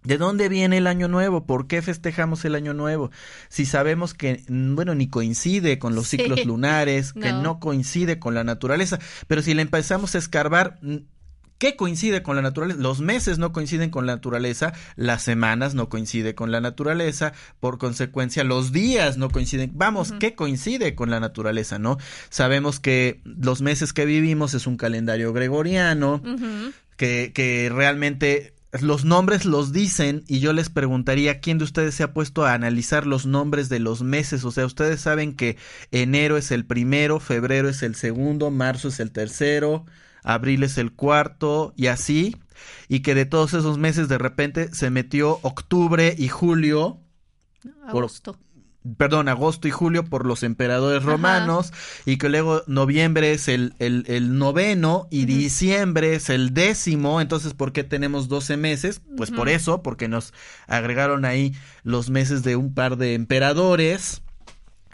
¿De 0.03 0.17
dónde 0.17 0.49
viene 0.49 0.77
el 0.77 0.87
año 0.87 1.07
nuevo? 1.07 1.45
¿Por 1.45 1.67
qué 1.67 1.83
festejamos 1.83 2.43
el 2.43 2.55
año 2.55 2.73
nuevo? 2.73 3.11
Si 3.49 3.67
sabemos 3.67 4.15
que, 4.15 4.43
bueno, 4.49 4.95
ni 4.95 5.07
coincide 5.07 5.77
con 5.77 5.93
los 5.93 6.07
ciclos 6.07 6.43
lunares, 6.43 7.13
que 7.21 7.33
no 7.33 7.59
coincide 7.59 8.17
con 8.17 8.33
la 8.33 8.43
naturaleza, 8.43 8.97
pero 9.27 9.43
si 9.43 9.53
le 9.53 9.61
empezamos 9.61 10.15
a 10.15 10.17
escarbar, 10.17 10.79
¿Qué 11.57 11.75
coincide 11.75 12.21
con 12.21 12.35
la 12.35 12.41
naturaleza? 12.41 12.79
Los 12.81 12.99
meses 12.99 13.37
no 13.37 13.53
coinciden 13.53 13.89
con 13.89 14.05
la 14.05 14.15
naturaleza, 14.15 14.73
las 14.95 15.23
semanas 15.23 15.73
no 15.73 15.87
coinciden 15.87 16.33
con 16.33 16.51
la 16.51 16.59
naturaleza, 16.59 17.33
por 17.59 17.77
consecuencia 17.77 18.43
los 18.43 18.71
días 18.71 19.17
no 19.17 19.29
coinciden. 19.29 19.71
Vamos, 19.73 20.13
¿qué 20.19 20.35
coincide 20.35 20.95
con 20.95 21.09
la 21.09 21.19
naturaleza, 21.19 21.79
no? 21.79 21.97
Sabemos 22.29 22.79
que 22.79 23.21
los 23.23 23.61
meses 23.61 23.93
que 23.93 24.05
vivimos 24.05 24.53
es 24.53 24.67
un 24.67 24.75
calendario 24.75 25.31
gregoriano, 25.31 26.21
que, 26.97 27.31
que 27.33 27.71
realmente 27.73 28.55
los 28.81 29.05
nombres 29.05 29.45
los 29.45 29.71
dicen 29.71 30.23
y 30.27 30.39
yo 30.39 30.53
les 30.53 30.69
preguntaría 30.69 31.39
quién 31.39 31.57
de 31.57 31.63
ustedes 31.63 31.95
se 31.95 32.03
ha 32.03 32.13
puesto 32.13 32.45
a 32.45 32.53
analizar 32.53 33.07
los 33.07 33.25
nombres 33.25 33.69
de 33.69 33.79
los 33.79 34.01
meses. 34.01 34.43
O 34.43 34.51
sea, 34.51 34.65
ustedes 34.65 35.01
saben 35.01 35.35
que 35.35 35.57
enero 35.91 36.37
es 36.37 36.51
el 36.51 36.65
primero, 36.65 37.19
febrero 37.19 37.69
es 37.69 37.83
el 37.83 37.95
segundo, 37.95 38.51
marzo 38.51 38.89
es 38.89 38.99
el 38.99 39.11
tercero, 39.11 39.85
abril 40.25 40.63
es 40.63 40.77
el 40.77 40.91
cuarto 40.91 41.73
y 41.77 41.87
así, 41.87 42.35
y 42.89 42.99
que 42.99 43.15
de 43.15 43.25
todos 43.25 43.53
esos 43.53 43.77
meses 43.77 44.09
de 44.09 44.17
repente 44.17 44.73
se 44.73 44.89
metió 44.89 45.39
octubre 45.43 46.13
y 46.17 46.27
julio. 46.27 46.99
Agosto. 47.87 48.37
perdón, 48.97 49.27
agosto 49.29 49.67
y 49.67 49.71
julio 49.71 50.03
por 50.03 50.25
los 50.25 50.43
emperadores 50.43 51.03
romanos, 51.03 51.71
y 52.05 52.17
que 52.17 52.29
luego 52.29 52.63
noviembre 52.67 53.31
es 53.31 53.47
el, 53.47 53.73
el, 53.79 54.37
noveno 54.37 55.07
y 55.09 55.25
diciembre 55.25 56.15
es 56.15 56.29
el 56.29 56.53
décimo, 56.53 57.21
entonces 57.21 57.53
¿por 57.53 57.71
qué 57.71 57.83
tenemos 57.83 58.27
12 58.27 58.57
meses? 58.57 59.01
Pues 59.17 59.31
por 59.31 59.49
eso, 59.49 59.81
porque 59.81 60.07
nos 60.07 60.33
agregaron 60.67 61.25
ahí 61.25 61.53
los 61.83 62.09
meses 62.09 62.43
de 62.43 62.55
un 62.55 62.73
par 62.73 62.97
de 62.97 63.13
emperadores, 63.13 64.21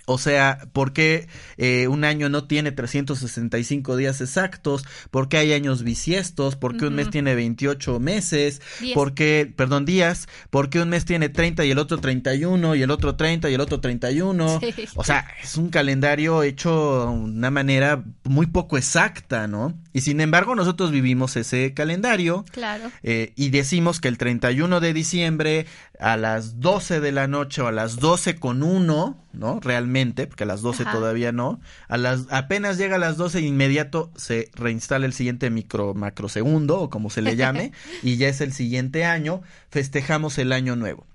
o 0.06 0.18
sea, 0.18 0.60
¿por 0.74 0.93
qué 0.93 1.28
eh, 1.58 1.88
un 1.88 2.04
año 2.04 2.30
no 2.30 2.45
tiene 2.45 2.72
365 2.72 3.97
días 3.97 4.22
exactos? 4.22 4.84
¿Por 5.10 5.30
qué 5.30 5.38
hay 5.38 5.54
años 5.54 5.84
bisiestos? 5.84 6.56
¿Por 6.56 6.78
qué 6.78 6.86
un 6.86 6.95
mes 6.95 7.10
tiene 7.10 7.36
28 7.36 7.99
meses? 7.99 8.62
¿Por 8.93 9.14
qué, 9.14 9.52
perdón, 9.56 9.86
días? 9.86 10.28
¿Por 10.49 10.70
qué 10.70 10.82
un 10.82 10.89
mes 10.89 11.06
tiene 11.06 11.30
30 11.30 11.66
y 11.66 11.72
el 11.72 11.78
otro 11.78 11.99
31 11.99 12.76
y 12.76 12.82
el 12.82 12.91
otro 12.91 13.16
30 13.16 13.49
y 13.49 13.54
el 13.54 13.62
otro 13.62 13.80
31? 13.80 14.60
O 14.95 15.04
sea, 15.04 15.28
es 15.41 15.58
un 15.58 15.70
calendario 15.70 16.43
hecho 16.43 17.06
de 17.06 17.06
una 17.08 17.52
manera 17.52 18.04
muy 18.24 18.47
poco 18.47 18.78
exacta, 18.78 19.47
¿no? 19.47 19.78
Y 19.93 20.02
sin 20.02 20.22
embargo, 20.22 20.56
nosotros 20.56 20.91
vivimos 20.91 21.36
ese 21.36 21.74
calendario. 21.74 22.45
Claro. 22.52 22.91
Eh, 23.04 23.34
y 23.36 23.49
decimos 23.49 23.99
que 23.99 24.08
el 24.08 24.18
31 24.18 24.80
de 24.80 24.93
diciembre 24.93 25.66
a 26.02 26.18
las 26.18 26.60
12 26.60 26.99
de 26.99 27.12
la 27.12 27.28
noche 27.28 27.62
o 27.62 27.68
a 27.68 27.72
las 27.72 27.97
12 27.97 28.38
con 28.38 28.64
uno, 28.64 29.24
¿no? 29.34 29.60
Realmente, 29.60 30.26
porque 30.26 30.43
a 30.43 30.47
las 30.47 30.62
12 30.62 30.84
todavía 30.86 31.32
no. 31.32 31.62
A 31.88 31.97
las, 31.97 32.26
apenas 32.32 32.80
llega 32.80 32.95
a 32.95 32.99
las 32.99 33.18
12 33.18 33.41
inmediato 33.41 34.12
se 34.16 34.49
reinstala 34.56 35.06
el 35.06 35.14
siguiente 35.14 35.52
micro 35.52 35.93
macrosegundo 35.93 36.80
o 36.82 36.89
como 36.89 37.12
se 37.12 37.22
le 37.22 37.36
llame 37.36 37.72
y 38.02 38.18
ya 38.18 38.30
es 38.30 38.41
el 38.41 38.52
siguiente 38.52 39.06
año, 39.06 39.43
festejamos 39.70 40.39
el 40.39 40.54
año 40.54 40.76
nuevo. 40.76 41.06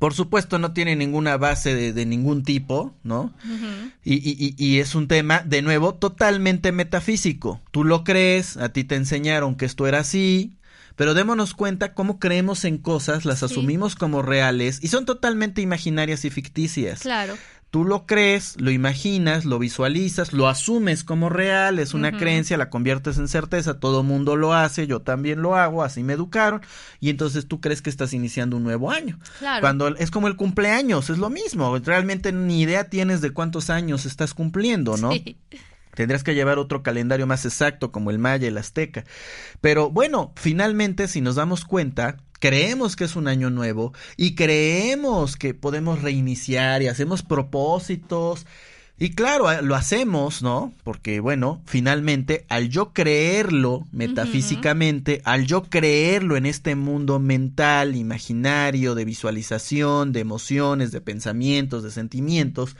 Por 0.00 0.14
supuesto, 0.14 0.58
no 0.58 0.72
tiene 0.72 0.96
ninguna 0.96 1.36
base 1.36 1.92
de, 1.92 2.06
ningún 2.06 2.42
tipo, 2.42 2.94
¿no? 3.02 3.32
y, 4.04 4.14
y, 4.14 4.54
y, 4.56 4.78
es 4.78 4.94
un 4.94 5.08
tema, 5.08 5.40
de 5.40 5.62
nuevo, 5.62 5.94
totalmente 5.94 6.70
metafísico. 6.70 7.60
Tú 7.72 7.82
lo 7.82 8.04
crees, 8.04 8.56
a 8.58 8.68
ti 8.68 8.84
te 8.84 8.94
enseñaron 8.94 9.56
que 9.56 9.64
esto 9.64 9.88
era 9.88 10.00
así, 10.00 10.57
pero 10.98 11.14
démonos 11.14 11.54
cuenta 11.54 11.94
cómo 11.94 12.18
creemos 12.18 12.64
en 12.64 12.76
cosas, 12.76 13.24
las 13.24 13.44
asumimos 13.44 13.94
como 13.94 14.20
reales 14.20 14.80
y 14.82 14.88
son 14.88 15.06
totalmente 15.06 15.62
imaginarias 15.62 16.24
y 16.24 16.30
ficticias. 16.30 17.02
Claro. 17.02 17.38
Tú 17.70 17.84
lo 17.84 18.04
crees, 18.04 18.60
lo 18.60 18.72
imaginas, 18.72 19.44
lo 19.44 19.60
visualizas, 19.60 20.32
lo 20.32 20.48
asumes 20.48 21.04
como 21.04 21.28
real, 21.28 21.78
es 21.78 21.94
una 21.94 22.16
creencia, 22.16 22.56
la 22.56 22.68
conviertes 22.68 23.18
en 23.18 23.28
certeza, 23.28 23.78
todo 23.78 24.02
mundo 24.02 24.34
lo 24.34 24.54
hace, 24.54 24.88
yo 24.88 25.02
también 25.02 25.40
lo 25.40 25.54
hago, 25.54 25.84
así 25.84 26.02
me 26.02 26.14
educaron, 26.14 26.62
y 26.98 27.10
entonces 27.10 27.46
tú 27.46 27.60
crees 27.60 27.80
que 27.80 27.90
estás 27.90 28.12
iniciando 28.12 28.56
un 28.56 28.64
nuevo 28.64 28.90
año. 28.90 29.20
Claro. 29.38 29.60
Cuando 29.60 29.88
es 29.88 30.10
como 30.10 30.28
el 30.28 30.36
cumpleaños, 30.36 31.10
es 31.10 31.18
lo 31.18 31.30
mismo, 31.30 31.78
realmente 31.78 32.32
ni 32.32 32.62
idea 32.62 32.88
tienes 32.88 33.20
de 33.20 33.30
cuántos 33.30 33.70
años 33.70 34.04
estás 34.06 34.34
cumpliendo, 34.34 34.96
¿no? 34.96 35.12
Sí. 35.12 35.36
Tendrías 35.98 36.22
que 36.22 36.36
llevar 36.36 36.60
otro 36.60 36.84
calendario 36.84 37.26
más 37.26 37.44
exacto 37.44 37.90
como 37.90 38.12
el 38.12 38.20
maya, 38.20 38.46
el 38.46 38.56
azteca. 38.56 39.04
Pero 39.60 39.90
bueno, 39.90 40.30
finalmente 40.36 41.08
si 41.08 41.20
nos 41.20 41.34
damos 41.34 41.64
cuenta, 41.64 42.18
creemos 42.38 42.94
que 42.94 43.02
es 43.02 43.16
un 43.16 43.26
año 43.26 43.50
nuevo 43.50 43.92
y 44.16 44.36
creemos 44.36 45.34
que 45.34 45.54
podemos 45.54 46.00
reiniciar 46.00 46.82
y 46.82 46.86
hacemos 46.86 47.24
propósitos. 47.24 48.46
Y 48.96 49.10
claro, 49.10 49.60
lo 49.60 49.74
hacemos, 49.74 50.40
¿no? 50.40 50.72
Porque 50.84 51.18
bueno, 51.18 51.62
finalmente, 51.66 52.46
al 52.48 52.68
yo 52.68 52.92
creerlo 52.92 53.84
metafísicamente, 53.90 55.20
al 55.24 55.46
yo 55.46 55.64
creerlo 55.64 56.36
en 56.36 56.46
este 56.46 56.76
mundo 56.76 57.18
mental, 57.18 57.96
imaginario, 57.96 58.94
de 58.94 59.04
visualización, 59.04 60.12
de 60.12 60.20
emociones, 60.20 60.92
de 60.92 61.00
pensamientos, 61.00 61.82
de 61.82 61.90
sentimientos, 61.90 62.76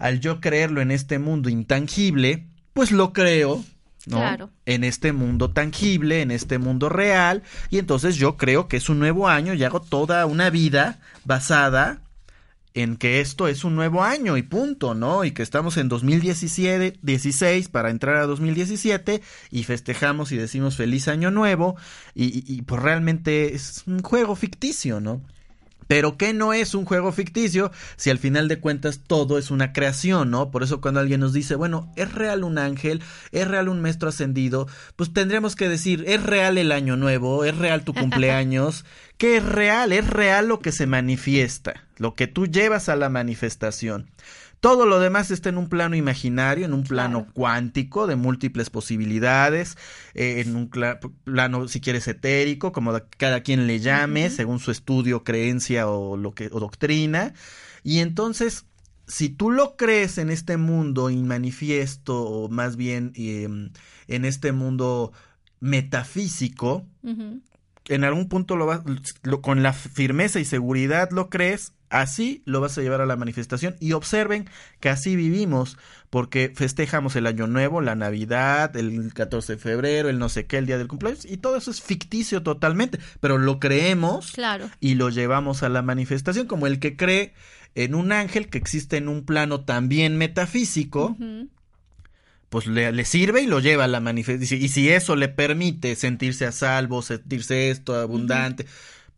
al 0.00 0.18
yo 0.18 0.40
creerlo 0.40 0.80
en 0.80 0.90
este 0.90 1.18
mundo 1.18 1.48
intangible, 1.48 2.46
pues 2.72 2.90
lo 2.90 3.12
creo, 3.12 3.62
¿no? 4.06 4.16
Claro. 4.16 4.50
En 4.64 4.82
este 4.82 5.12
mundo 5.12 5.50
tangible, 5.50 6.22
en 6.22 6.30
este 6.30 6.58
mundo 6.58 6.88
real, 6.88 7.42
y 7.68 7.78
entonces 7.78 8.16
yo 8.16 8.36
creo 8.36 8.66
que 8.66 8.78
es 8.78 8.88
un 8.88 8.98
nuevo 8.98 9.28
año 9.28 9.52
y 9.54 9.62
hago 9.62 9.80
toda 9.80 10.24
una 10.24 10.48
vida 10.48 11.00
basada 11.24 12.00
en 12.72 12.96
que 12.96 13.20
esto 13.20 13.46
es 13.46 13.62
un 13.62 13.74
nuevo 13.74 14.02
año 14.02 14.38
y 14.38 14.42
punto, 14.42 14.94
¿no? 14.94 15.24
Y 15.24 15.32
que 15.32 15.42
estamos 15.42 15.76
en 15.76 15.88
2017, 15.88 16.98
16 17.02 17.68
para 17.68 17.90
entrar 17.90 18.16
a 18.16 18.26
2017 18.26 19.20
y 19.50 19.64
festejamos 19.64 20.32
y 20.32 20.36
decimos 20.36 20.76
feliz 20.76 21.08
año 21.08 21.30
nuevo 21.30 21.76
y, 22.14 22.44
y 22.50 22.62
pues 22.62 22.80
realmente 22.80 23.54
es 23.54 23.82
un 23.86 24.02
juego 24.02 24.34
ficticio, 24.34 25.00
¿no? 25.00 25.20
Pero 25.90 26.16
¿qué 26.16 26.32
no 26.32 26.52
es 26.52 26.76
un 26.76 26.84
juego 26.84 27.10
ficticio 27.10 27.72
si 27.96 28.10
al 28.10 28.18
final 28.18 28.46
de 28.46 28.60
cuentas 28.60 29.00
todo 29.04 29.38
es 29.38 29.50
una 29.50 29.72
creación, 29.72 30.30
¿no? 30.30 30.52
Por 30.52 30.62
eso 30.62 30.80
cuando 30.80 31.00
alguien 31.00 31.18
nos 31.18 31.32
dice, 31.32 31.56
bueno, 31.56 31.92
¿es 31.96 32.14
real 32.14 32.44
un 32.44 32.58
ángel? 32.58 33.02
¿Es 33.32 33.48
real 33.48 33.68
un 33.68 33.82
maestro 33.82 34.08
ascendido? 34.08 34.68
Pues 34.94 35.12
tendríamos 35.12 35.56
que 35.56 35.68
decir, 35.68 36.04
¿es 36.06 36.22
real 36.22 36.58
el 36.58 36.70
año 36.70 36.96
nuevo? 36.96 37.44
¿Es 37.44 37.58
real 37.58 37.82
tu 37.82 37.92
cumpleaños? 37.94 38.84
¿Qué 39.18 39.38
es 39.38 39.44
real? 39.44 39.90
Es 39.90 40.08
real 40.08 40.46
lo 40.46 40.60
que 40.60 40.70
se 40.70 40.86
manifiesta, 40.86 41.88
lo 41.96 42.14
que 42.14 42.28
tú 42.28 42.46
llevas 42.46 42.88
a 42.88 42.94
la 42.94 43.08
manifestación. 43.08 44.12
Todo 44.60 44.84
lo 44.84 45.00
demás 45.00 45.30
está 45.30 45.48
en 45.48 45.56
un 45.56 45.70
plano 45.70 45.96
imaginario, 45.96 46.66
en 46.66 46.74
un 46.74 46.84
plano 46.84 47.26
cuántico 47.32 48.06
de 48.06 48.16
múltiples 48.16 48.68
posibilidades, 48.68 49.78
eh, 50.12 50.42
en 50.44 50.54
un 50.54 50.68
plano, 50.68 51.66
si 51.66 51.80
quieres, 51.80 52.06
etérico, 52.08 52.70
como 52.70 52.92
cada 53.16 53.42
quien 53.42 53.66
le 53.66 53.80
llame, 53.80 54.28
según 54.28 54.58
su 54.58 54.70
estudio, 54.70 55.24
creencia 55.24 55.88
o, 55.88 56.18
lo 56.18 56.34
que, 56.34 56.50
o 56.52 56.60
doctrina. 56.60 57.32
Y 57.82 58.00
entonces, 58.00 58.66
si 59.06 59.30
tú 59.30 59.50
lo 59.50 59.76
crees 59.76 60.18
en 60.18 60.28
este 60.28 60.58
mundo 60.58 61.08
inmanifiesto, 61.08 62.22
o 62.22 62.50
más 62.50 62.76
bien 62.76 63.12
em, 63.14 63.70
en 64.08 64.24
este 64.26 64.52
mundo 64.52 65.12
metafísico, 65.60 66.86
en 67.90 68.04
algún 68.04 68.28
punto 68.28 68.56
lo 68.56 68.66
vas, 68.66 68.80
con 69.42 69.62
la 69.62 69.72
firmeza 69.72 70.40
y 70.40 70.44
seguridad 70.44 71.10
lo 71.10 71.28
crees, 71.28 71.72
Así 71.90 72.42
lo 72.44 72.60
vas 72.60 72.78
a 72.78 72.82
llevar 72.82 73.00
a 73.00 73.06
la 73.06 73.16
manifestación 73.16 73.74
y 73.80 73.92
observen 73.92 74.48
que 74.78 74.88
así 74.88 75.16
vivimos 75.16 75.76
porque 76.08 76.52
festejamos 76.54 77.16
el 77.16 77.26
año 77.26 77.48
nuevo, 77.48 77.80
la 77.80 77.96
Navidad, 77.96 78.76
el 78.76 79.12
14 79.12 79.54
de 79.54 79.58
febrero, 79.58 80.08
el 80.08 80.20
no 80.20 80.28
sé 80.28 80.46
qué, 80.46 80.58
el 80.58 80.66
día 80.66 80.78
del 80.78 80.86
cumpleaños 80.86 81.24
y 81.24 81.38
todo 81.38 81.56
eso 81.56 81.72
es 81.72 81.82
ficticio 81.82 82.44
totalmente, 82.44 83.00
pero 83.18 83.38
lo 83.38 83.58
creemos 83.58 84.30
claro. 84.30 84.70
y 84.78 84.94
lo 84.94 85.08
llevamos 85.08 85.64
a 85.64 85.68
la 85.68 85.82
manifestación 85.82 86.46
como 86.46 86.68
el 86.68 86.78
que 86.78 86.96
cree 86.96 87.34
en 87.74 87.96
un 87.96 88.12
ángel 88.12 88.48
que 88.48 88.58
existe 88.58 88.96
en 88.96 89.08
un 89.08 89.24
plano 89.24 89.62
también 89.62 90.16
metafísico. 90.16 91.16
Pues 92.50 92.66
le, 92.66 93.04
sirve 93.04 93.42
y 93.42 93.46
lo 93.46 93.60
lleva 93.60 93.84
a 93.84 93.88
la 93.88 94.00
manifestación. 94.00 94.60
Y 94.60 94.68
si 94.68 94.90
eso 94.90 95.16
le 95.16 95.28
permite 95.28 95.96
sentirse 95.96 96.44
a 96.46 96.52
salvo, 96.52 97.00
sentirse 97.00 97.70
esto 97.70 97.94
abundante, 97.94 98.66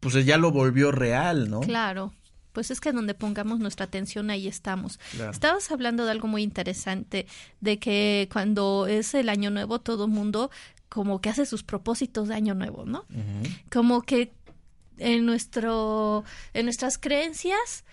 pues 0.01 0.25
ya 0.25 0.37
lo 0.37 0.53
volvió 0.53 0.93
real, 0.93 1.51
¿no? 1.51 1.61
Claro 1.61 2.13
pues 2.53 2.71
es 2.71 2.81
que 2.81 2.93
donde 2.93 3.15
pongamos 3.15 3.59
nuestra 3.59 3.87
atención 3.87 4.31
ahí 4.31 4.47
estamos. 4.47 5.01
Estabas 5.31 5.71
hablando 5.71 6.05
de 6.05 6.11
algo 6.11 6.29
muy 6.29 6.43
interesante, 6.43 7.27
de 7.61 7.79
que 7.79 8.29
cuando 8.33 8.87
es 8.87 9.15
el 9.15 9.29
año 9.29 9.51
nuevo 9.51 9.81
todo 9.81 10.07
mundo 10.07 10.51
como 10.89 11.23
que 11.23 11.31
hace 11.31 11.47
sus 11.47 11.63
propósitos 11.63 12.29
de 12.29 12.35
año 12.35 12.55
nuevo, 12.55 12.85
¿no? 12.85 13.07
Como 13.71 14.03
que 14.03 14.33
en 14.99 15.25
nuestro 15.25 16.25
en 16.53 16.67
nuestras 16.67 16.99
creencias 16.99 17.85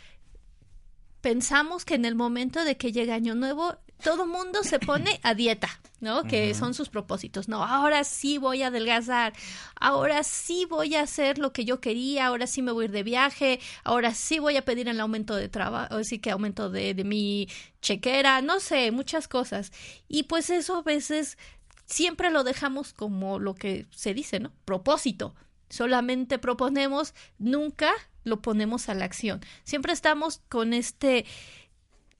pensamos 1.21 1.85
que 1.85 1.95
en 1.95 2.05
el 2.05 2.15
momento 2.15 2.63
de 2.63 2.75
que 2.77 2.91
llega 2.91 3.15
año 3.15 3.35
nuevo 3.35 3.77
todo 4.01 4.25
mundo 4.25 4.63
se 4.63 4.79
pone 4.79 5.19
a 5.23 5.33
dieta, 5.33 5.69
¿no? 5.99 6.23
Que 6.23 6.53
son 6.53 6.73
sus 6.73 6.89
propósitos. 6.89 7.47
No, 7.47 7.63
ahora 7.63 8.03
sí 8.03 8.37
voy 8.37 8.63
a 8.63 8.67
adelgazar, 8.67 9.33
ahora 9.79 10.23
sí 10.23 10.65
voy 10.65 10.95
a 10.95 11.01
hacer 11.01 11.37
lo 11.37 11.51
que 11.51 11.65
yo 11.65 11.81
quería, 11.81 12.27
ahora 12.27 12.47
sí 12.47 12.61
me 12.61 12.71
voy 12.71 12.83
a 12.83 12.85
ir 12.85 12.91
de 12.91 13.03
viaje, 13.03 13.59
ahora 13.83 14.13
sí 14.13 14.39
voy 14.39 14.57
a 14.57 14.63
pedir 14.63 14.87
el 14.87 14.99
aumento 14.99 15.35
de 15.35 15.49
trabajo, 15.49 15.95
así 15.95 16.19
que 16.19 16.31
aumento 16.31 16.69
de, 16.69 16.93
de 16.93 17.03
mi 17.03 17.47
chequera, 17.81 18.41
no 18.41 18.59
sé, 18.59 18.91
muchas 18.91 19.27
cosas. 19.27 19.71
Y 20.07 20.23
pues 20.23 20.49
eso 20.49 20.77
a 20.77 20.81
veces 20.81 21.37
siempre 21.85 22.29
lo 22.29 22.43
dejamos 22.43 22.93
como 22.93 23.39
lo 23.39 23.55
que 23.55 23.87
se 23.91 24.13
dice, 24.13 24.39
¿no? 24.39 24.51
Propósito. 24.65 25.35
Solamente 25.69 26.39
proponemos, 26.39 27.13
nunca 27.37 27.91
lo 28.23 28.41
ponemos 28.41 28.89
a 28.89 28.95
la 28.95 29.05
acción. 29.05 29.41
Siempre 29.63 29.93
estamos 29.93 30.41
con 30.49 30.73
este 30.73 31.25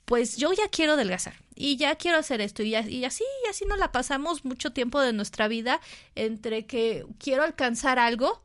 pues 0.10 0.38
yo 0.38 0.52
ya 0.54 0.68
quiero 0.70 0.94
adelgazar 0.94 1.36
y 1.54 1.78
ya 1.78 1.94
quiero 1.94 2.18
hacer 2.18 2.42
esto 2.42 2.64
y, 2.64 2.70
y 2.76 3.06
así 3.06 3.24
y 3.46 3.48
así 3.48 3.66
nos 3.66 3.78
la 3.78 3.92
pasamos 3.92 4.44
mucho 4.44 4.74
tiempo 4.74 5.00
de 5.00 5.14
nuestra 5.14 5.48
vida 5.48 5.82
entre 6.16 6.66
que 6.66 7.06
quiero 7.20 7.44
alcanzar 7.44 8.00
algo 8.00 8.42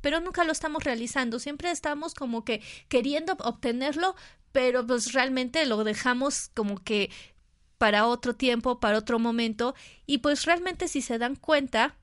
pero 0.00 0.20
nunca 0.20 0.42
lo 0.42 0.50
estamos 0.50 0.82
realizando. 0.82 1.38
Siempre 1.38 1.70
estamos 1.70 2.14
como 2.14 2.44
que 2.44 2.62
queriendo 2.88 3.34
obtenerlo 3.38 4.16
pero 4.50 4.84
pues 4.84 5.12
realmente 5.12 5.64
lo 5.66 5.84
dejamos 5.84 6.50
como 6.52 6.82
que 6.82 7.10
para 7.78 8.08
otro 8.08 8.34
tiempo 8.34 8.80
para 8.80 8.98
otro 8.98 9.20
momento. 9.20 9.76
Y 10.06 10.18
pues 10.18 10.46
realmente 10.46 10.88
si 10.88 11.00
se 11.00 11.18
dan 11.18 11.36
cuenta 11.36 11.94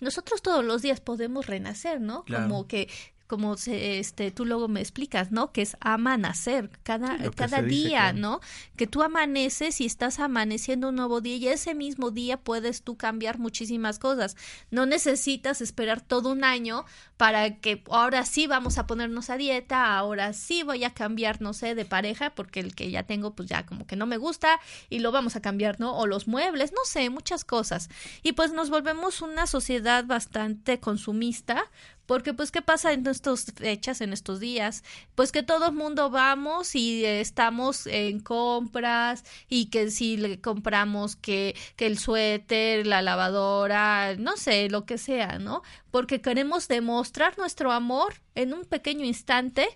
nosotros 0.00 0.42
todos 0.42 0.64
los 0.64 0.82
días 0.82 1.00
podemos 1.00 1.46
renacer, 1.46 2.00
¿no? 2.00 2.24
Como 2.24 2.66
que 2.66 2.90
como 3.34 3.56
se, 3.56 3.98
este 3.98 4.30
tú 4.30 4.44
luego 4.44 4.68
me 4.68 4.80
explicas, 4.80 5.32
¿no? 5.32 5.50
Que 5.50 5.62
es 5.62 5.76
amanecer 5.80 6.70
cada 6.84 7.18
cada 7.32 7.62
día, 7.62 8.12
¿no? 8.12 8.38
Que 8.76 8.86
tú 8.86 9.02
amaneces 9.02 9.80
y 9.80 9.86
estás 9.86 10.20
amaneciendo 10.20 10.90
un 10.90 10.94
nuevo 10.94 11.20
día 11.20 11.34
y 11.36 11.48
ese 11.48 11.74
mismo 11.74 12.12
día 12.12 12.36
puedes 12.36 12.82
tú 12.82 12.96
cambiar 12.96 13.40
muchísimas 13.40 13.98
cosas. 13.98 14.36
No 14.70 14.86
necesitas 14.86 15.60
esperar 15.60 16.00
todo 16.00 16.30
un 16.30 16.44
año 16.44 16.84
para 17.16 17.56
que 17.56 17.82
ahora 17.90 18.24
sí 18.24 18.46
vamos 18.46 18.78
a 18.78 18.86
ponernos 18.86 19.30
a 19.30 19.36
dieta, 19.36 19.96
ahora 19.96 20.32
sí 20.32 20.62
voy 20.62 20.84
a 20.84 20.94
cambiar, 20.94 21.40
no 21.40 21.54
sé, 21.54 21.74
de 21.74 21.84
pareja 21.84 22.36
porque 22.36 22.60
el 22.60 22.76
que 22.76 22.92
ya 22.92 23.02
tengo 23.02 23.34
pues 23.34 23.48
ya 23.48 23.66
como 23.66 23.84
que 23.84 23.96
no 23.96 24.06
me 24.06 24.16
gusta 24.16 24.60
y 24.90 25.00
lo 25.00 25.10
vamos 25.10 25.34
a 25.34 25.42
cambiar, 25.42 25.80
¿no? 25.80 25.98
O 25.98 26.06
los 26.06 26.28
muebles, 26.28 26.70
no 26.70 26.84
sé, 26.84 27.10
muchas 27.10 27.44
cosas. 27.44 27.88
Y 28.22 28.34
pues 28.34 28.52
nos 28.52 28.70
volvemos 28.70 29.22
una 29.22 29.48
sociedad 29.48 30.04
bastante 30.04 30.78
consumista 30.78 31.64
porque 32.06 32.34
pues 32.34 32.50
qué 32.50 32.62
pasa 32.62 32.92
en 32.92 33.06
estas 33.06 33.46
fechas, 33.54 34.00
en 34.00 34.12
estos 34.12 34.40
días, 34.40 34.84
pues 35.14 35.32
que 35.32 35.42
todo 35.42 35.68
el 35.68 35.74
mundo 35.74 36.10
vamos 36.10 36.74
y 36.74 37.04
estamos 37.04 37.86
en 37.86 38.20
compras 38.20 39.24
y 39.48 39.66
que 39.66 39.90
si 39.90 40.16
le 40.16 40.40
compramos 40.40 41.16
que, 41.16 41.56
que 41.76 41.86
el 41.86 41.98
suéter, 41.98 42.86
la 42.86 43.02
lavadora, 43.02 44.16
no 44.16 44.36
sé, 44.36 44.68
lo 44.68 44.84
que 44.84 44.98
sea, 44.98 45.38
¿no? 45.38 45.62
Porque 45.90 46.20
queremos 46.20 46.68
demostrar 46.68 47.38
nuestro 47.38 47.72
amor 47.72 48.14
en 48.34 48.52
un 48.52 48.64
pequeño 48.64 49.04
instante 49.04 49.66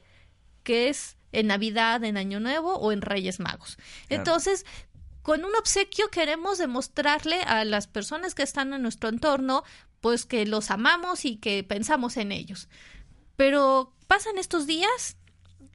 que 0.62 0.89
es 0.89 1.16
en 1.33 1.47
Navidad, 1.49 2.05
en 2.05 2.16
Año 2.16 2.41
Nuevo 2.41 2.74
o 2.74 2.93
en 2.93 3.03
Reyes 3.03 3.41
Magos. 3.41 3.79
Entonces, 4.09 4.64
con 5.22 5.45
un 5.45 5.55
obsequio 5.57 6.09
queremos 6.09 6.57
demostrarle 6.59 7.43
a 7.43 7.64
las 7.64 7.87
personas 7.87 8.35
que 8.35 8.43
están 8.43 8.72
en 8.72 8.83
nuestro 8.83 9.11
entorno 9.11 9.62
pues 10.01 10.24
que 10.26 10.46
los 10.46 10.70
amamos 10.70 11.24
y 11.24 11.36
que 11.36 11.64
pensamos 11.64 12.16
en 12.16 12.32
ellos. 12.32 12.68
Pero 13.36 13.92
pasan 14.07 14.38
estos 14.38 14.66
días 14.66 15.16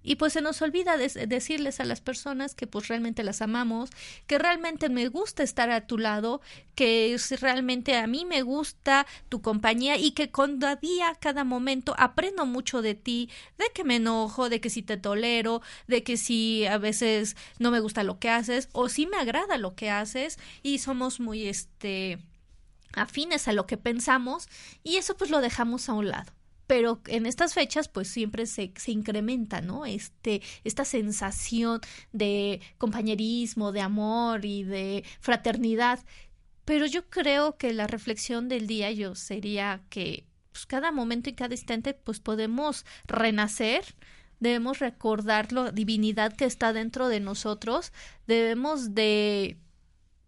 y 0.03 0.15
pues 0.15 0.34
se 0.34 0.41
nos 0.41 0.61
olvida 0.61 0.97
decirles 0.97 1.80
a 1.80 1.86
las 1.86 2.01
personas 2.01 2.55
que 2.55 2.67
pues 2.67 2.89
realmente 2.89 3.24
las 3.24 3.41
amamos, 3.41 3.89
que 4.28 4.38
realmente 4.38 4.89
me 4.89 5.07
gusta 5.07 5.43
estar 5.43 5.71
a 5.71 5.88
tu 5.88 5.97
lado, 5.97 6.41
que 6.76 7.17
realmente 7.39 7.95
a 7.95 8.05
mí 8.05 8.26
me 8.26 8.41
gusta 8.41 9.07
tu 9.30 9.41
compañía 9.41 9.97
y 9.97 10.11
que 10.11 10.30
cada 10.30 10.76
día, 10.76 11.15
cada 11.19 11.45
momento 11.45 11.95
aprendo 11.97 12.45
mucho 12.45 12.82
de 12.82 12.95
ti, 12.95 13.30
de 13.57 13.65
que 13.74 13.86
me 13.86 13.95
enojo, 13.95 14.49
de 14.49 14.59
que 14.59 14.69
si 14.69 14.82
te 14.84 14.97
tolero, 14.97 15.61
de 15.88 16.03
que 16.03 16.17
si 16.17 16.65
a 16.65 16.78
veces 16.78 17.38
no 17.57 17.71
me 17.71 17.80
gusta 17.80 18.03
lo 18.03 18.19
que 18.19 18.30
haces 18.30 18.67
o 18.74 18.89
si 18.89 19.07
me 19.07 19.17
agrada 19.17 19.57
lo 19.57 19.74
que 19.74 19.89
haces 19.89 20.38
y 20.61 20.80
somos 20.80 21.21
muy 21.21 21.47
este 21.47 22.19
afines 22.94 23.48
a 23.48 23.54
lo 23.54 23.66
que 23.68 23.78
pensamos 23.78 24.48
y 24.84 24.98
eso 24.98 25.16
pues 25.16 25.30
lo 25.30 25.41
dejamos 25.41 25.89
a 25.89 25.94
un 25.94 26.10
lado 26.10 26.32
pero 26.68 27.02
en 27.08 27.26
estas 27.26 27.54
fechas 27.54 27.88
pues 27.88 28.08
siempre 28.08 28.46
se, 28.46 28.74
se 28.78 28.91
incrementa, 28.91 29.62
¿no? 29.62 29.86
Este, 29.86 30.41
esta 30.64 30.86
sensación 30.86 31.82
de 32.14 32.62
compañerismo, 32.78 33.72
de 33.72 33.82
amor 33.82 34.46
y 34.46 34.64
de 34.64 35.04
fraternidad. 35.20 36.00
Pero 36.66 36.86
yo 36.86 37.10
creo 37.10 37.58
que 37.58 37.74
la 37.74 37.88
reflexión 37.88 38.48
del 38.48 38.68
día 38.68 38.91
yo 38.91 39.16
sería 39.16 39.82
que 39.89 40.26
pues, 40.52 40.66
cada 40.66 40.91
momento 40.91 41.30
y 41.30 41.34
cada 41.34 41.54
instante 41.54 41.94
pues 41.94 42.20
podemos 42.20 42.86
renacer, 43.06 43.84
debemos 44.39 44.80
recordar 44.80 45.52
la 45.52 45.72
divinidad 45.72 46.34
que 46.34 46.46
está 46.46 46.72
dentro 46.74 47.10
de 47.10 47.20
nosotros, 47.20 47.91
debemos 48.28 48.96
de 48.96 49.58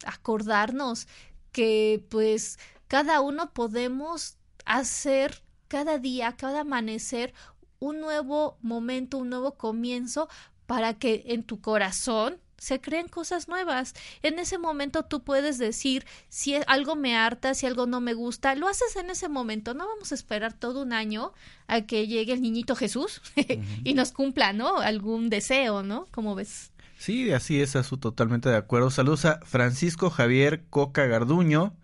acordarnos 0.05 1.07
que 1.55 2.03
pues 2.09 2.59
cada 2.89 3.21
uno 3.21 3.53
podemos 3.53 4.35
hacer 4.65 5.41
cada 5.69 5.99
día, 5.99 6.35
cada 6.35 6.61
amanecer, 6.61 7.33
un 7.79 8.01
nuevo 8.01 8.57
momento, 8.61 9.19
un 9.19 9.29
nuevo 9.29 9.55
comienzo 9.55 10.27
para 10.65 10.95
que 10.95 11.23
en 11.27 11.43
tu 11.43 11.61
corazón 11.61 12.41
se 12.57 12.81
creen 12.81 13.07
cosas 13.07 13.47
nuevas. 13.47 13.93
En 14.21 14.37
ese 14.37 14.57
momento 14.57 15.05
tú 15.05 15.23
puedes 15.23 15.57
decir 15.57 16.05
si 16.27 16.55
algo 16.67 16.97
me 16.97 17.15
harta, 17.15 17.53
si 17.53 17.65
algo 17.65 17.85
no 17.85 18.01
me 18.01 18.13
gusta, 18.13 18.53
lo 18.55 18.67
haces 18.67 18.97
en 18.97 19.09
ese 19.09 19.29
momento. 19.29 19.73
No 19.73 19.87
vamos 19.87 20.11
a 20.11 20.15
esperar 20.15 20.51
todo 20.51 20.81
un 20.81 20.91
año 20.91 21.31
a 21.67 21.85
que 21.85 22.05
llegue 22.05 22.33
el 22.33 22.41
niñito 22.41 22.75
Jesús 22.75 23.21
y 23.85 23.93
nos 23.93 24.11
cumpla, 24.11 24.51
¿no? 24.51 24.79
Algún 24.79 25.29
deseo, 25.29 25.83
¿no? 25.83 26.05
¿Cómo 26.11 26.35
ves? 26.35 26.73
Sí, 26.97 27.31
así 27.31 27.61
es, 27.61 27.71
su 27.71 27.97
totalmente 27.97 28.49
de 28.49 28.55
acuerdo. 28.55 28.89
Saludos 28.89 29.25
a 29.25 29.39
Francisco 29.45 30.09
Javier 30.09 30.63
Coca 30.69 31.05
Garduño, 31.05 31.75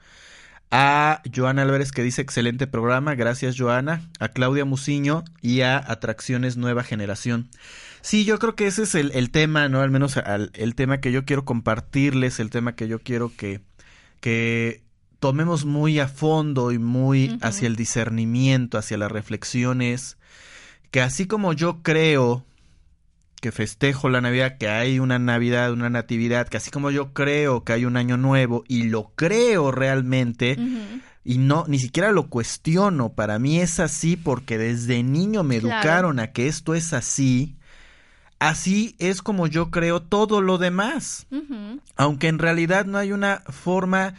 a 0.72 1.22
Joana 1.36 1.64
Álvarez 1.64 1.92
que 1.92 2.02
dice 2.02 2.22
excelente 2.22 2.66
programa, 2.66 3.16
gracias 3.16 3.56
Joana, 3.58 4.10
a 4.20 4.30
Claudia 4.30 4.66
Muciño 4.66 5.24
y 5.42 5.62
a 5.62 5.78
Atracciones 5.78 6.56
Nueva 6.58 6.84
Generación. 6.84 7.50
Sí, 8.02 8.26
yo 8.26 8.40
creo 8.40 8.56
que 8.56 8.68
ese 8.68 8.84
es 8.84 8.96
el, 8.96 9.32
tema, 9.32 9.70
¿no? 9.70 9.82
Al 9.82 9.92
menos 9.92 10.18
el 10.54 10.76
tema 10.76 11.02
que 11.02 11.12
yo 11.12 11.26
quiero 11.26 11.46
compartirles, 11.46 12.40
el 12.40 12.50
tema 12.50 12.76
que 12.76 12.88
yo 12.88 13.00
quiero 13.00 13.32
que, 13.36 13.62
que 14.22 14.82
tomemos 15.20 15.66
muy 15.66 16.00
a 16.00 16.08
fondo 16.08 16.72
y 16.72 16.80
muy 16.80 17.38
hacia 17.42 17.68
el 17.68 17.76
discernimiento, 17.76 18.80
hacia 18.80 18.98
las 18.98 19.12
reflexiones, 19.12 20.18
que 20.90 21.02
así 21.02 21.28
como 21.28 21.54
yo 21.54 21.84
creo 21.84 22.44
que 23.42 23.52
festejo 23.52 24.08
la 24.10 24.22
Navidad, 24.22 24.58
que 24.58 24.70
hay 24.70 25.00
una 25.00 25.20
Navidad, 25.20 25.74
una 25.74 25.90
Natividad, 25.90 26.48
que 26.48 26.58
así 26.58 26.70
como 26.70 26.92
yo 26.92 27.12
creo 27.12 27.64
que 27.64 27.74
hay 27.74 27.86
un 27.86 27.98
año 27.98 28.16
nuevo 28.16 28.64
y 28.68 28.84
lo 28.84 29.12
creo 29.16 29.72
realmente 29.72 30.58
y 31.24 31.38
no 31.40 31.66
ni 31.68 31.80
siquiera 31.80 32.12
lo 32.12 32.30
cuestiono, 32.30 33.14
para 33.14 33.40
mí 33.40 33.60
es 33.60 33.80
así 33.80 34.16
porque 34.16 34.58
desde 34.58 35.04
niño 35.04 35.44
me 35.44 35.58
educaron 35.58 36.20
a 36.20 36.32
que 36.32 36.48
esto 36.48 36.76
es 36.76 36.94
así. 36.94 37.58
Así 38.40 38.96
es 38.98 39.22
como 39.22 39.48
yo 39.48 39.70
creo 39.70 40.02
todo 40.02 40.42
lo 40.42 40.58
demás. 40.58 41.28
Aunque 41.96 42.28
en 42.28 42.40
realidad 42.40 42.86
no 42.86 43.00
hay 43.00 43.12
una 43.12 43.44
forma 43.48 44.14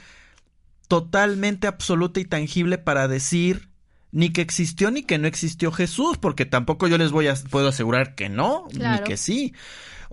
totalmente 0.89 1.69
absoluta 1.69 2.21
y 2.21 2.25
tangible 2.25 2.77
para 2.77 3.09
decir 3.09 3.72
ni 4.13 4.31
que 4.31 4.43
existió 4.43 4.91
ni 4.91 5.03
que 5.03 5.19
no 5.19 5.27
existió 5.27 5.73
Jesús, 5.73 6.19
porque 6.19 6.45
tampoco 6.45 6.87
yo 6.87 6.99
les 6.99 7.11
voy 7.11 7.27
a 7.29 7.35
puedo 7.51 7.69
asegurar 7.69 8.15
que 8.15 8.29
no, 8.29 8.69
ni 8.73 9.03
que 9.05 9.17
sí. 9.17 9.55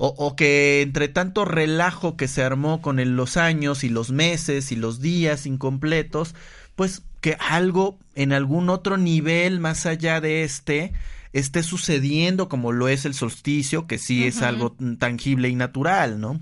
O, 0.02 0.08
o, 0.18 0.38
que 0.38 0.82
entre 0.82 1.10
tanto 1.10 1.44
relajo 1.44 2.16
que 2.16 2.30
se 2.30 2.42
armó 2.42 2.82
con 2.82 3.18
los 3.18 3.36
años 3.36 3.84
y 3.84 3.90
los 3.90 4.12
meses 4.12 4.72
y 4.72 4.78
los 4.78 5.02
días 5.02 5.46
incompletos, 5.46 6.36
pues 6.78 7.02
que 7.20 7.36
algo 7.42 8.00
en 8.16 8.32
algún 8.32 8.70
otro 8.70 8.96
nivel 8.96 9.60
más 9.60 9.86
allá 9.86 10.22
de 10.22 10.44
este 10.44 10.94
esté 11.34 11.64
sucediendo 11.64 12.48
como 12.48 12.72
lo 12.72 12.88
es 12.88 13.04
el 13.04 13.14
solsticio, 13.14 13.88
que 13.88 13.98
sí 13.98 14.26
es 14.26 14.42
algo 14.42 14.78
tangible 14.98 15.50
y 15.50 15.56
natural, 15.56 16.22
¿no? 16.22 16.40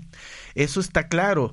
Eso 0.54 0.78
está 0.78 1.08
claro 1.08 1.52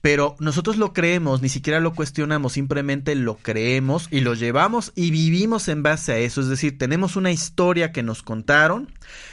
pero 0.00 0.36
nosotros 0.38 0.76
lo 0.76 0.92
creemos, 0.92 1.42
ni 1.42 1.48
siquiera 1.48 1.80
lo 1.80 1.92
cuestionamos, 1.94 2.52
simplemente 2.52 3.14
lo 3.14 3.36
creemos 3.36 4.08
y 4.10 4.20
lo 4.20 4.34
llevamos 4.34 4.92
y 4.94 5.10
vivimos 5.10 5.68
en 5.68 5.82
base 5.82 6.12
a 6.12 6.18
eso. 6.18 6.40
Es 6.40 6.48
decir, 6.48 6.78
tenemos 6.78 7.16
una 7.16 7.32
historia 7.32 7.92
que 7.92 8.02
nos 8.02 8.22
contaron, 8.22 8.92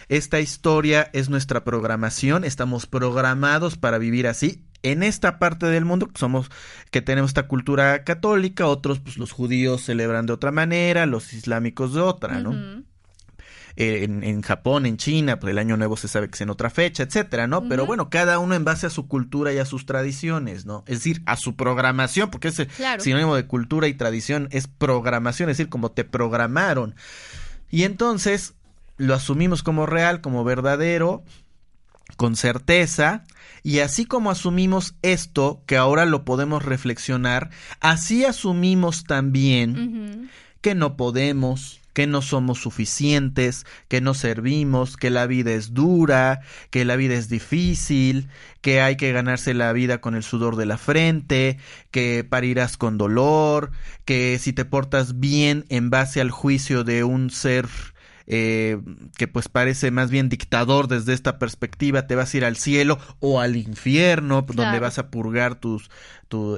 esta 0.09 0.39
historia 0.39 1.09
es 1.13 1.29
nuestra 1.29 1.63
programación, 1.63 2.43
estamos 2.43 2.87
programados 2.87 3.77
para 3.77 3.97
vivir 3.97 4.27
así. 4.27 4.63
En 4.81 5.01
esta 5.01 5.39
parte 5.39 5.67
del 5.67 5.85
mundo 5.85 6.07
que 6.07 6.19
somos 6.19 6.51
que 6.91 7.01
tenemos 7.01 7.29
esta 7.29 7.47
cultura 7.47 8.03
católica, 8.03 8.67
otros 8.67 8.99
pues 8.99 9.17
los 9.17 9.31
judíos 9.31 9.81
celebran 9.83 10.25
de 10.25 10.33
otra 10.33 10.51
manera, 10.51 11.05
los 11.05 11.33
islámicos 11.33 11.93
de 11.93 12.01
otra, 12.01 12.39
¿no? 12.39 12.83
En, 13.75 14.41
Japón, 14.41 14.85
en 14.85 14.97
China, 14.97 15.39
pues 15.39 15.51
el 15.51 15.57
año 15.57 15.77
nuevo 15.77 15.97
se 15.97 16.07
sabe 16.07 16.27
que 16.27 16.35
es 16.35 16.41
en 16.41 16.49
otra 16.49 16.69
fecha, 16.69 17.03
etcétera, 17.03 17.47
¿no? 17.47 17.67
Pero 17.67 17.85
bueno, 17.85 18.09
cada 18.09 18.39
uno 18.39 18.55
en 18.55 18.63
base 18.63 18.85
a 18.85 18.89
su 18.89 19.07
cultura 19.07 19.51
y 19.53 19.57
a 19.57 19.65
sus 19.65 19.85
tradiciones, 19.85 20.65
¿no? 20.65 20.83
Es 20.87 20.99
decir, 20.99 21.21
a 21.25 21.35
su 21.37 21.55
programación, 21.55 22.29
porque 22.29 22.49
ese 22.49 22.67
sinónimo 22.99 23.35
de 23.35 23.47
cultura 23.47 23.87
y 23.87 23.93
tradición 23.93 24.47
es 24.51 24.67
programación, 24.67 25.49
es 25.49 25.57
decir, 25.57 25.69
como 25.69 25.91
te 25.91 26.03
programaron. 26.03 26.95
Y 27.71 27.83
entonces 27.83 28.53
lo 28.97 29.15
asumimos 29.15 29.63
como 29.63 29.85
real, 29.85 30.21
como 30.21 30.43
verdadero, 30.43 31.23
con 32.17 32.35
certeza, 32.35 33.23
y 33.63 33.79
así 33.79 34.05
como 34.05 34.29
asumimos 34.29 34.95
esto, 35.01 35.63
que 35.65 35.77
ahora 35.77 36.05
lo 36.05 36.25
podemos 36.25 36.63
reflexionar, 36.63 37.49
así 37.79 38.25
asumimos 38.25 39.05
también 39.05 40.29
que 40.61 40.75
no 40.75 40.95
podemos, 40.95 41.81
que 41.93 42.07
no 42.07 42.21
somos 42.21 42.59
suficientes, 42.59 43.65
que 43.87 44.01
no 44.01 44.13
servimos, 44.13 44.97
que 44.97 45.09
la 45.09 45.27
vida 45.27 45.51
es 45.51 45.73
dura, 45.73 46.41
que 46.69 46.85
la 46.85 46.95
vida 46.95 47.13
es 47.15 47.29
difícil, 47.29 48.29
que 48.61 48.81
hay 48.81 48.97
que 48.97 49.11
ganarse 49.11 49.53
la 49.53 49.71
vida 49.73 50.01
con 50.01 50.15
el 50.15 50.23
sudor 50.23 50.55
de 50.55 50.65
la 50.65 50.77
frente, 50.77 51.57
que 51.91 52.25
parirás 52.27 52.77
con 52.77 52.97
dolor, 52.97 53.71
que 54.05 54.37
si 54.39 54.53
te 54.53 54.65
portas 54.65 55.19
bien 55.19 55.65
en 55.69 55.89
base 55.89 56.21
al 56.21 56.31
juicio 56.31 56.83
de 56.83 57.03
un 57.03 57.29
ser 57.29 57.67
eh, 58.27 58.79
que 59.17 59.27
pues 59.27 59.49
parece 59.49 59.91
más 59.91 60.09
bien 60.09 60.29
dictador 60.29 60.87
desde 60.87 61.13
esta 61.13 61.39
perspectiva, 61.39 62.07
te 62.07 62.15
vas 62.15 62.33
a 62.33 62.37
ir 62.37 62.45
al 62.45 62.57
cielo 62.57 62.99
o 63.19 63.39
al 63.39 63.55
infierno, 63.55 64.43
donde 64.43 64.79
vas 64.79 64.99
a 64.99 65.09
purgar 65.09 65.55
tus, 65.55 65.89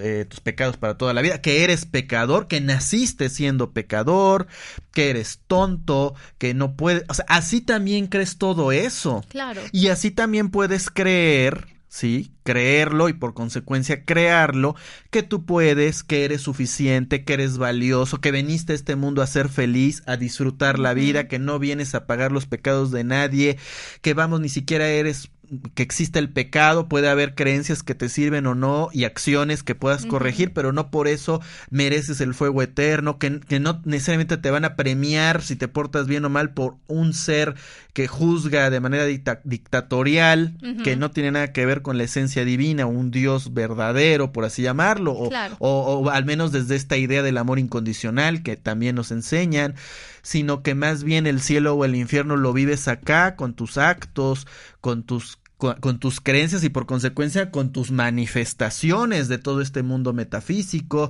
eh, 0.01 0.25
tus 0.29 0.39
pecados 0.39 0.77
para 0.77 0.97
toda 0.97 1.13
la 1.13 1.21
vida, 1.21 1.41
que 1.41 1.63
eres 1.63 1.85
pecador, 1.85 2.47
que 2.47 2.61
naciste 2.61 3.29
siendo 3.29 3.71
pecador, 3.71 4.47
que 4.91 5.09
eres 5.09 5.39
tonto, 5.47 6.15
que 6.37 6.53
no 6.53 6.75
puedes, 6.75 7.03
o 7.09 7.13
sea, 7.13 7.25
así 7.27 7.61
también 7.61 8.07
crees 8.07 8.37
todo 8.37 8.71
eso. 8.71 9.23
Claro. 9.29 9.61
Y 9.71 9.87
así 9.87 10.11
también 10.11 10.49
puedes 10.49 10.89
creer 10.89 11.74
¿sí? 11.95 12.33
Creerlo 12.43 13.07
y 13.07 13.13
por 13.13 13.33
consecuencia 13.33 14.03
crearlo, 14.03 14.75
que 15.11 15.23
tú 15.23 15.45
puedes, 15.45 16.03
que 16.03 16.25
eres 16.25 16.41
suficiente, 16.41 17.23
que 17.23 17.35
eres 17.35 17.57
valioso, 17.57 18.19
que 18.19 18.31
veniste 18.31 18.73
a 18.73 18.75
este 18.75 18.97
mundo 18.97 19.21
a 19.21 19.27
ser 19.27 19.47
feliz, 19.47 20.03
a 20.05 20.17
disfrutar 20.17 20.77
la 20.77 20.93
vida, 20.93 21.29
que 21.29 21.39
no 21.39 21.57
vienes 21.57 21.95
a 21.95 22.05
pagar 22.05 22.33
los 22.33 22.47
pecados 22.47 22.91
de 22.91 23.05
nadie, 23.05 23.57
que 24.01 24.13
vamos, 24.13 24.41
ni 24.41 24.49
siquiera 24.49 24.89
eres 24.89 25.31
que 25.73 25.83
existe 25.83 26.19
el 26.19 26.29
pecado, 26.29 26.89
puede 26.89 27.07
haber 27.07 27.35
creencias 27.35 27.83
que 27.83 27.95
te 27.95 28.09
sirven 28.09 28.47
o 28.47 28.55
no 28.55 28.89
y 28.91 29.03
acciones 29.03 29.63
que 29.63 29.75
puedas 29.75 30.05
corregir, 30.05 30.53
pero 30.53 30.73
no 30.73 30.89
por 30.89 31.07
eso 31.07 31.39
mereces 31.69 32.19
el 32.19 32.33
fuego 32.33 32.61
eterno, 32.63 33.19
que, 33.19 33.39
que, 33.39 33.59
no 33.59 33.81
necesariamente 33.85 34.37
te 34.37 34.49
van 34.49 34.65
a 34.65 34.75
premiar 34.75 35.43
si 35.43 35.55
te 35.55 35.67
portas 35.67 36.07
bien 36.07 36.25
o 36.25 36.29
mal 36.29 36.53
por 36.53 36.77
un 36.87 37.13
ser 37.13 37.55
que 37.95 38.09
juzga 38.09 38.69
de 38.69 38.81
manera 38.81 39.05
dictatorial, 39.05 40.57
que 40.83 40.97
no 40.97 41.11
tiene 41.11 41.31
nada 41.31 41.53
que 41.53 41.65
ver 41.65 41.81
con 41.81 41.97
la 41.97 42.03
esencia 42.03 42.43
divina, 42.43 42.85
un 42.87 43.09
Dios 43.09 43.53
verdadero, 43.53 44.33
por 44.33 44.43
así 44.43 44.61
llamarlo, 44.61 45.13
o, 45.13 45.29
o 45.59 46.09
al 46.09 46.25
menos 46.25 46.51
desde 46.51 46.75
esta 46.75 46.97
idea 46.97 47.23
del 47.23 47.37
amor 47.37 47.57
incondicional 47.57 48.43
que 48.43 48.57
también 48.57 48.97
nos 48.97 49.11
enseñan 49.11 49.75
sino 50.23 50.63
que 50.63 50.73
más 50.73 51.03
bien 51.03 51.27
el 51.27 51.39
cielo 51.39 51.75
o 51.75 51.85
el 51.85 51.95
infierno 51.95 52.35
lo 52.35 52.51
vives 52.51 52.87
acá 52.87 53.35
con 53.35 53.53
tus 53.53 53.77
actos, 53.77 54.47
con 54.81 55.03
tus 55.03 55.37
con, 55.57 55.99
tus 55.99 56.19
creencias 56.19 56.63
y 56.63 56.69
por 56.69 56.85
consecuencia 56.85 57.49
con 57.49 57.71
tus 57.71 57.91
manifestaciones 57.91 59.29
de 59.29 59.37
todo 59.37 59.61
este 59.61 59.83
mundo 59.83 60.11
metafísico 60.11 61.09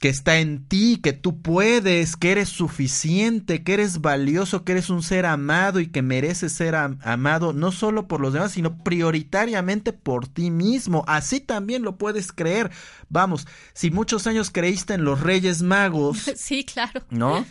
que 0.00 0.08
está 0.08 0.38
en 0.38 0.64
ti, 0.68 1.00
que 1.02 1.12
tú 1.12 1.42
puedes, 1.42 2.16
que 2.16 2.32
eres 2.32 2.48
suficiente, 2.48 3.62
que 3.64 3.74
eres 3.74 4.00
valioso, 4.00 4.64
que 4.64 4.72
eres 4.72 4.88
un 4.88 5.02
ser 5.02 5.26
amado 5.26 5.80
y 5.80 5.88
que 5.88 6.02
mereces 6.02 6.52
ser 6.52 6.74
amado 6.74 7.52
no 7.52 7.72
solo 7.72 8.06
por 8.06 8.20
los 8.20 8.32
demás, 8.32 8.52
sino 8.52 8.82
prioritariamente 8.82 9.92
por 9.92 10.28
ti 10.28 10.50
mismo. 10.50 11.04
Así 11.08 11.40
también 11.40 11.82
lo 11.82 11.96
puedes 11.96 12.32
creer. 12.32 12.70
Vamos, 13.08 13.46
si 13.74 13.90
muchos 13.90 14.26
años 14.26 14.50
creíste 14.50 14.94
en 14.94 15.04
los 15.04 15.20
Reyes 15.20 15.62
Magos. 15.62 16.30
Sí, 16.42 16.64
claro. 16.64 17.02
¿No? 17.10 17.44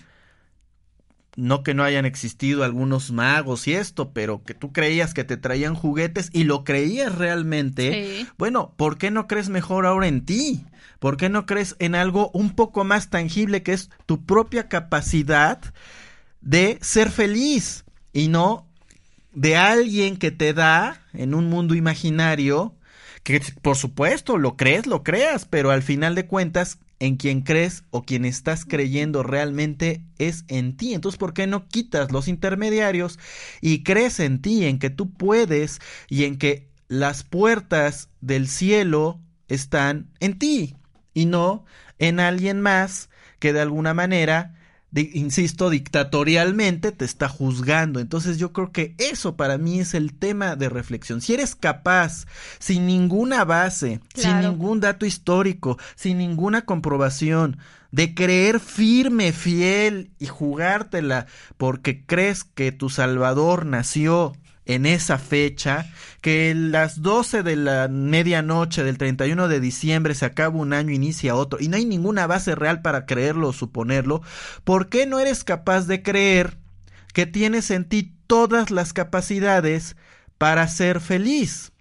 No 1.36 1.64
que 1.64 1.74
no 1.74 1.84
hayan 1.84 2.06
existido 2.06 2.64
algunos 2.64 3.12
magos 3.12 3.68
y 3.68 3.74
esto, 3.74 4.12
pero 4.12 4.44
que 4.44 4.54
tú 4.54 4.72
creías 4.74 5.14
que 5.14 5.24
te 5.24 5.38
traían 5.38 5.76
juguetes 5.76 6.30
y 6.34 6.44
lo 6.44 6.64
creías 6.64 7.16
realmente, 7.16 8.28
bueno, 8.38 8.74
¿por 8.76 8.98
qué 8.98 9.12
no 9.12 9.28
crees 9.28 9.50
mejor 9.50 9.86
ahora 9.86 10.08
en 10.08 10.26
ti? 10.26 10.66
¿Por 11.00 11.18
qué 11.18 11.30
no 11.30 11.46
crees 11.46 11.76
en 11.80 11.96
algo 11.96 12.30
un 12.34 12.52
poco 12.52 12.84
más 12.84 13.10
tangible 13.10 13.64
que 13.64 13.74
es 13.74 13.90
tu 14.06 14.26
propia 14.26 14.68
capacidad 14.68 15.60
de 16.42 16.78
ser 16.82 17.10
feliz 17.10 17.86
y 18.14 18.28
no 18.28 18.68
de 19.34 19.56
alguien 19.56 20.18
que 20.18 20.32
te 20.32 20.54
da 20.54 21.02
en 21.14 21.34
un 21.34 21.50
mundo 21.50 21.76
imaginario 21.76 22.76
que 23.24 23.42
por 23.62 23.78
supuesto 23.78 24.38
lo 24.38 24.58
crees, 24.58 24.88
lo 24.88 25.04
creas, 25.04 25.46
pero 25.46 25.72
al 25.72 25.84
final 25.84 26.16
de 26.16 26.26
cuentas 26.26 26.80
en 27.02 27.16
quien 27.18 27.42
crees 27.42 27.84
o 27.90 28.04
quien 28.04 28.26
estás 28.26 28.64
creyendo 28.64 29.24
realmente 29.24 30.06
es 30.20 30.46
en 30.48 30.78
ti. 30.78 30.94
Entonces, 30.94 31.18
¿por 31.18 31.34
qué 31.34 31.48
no 31.48 31.68
quitas 31.68 32.12
los 32.12 32.28
intermediarios 32.28 33.18
y 33.60 33.82
crees 33.82 34.20
en 34.20 34.40
ti, 34.40 34.66
en 34.66 34.78
que 34.78 34.92
tú 34.92 35.12
puedes 35.12 35.80
y 36.10 36.26
en 36.26 36.38
que 36.38 36.70
las 36.88 37.24
puertas 37.24 38.10
del 38.22 38.48
cielo 38.48 39.20
están 39.48 40.12
en 40.20 40.38
ti 40.38 40.76
y 41.16 41.26
no 41.26 41.66
en 41.98 42.20
alguien 42.20 42.62
más 42.62 43.10
que 43.40 43.52
de 43.52 43.62
alguna 43.62 43.96
manera 43.96 44.54
insisto, 44.94 45.70
dictatorialmente 45.70 46.92
te 46.92 47.06
está 47.06 47.30
juzgando. 47.30 48.00
Entonces 48.00 48.38
yo 48.38 48.52
creo 48.52 48.72
que 48.72 48.96
eso 48.98 49.36
para 49.36 49.58
mí 49.58 49.80
es 49.80 49.94
el 49.94 50.14
tema 50.14 50.56
de 50.56 50.70
reflexión. 50.70 51.22
Si 51.22 51.34
eres 51.34 51.56
capaz, 51.56 52.26
sin 52.60 52.86
ninguna 52.86 53.46
base, 53.46 54.02
sin 54.14 54.42
ningún 54.42 54.82
dato 54.82 55.06
histórico, 55.06 55.78
sin 55.96 56.18
ninguna 56.18 56.64
comprobación, 56.64 57.58
de 57.92 58.14
creer 58.14 58.60
firme, 58.60 59.34
fiel 59.34 60.12
y 60.18 60.28
jugártela 60.28 61.28
porque 61.58 62.06
crees 62.06 62.44
que 62.44 62.72
tu 62.72 62.90
Salvador 62.90 63.66
nació 63.66 64.34
en 64.74 64.86
esa 64.86 65.18
fecha, 65.18 65.92
que 66.22 66.54
las 66.56 67.02
12 67.02 67.44
de 67.44 67.56
la 67.56 67.88
medianoche 67.88 68.84
del 68.84 68.98
31 68.98 69.48
de 69.48 69.60
diciembre 69.60 70.16
se 70.16 70.26
acaba 70.26 70.56
un 70.56 70.74
año, 70.74 70.92
inicia 70.92 71.36
otro, 71.36 71.60
y 71.60 71.68
no 71.68 71.78
hay 71.78 71.86
ninguna 71.86 72.28
base 72.28 72.56
real 72.56 72.82
para 72.82 73.06
creerlo 73.06 73.50
o 73.50 73.54
suponerlo, 73.54 74.22
¿por 74.64 74.90
qué 74.90 75.06
no 75.06 75.20
eres 75.20 75.44
capaz 75.44 75.88
de 75.88 76.04
creer 76.04 76.58
que 77.14 77.26
tienes 77.26 77.72
en 77.72 77.86
ti 77.86 78.14
todas 78.28 78.72
las 78.72 78.94
capacidades 78.94 79.96
para 80.38 80.68
ser 80.68 81.02
feliz? 81.02 81.72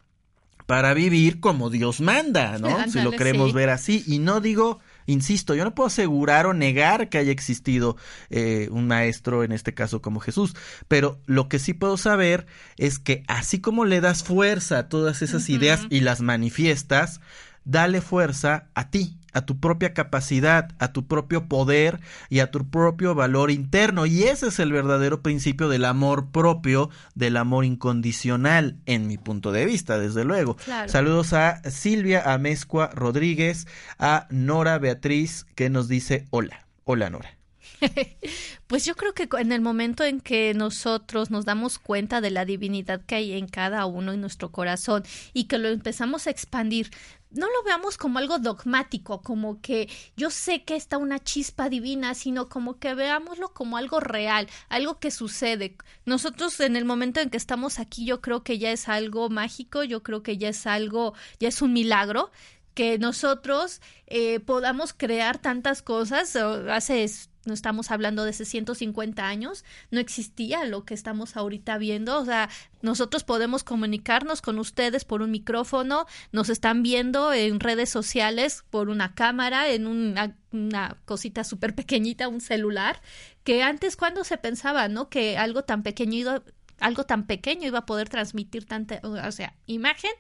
Para 0.67 0.95
vivir 0.95 1.41
como 1.41 1.71
Dios 1.71 2.01
manda, 2.01 2.59
¿no? 2.59 2.69
si 2.91 3.01
lo 3.01 3.11
queremos 3.13 3.53
ver 3.53 3.71
así. 3.71 4.05
Y 4.07 4.21
no 4.21 4.41
digo 4.41 4.81
Insisto, 5.11 5.55
yo 5.55 5.65
no 5.65 5.75
puedo 5.75 5.89
asegurar 5.89 6.47
o 6.47 6.55
negar 6.55 7.09
que 7.09 7.19
haya 7.19 7.33
existido 7.33 7.97
eh, 8.31 8.69
un 8.71 8.87
maestro, 8.87 9.43
en 9.43 9.51
este 9.51 9.75
caso 9.75 10.01
como 10.01 10.21
Jesús, 10.21 10.55
pero 10.87 11.21
lo 11.27 11.49
que 11.49 11.59
sí 11.59 11.75
puedo 11.75 11.97
saber 11.97 12.47
es 12.77 12.99
que 12.99 13.25
así 13.27 13.61
como 13.61 13.85
le 13.85 14.01
das 14.01 14.23
fuerza 14.23 14.79
a 14.79 14.89
todas 14.89 15.23
esas 15.23 15.49
ideas 15.49 15.87
y 15.91 16.01
las 16.01 16.21
manifiestas, 16.21 17.21
dale 17.65 18.01
fuerza 18.01 18.69
a 18.75 18.91
ti, 18.91 19.17
a 19.33 19.43
tu 19.43 19.59
propia 19.59 19.95
capacidad, 19.95 20.71
a 20.79 20.93
tu 20.93 21.07
propio 21.07 21.47
poder 21.47 22.01
y 22.29 22.41
a 22.41 22.51
tu 22.51 22.69
propio 22.69 23.15
valor 23.15 23.51
interno. 23.51 24.07
Y 24.07 24.25
ese 24.25 24.49
es 24.49 24.59
el 24.59 24.73
verdadero 24.73 25.23
principio 25.23 25.69
del 25.69 25.85
amor 25.85 26.31
propio, 26.31 26.91
del 27.15 27.37
amor 27.37 27.65
incondicional, 27.65 28.77
en 28.87 29.07
mi 29.07 29.19
punto 29.19 29.53
de 29.53 29.67
vista, 29.67 29.99
desde 29.99 30.25
luego. 30.25 30.57
Saludos 30.87 31.33
a 31.33 31.63
Silvia 31.71 32.33
Amezcua 32.33 32.91
Rodríguez, 32.95 33.67
a 33.99 34.27
Nora 34.31 34.79
Beatriz, 34.79 35.47
que 35.55 35.71
nos 35.71 35.89
dice 35.89 36.27
hola. 36.31 36.67
Hola, 36.85 37.11
Nora. 37.11 37.40
Pues 38.67 38.85
yo 38.85 38.95
creo 38.95 39.15
que 39.15 39.29
en 39.39 39.53
el 39.53 39.61
momento 39.61 40.05
en 40.05 40.21
que 40.21 40.55
nosotros 40.55 41.31
nos 41.31 41.45
damos 41.45 41.79
cuenta 41.79 42.21
de 42.21 42.31
la 42.31 42.45
divinidad 42.45 43.05
que 43.05 43.17
hay 43.17 43.33
en 43.33 43.49
cada 43.49 43.85
uno 43.87 44.13
en 44.13 44.21
nuestro 44.21 44.53
corazón 44.53 45.03
y 45.33 45.45
que 45.45 45.59
lo 45.59 45.69
empezamos 45.69 46.27
a 46.27 46.31
expandir, 46.31 46.91
no 47.31 47.47
lo 47.47 47.63
veamos 47.65 47.97
como 47.97 48.19
algo 48.19 48.39
dogmático, 48.39 49.23
como 49.23 49.61
que 49.61 49.89
yo 50.17 50.31
sé 50.31 50.65
que 50.65 50.77
está 50.77 50.99
una 50.99 51.19
chispa 51.19 51.69
divina, 51.69 52.15
sino 52.15 52.49
como 52.49 52.79
que 52.79 52.95
veámoslo 52.95 53.53
como 53.55 53.77
algo 53.77 54.01
real, 54.01 54.49
algo 54.69 54.99
que 54.99 55.11
sucede. 55.11 55.77
Nosotros 56.05 56.59
en 56.61 56.77
el 56.77 56.85
momento 56.85 57.21
en 57.21 57.31
que 57.31 57.37
estamos 57.37 57.79
aquí, 57.79 58.05
yo 58.05 58.21
creo 58.21 58.43
que 58.43 58.59
ya 58.59 58.73
es 58.73 58.89
algo 58.89 59.31
mágico, 59.31 59.85
yo 59.85 60.03
creo 60.03 60.23
que 60.23 60.39
ya 60.39 60.49
es 60.49 60.67
algo, 60.67 61.15
ya 61.39 61.49
es 61.49 61.63
un 61.63 61.73
milagro 61.73 62.31
que 62.75 62.99
nosotros 62.99 63.81
eh, 64.07 64.41
podamos 64.41 64.93
crear 64.93 65.39
tantas 65.39 65.83
cosas. 65.83 66.35
Hace 66.37 67.05
no 67.45 67.55
estamos 67.55 67.91
hablando 67.91 68.25
de 68.25 68.33
650 68.33 69.27
años, 69.27 69.65
no 69.91 70.01
existía 70.01 70.65
lo 70.65 70.85
que 70.85 70.95
estamos 70.95 71.37
ahorita 71.37 71.79
viendo, 71.79 72.19
o 72.19 72.25
sea, 72.25 72.51
nosotros 72.83 73.25
podemos 73.25 73.65
comunicarnos 73.65 74.43
con 74.43 74.59
ustedes 74.59 75.05
por 75.05 75.23
un 75.23 75.31
micrófono, 75.31 76.07
nos 76.33 76.49
están 76.49 76.83
viendo 76.83 77.33
en 77.33 77.61
redes 77.61 77.89
sociales 77.89 78.65
por 78.71 78.89
una 78.89 79.15
cámara, 79.15 79.69
en 79.71 79.87
una, 79.87 80.37
una 80.53 80.97
cosita 81.05 81.45
súper 81.45 81.75
pequeñita, 81.75 82.29
un 82.29 82.41
celular, 82.41 83.01
que 83.45 83.63
antes 83.63 83.97
cuando 83.97 84.25
se 84.25 84.37
pensaba, 84.37 84.89
¿no? 84.89 85.09
Que 85.09 85.39
algo 85.39 85.65
tan 85.65 85.83
pequeño 85.83 86.19
iba, 86.19 86.43
algo 86.79 87.05
tan 87.05 87.27
pequeño 87.27 87.67
iba 87.67 87.81
a 87.81 87.87
poder 87.87 88.09
transmitir 88.09 88.67
tanta, 88.67 89.01
o 89.03 89.33
sea, 89.33 89.55
imagen 89.67 90.11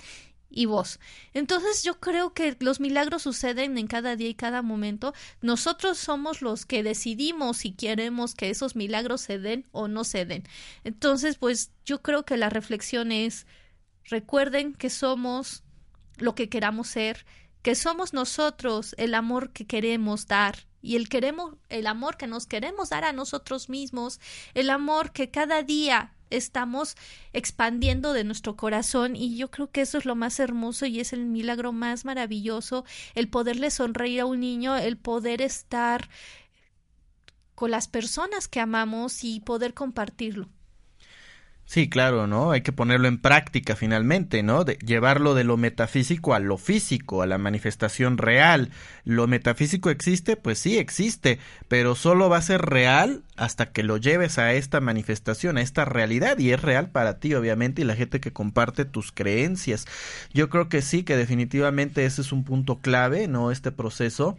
y 0.50 0.66
vos. 0.66 0.98
Entonces 1.32 1.84
yo 1.84 2.00
creo 2.00 2.34
que 2.34 2.56
los 2.60 2.80
milagros 2.80 3.22
suceden 3.22 3.78
en 3.78 3.86
cada 3.86 4.16
día 4.16 4.28
y 4.28 4.34
cada 4.34 4.62
momento. 4.62 5.14
Nosotros 5.40 5.96
somos 5.96 6.42
los 6.42 6.66
que 6.66 6.82
decidimos 6.82 7.58
si 7.58 7.72
queremos 7.72 8.34
que 8.34 8.50
esos 8.50 8.76
milagros 8.76 9.20
se 9.20 9.38
den 9.38 9.66
o 9.70 9.88
no 9.88 10.04
se 10.04 10.26
den. 10.26 10.44
Entonces, 10.84 11.36
pues 11.36 11.70
yo 11.84 12.02
creo 12.02 12.24
que 12.24 12.36
la 12.36 12.50
reflexión 12.50 13.12
es 13.12 13.46
recuerden 14.04 14.74
que 14.74 14.90
somos 14.90 15.62
lo 16.18 16.34
que 16.34 16.48
queramos 16.48 16.88
ser, 16.88 17.24
que 17.62 17.74
somos 17.74 18.12
nosotros 18.12 18.94
el 18.98 19.14
amor 19.14 19.52
que 19.52 19.66
queremos 19.66 20.26
dar 20.26 20.66
y 20.82 20.96
el 20.96 21.08
queremos 21.08 21.56
el 21.68 21.86
amor 21.86 22.16
que 22.16 22.26
nos 22.26 22.46
queremos 22.46 22.88
dar 22.88 23.04
a 23.04 23.12
nosotros 23.12 23.68
mismos, 23.68 24.18
el 24.54 24.70
amor 24.70 25.12
que 25.12 25.30
cada 25.30 25.62
día 25.62 26.14
estamos 26.30 26.96
expandiendo 27.32 28.12
de 28.12 28.24
nuestro 28.24 28.56
corazón 28.56 29.16
y 29.16 29.36
yo 29.36 29.50
creo 29.50 29.70
que 29.70 29.82
eso 29.82 29.98
es 29.98 30.04
lo 30.04 30.14
más 30.14 30.40
hermoso 30.40 30.86
y 30.86 31.00
es 31.00 31.12
el 31.12 31.26
milagro 31.26 31.72
más 31.72 32.04
maravilloso, 32.04 32.84
el 33.14 33.28
poderle 33.28 33.70
sonreír 33.70 34.20
a 34.20 34.26
un 34.26 34.40
niño, 34.40 34.76
el 34.76 34.96
poder 34.96 35.42
estar 35.42 36.08
con 37.54 37.70
las 37.70 37.88
personas 37.88 38.48
que 38.48 38.60
amamos 38.60 39.22
y 39.24 39.40
poder 39.40 39.74
compartirlo. 39.74 40.48
Sí, 41.70 41.88
claro, 41.88 42.26
¿no? 42.26 42.50
Hay 42.50 42.62
que 42.62 42.72
ponerlo 42.72 43.06
en 43.06 43.18
práctica 43.18 43.76
finalmente, 43.76 44.42
¿no? 44.42 44.64
De 44.64 44.76
llevarlo 44.84 45.34
de 45.34 45.44
lo 45.44 45.56
metafísico 45.56 46.34
a 46.34 46.40
lo 46.40 46.58
físico, 46.58 47.22
a 47.22 47.28
la 47.28 47.38
manifestación 47.38 48.18
real. 48.18 48.70
¿Lo 49.04 49.28
metafísico 49.28 49.88
existe? 49.88 50.36
Pues 50.36 50.58
sí, 50.58 50.78
existe, 50.78 51.38
pero 51.68 51.94
solo 51.94 52.28
va 52.28 52.38
a 52.38 52.42
ser 52.42 52.62
real 52.62 53.22
hasta 53.36 53.70
que 53.70 53.84
lo 53.84 53.98
lleves 53.98 54.36
a 54.38 54.52
esta 54.52 54.80
manifestación, 54.80 55.58
a 55.58 55.62
esta 55.62 55.84
realidad, 55.84 56.40
y 56.40 56.50
es 56.50 56.60
real 56.60 56.90
para 56.90 57.20
ti, 57.20 57.34
obviamente, 57.34 57.82
y 57.82 57.84
la 57.84 57.94
gente 57.94 58.18
que 58.18 58.32
comparte 58.32 58.84
tus 58.84 59.12
creencias. 59.12 59.86
Yo 60.34 60.48
creo 60.48 60.68
que 60.68 60.82
sí, 60.82 61.04
que 61.04 61.16
definitivamente 61.16 62.04
ese 62.04 62.22
es 62.22 62.32
un 62.32 62.42
punto 62.42 62.80
clave, 62.80 63.28
¿no? 63.28 63.52
Este 63.52 63.70
proceso 63.70 64.36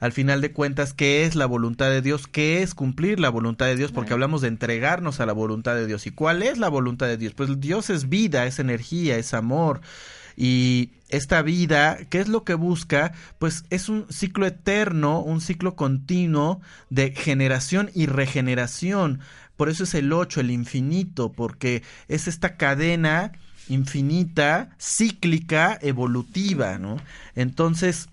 al 0.00 0.12
final 0.12 0.40
de 0.40 0.52
cuentas, 0.52 0.94
¿qué 0.94 1.24
es 1.24 1.34
la 1.34 1.44
voluntad 1.44 1.90
de 1.90 2.00
Dios? 2.00 2.26
¿Qué 2.26 2.62
es 2.62 2.74
cumplir 2.74 3.20
la 3.20 3.28
voluntad 3.28 3.66
de 3.66 3.76
Dios? 3.76 3.92
Porque 3.92 4.14
hablamos 4.14 4.40
de 4.40 4.48
entregarnos 4.48 5.20
a 5.20 5.26
la 5.26 5.34
voluntad 5.34 5.74
de 5.74 5.86
Dios. 5.86 6.06
¿Y 6.06 6.10
cuál 6.10 6.42
es 6.42 6.56
la 6.56 6.68
voluntad 6.68 7.06
de 7.06 7.18
Dios? 7.18 7.34
Pues 7.34 7.60
Dios 7.60 7.90
es 7.90 8.08
vida, 8.08 8.46
es 8.46 8.58
energía, 8.58 9.18
es 9.18 9.34
amor. 9.34 9.82
Y 10.36 10.92
esta 11.10 11.42
vida, 11.42 11.98
¿qué 12.08 12.18
es 12.18 12.28
lo 12.28 12.44
que 12.44 12.54
busca? 12.54 13.12
Pues 13.38 13.64
es 13.68 13.90
un 13.90 14.06
ciclo 14.08 14.46
eterno, 14.46 15.20
un 15.20 15.42
ciclo 15.42 15.76
continuo 15.76 16.62
de 16.88 17.10
generación 17.10 17.90
y 17.94 18.06
regeneración. 18.06 19.20
Por 19.56 19.68
eso 19.68 19.84
es 19.84 19.92
el 19.92 20.14
8, 20.14 20.40
el 20.40 20.50
infinito, 20.50 21.30
porque 21.30 21.82
es 22.08 22.26
esta 22.26 22.56
cadena 22.56 23.32
infinita, 23.68 24.70
cíclica, 24.80 25.78
evolutiva, 25.82 26.78
¿no? 26.78 26.96
Entonces, 27.34 28.08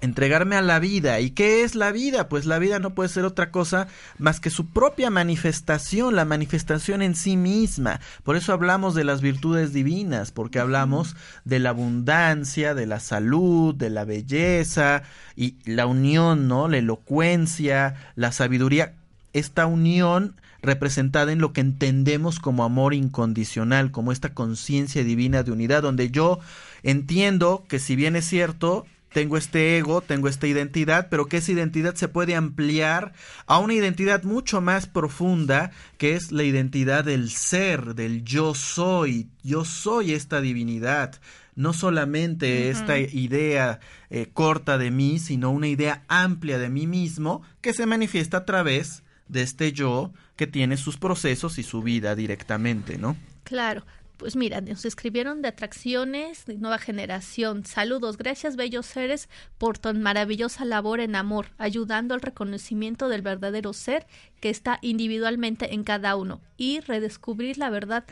entregarme 0.00 0.56
a 0.56 0.62
la 0.62 0.78
vida. 0.78 1.20
¿Y 1.20 1.30
qué 1.30 1.62
es 1.62 1.74
la 1.74 1.92
vida? 1.92 2.28
Pues 2.28 2.46
la 2.46 2.58
vida 2.58 2.78
no 2.78 2.94
puede 2.94 3.08
ser 3.08 3.24
otra 3.24 3.50
cosa 3.50 3.88
más 4.18 4.40
que 4.40 4.50
su 4.50 4.66
propia 4.66 5.10
manifestación, 5.10 6.16
la 6.16 6.24
manifestación 6.24 7.02
en 7.02 7.14
sí 7.14 7.36
misma. 7.36 8.00
Por 8.22 8.36
eso 8.36 8.52
hablamos 8.52 8.94
de 8.94 9.04
las 9.04 9.20
virtudes 9.20 9.72
divinas, 9.72 10.32
porque 10.32 10.58
hablamos 10.58 11.16
de 11.44 11.58
la 11.58 11.70
abundancia, 11.70 12.74
de 12.74 12.86
la 12.86 13.00
salud, 13.00 13.74
de 13.74 13.90
la 13.90 14.04
belleza 14.04 15.02
y 15.34 15.56
la 15.64 15.86
unión, 15.86 16.48
¿no? 16.48 16.68
La 16.68 16.78
elocuencia, 16.78 17.94
la 18.14 18.32
sabiduría. 18.32 18.94
Esta 19.32 19.66
unión 19.66 20.36
representada 20.62 21.32
en 21.32 21.38
lo 21.38 21.52
que 21.52 21.60
entendemos 21.60 22.40
como 22.40 22.64
amor 22.64 22.92
incondicional, 22.92 23.90
como 23.90 24.12
esta 24.12 24.34
conciencia 24.34 25.04
divina 25.04 25.42
de 25.42 25.52
unidad, 25.52 25.82
donde 25.82 26.10
yo 26.10 26.40
entiendo 26.82 27.64
que 27.68 27.78
si 27.78 27.96
bien 27.96 28.16
es 28.16 28.26
cierto, 28.26 28.84
tengo 29.16 29.38
este 29.38 29.78
ego, 29.78 30.02
tengo 30.02 30.28
esta 30.28 30.46
identidad, 30.46 31.08
pero 31.08 31.24
que 31.24 31.38
esa 31.38 31.50
identidad 31.50 31.94
se 31.94 32.06
puede 32.06 32.34
ampliar 32.34 33.14
a 33.46 33.56
una 33.60 33.72
identidad 33.72 34.24
mucho 34.24 34.60
más 34.60 34.86
profunda, 34.86 35.70
que 35.96 36.16
es 36.16 36.32
la 36.32 36.42
identidad 36.42 37.02
del 37.02 37.30
ser, 37.30 37.94
del 37.94 38.24
yo 38.24 38.54
soy, 38.54 39.30
yo 39.42 39.64
soy 39.64 40.12
esta 40.12 40.42
divinidad, 40.42 41.18
no 41.54 41.72
solamente 41.72 42.68
esta 42.68 42.98
idea 42.98 43.80
eh, 44.10 44.28
corta 44.34 44.76
de 44.76 44.90
mí, 44.90 45.18
sino 45.18 45.50
una 45.50 45.68
idea 45.68 46.04
amplia 46.08 46.58
de 46.58 46.68
mí 46.68 46.86
mismo 46.86 47.40
que 47.62 47.72
se 47.72 47.86
manifiesta 47.86 48.36
a 48.36 48.44
través 48.44 49.02
de 49.28 49.40
este 49.40 49.72
yo 49.72 50.12
que 50.36 50.46
tiene 50.46 50.76
sus 50.76 50.98
procesos 50.98 51.56
y 51.56 51.62
su 51.62 51.80
vida 51.80 52.14
directamente, 52.14 52.98
¿no? 52.98 53.16
Claro. 53.44 53.86
Pues 54.16 54.34
mira, 54.34 54.62
nos 54.62 54.86
escribieron 54.86 55.42
de 55.42 55.48
atracciones 55.48 56.46
de 56.46 56.56
nueva 56.56 56.78
generación. 56.78 57.66
Saludos, 57.66 58.16
gracias 58.16 58.56
bellos 58.56 58.86
seres 58.86 59.28
por 59.58 59.76
tan 59.76 60.00
maravillosa 60.00 60.64
labor 60.64 61.00
en 61.00 61.16
amor, 61.16 61.48
ayudando 61.58 62.14
al 62.14 62.22
reconocimiento 62.22 63.08
del 63.08 63.20
verdadero 63.20 63.74
ser 63.74 64.06
que 64.40 64.48
está 64.48 64.78
individualmente 64.80 65.74
en 65.74 65.84
cada 65.84 66.16
uno 66.16 66.40
y 66.56 66.80
redescubrir 66.80 67.58
la 67.58 67.68
verdad 67.68 68.04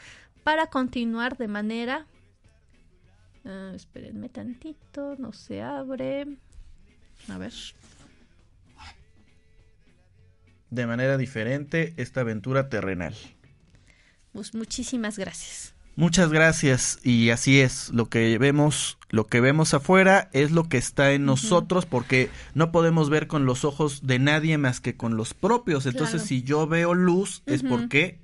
para 0.43 0.67
continuar 0.67 1.39
de 1.39 1.49
manera... 1.49 2.07
Uh, 3.45 3.75
espérenme 3.75 4.29
tantito, 4.29 5.17
no 5.19 5.33
se 5.33 5.63
abre. 5.63 6.27
A 7.29 7.39
ver. 7.39 7.53
De 10.71 10.87
manera 10.87 11.17
diferente 11.17 11.95
esta 11.97 12.21
aventura 12.23 12.69
terrenal. 12.69 13.15
Pues 14.33 14.55
muchísimas 14.55 15.19
gracias. 15.19 15.74
Muchas 15.97 16.31
gracias 16.31 16.99
y 17.05 17.31
así 17.31 17.61
es, 17.61 17.91
lo 17.91 18.09
que 18.09 18.37
vemos, 18.39 18.99
lo 19.11 19.29
que 19.29 19.41
vemos 19.41 19.75
afuera 19.75 20.29
es 20.33 20.51
lo 20.51 20.69
que 20.69 20.77
está 20.77 21.13
en 21.13 21.25
nosotros 21.25 21.87
porque 21.87 22.31
no 22.55 22.73
podemos 22.73 23.11
ver 23.11 23.29
con 23.29 23.47
los 23.47 23.65
ojos 23.65 24.05
de 24.05 24.19
nadie 24.19 24.59
más 24.59 24.81
que 24.81 24.97
con 24.97 25.17
los 25.17 25.35
propios. 25.35 25.87
Entonces, 25.87 26.23
si 26.23 26.43
yo 26.43 26.67
veo 26.67 26.95
luz 26.95 27.45
es 27.47 27.63
porque 27.63 28.19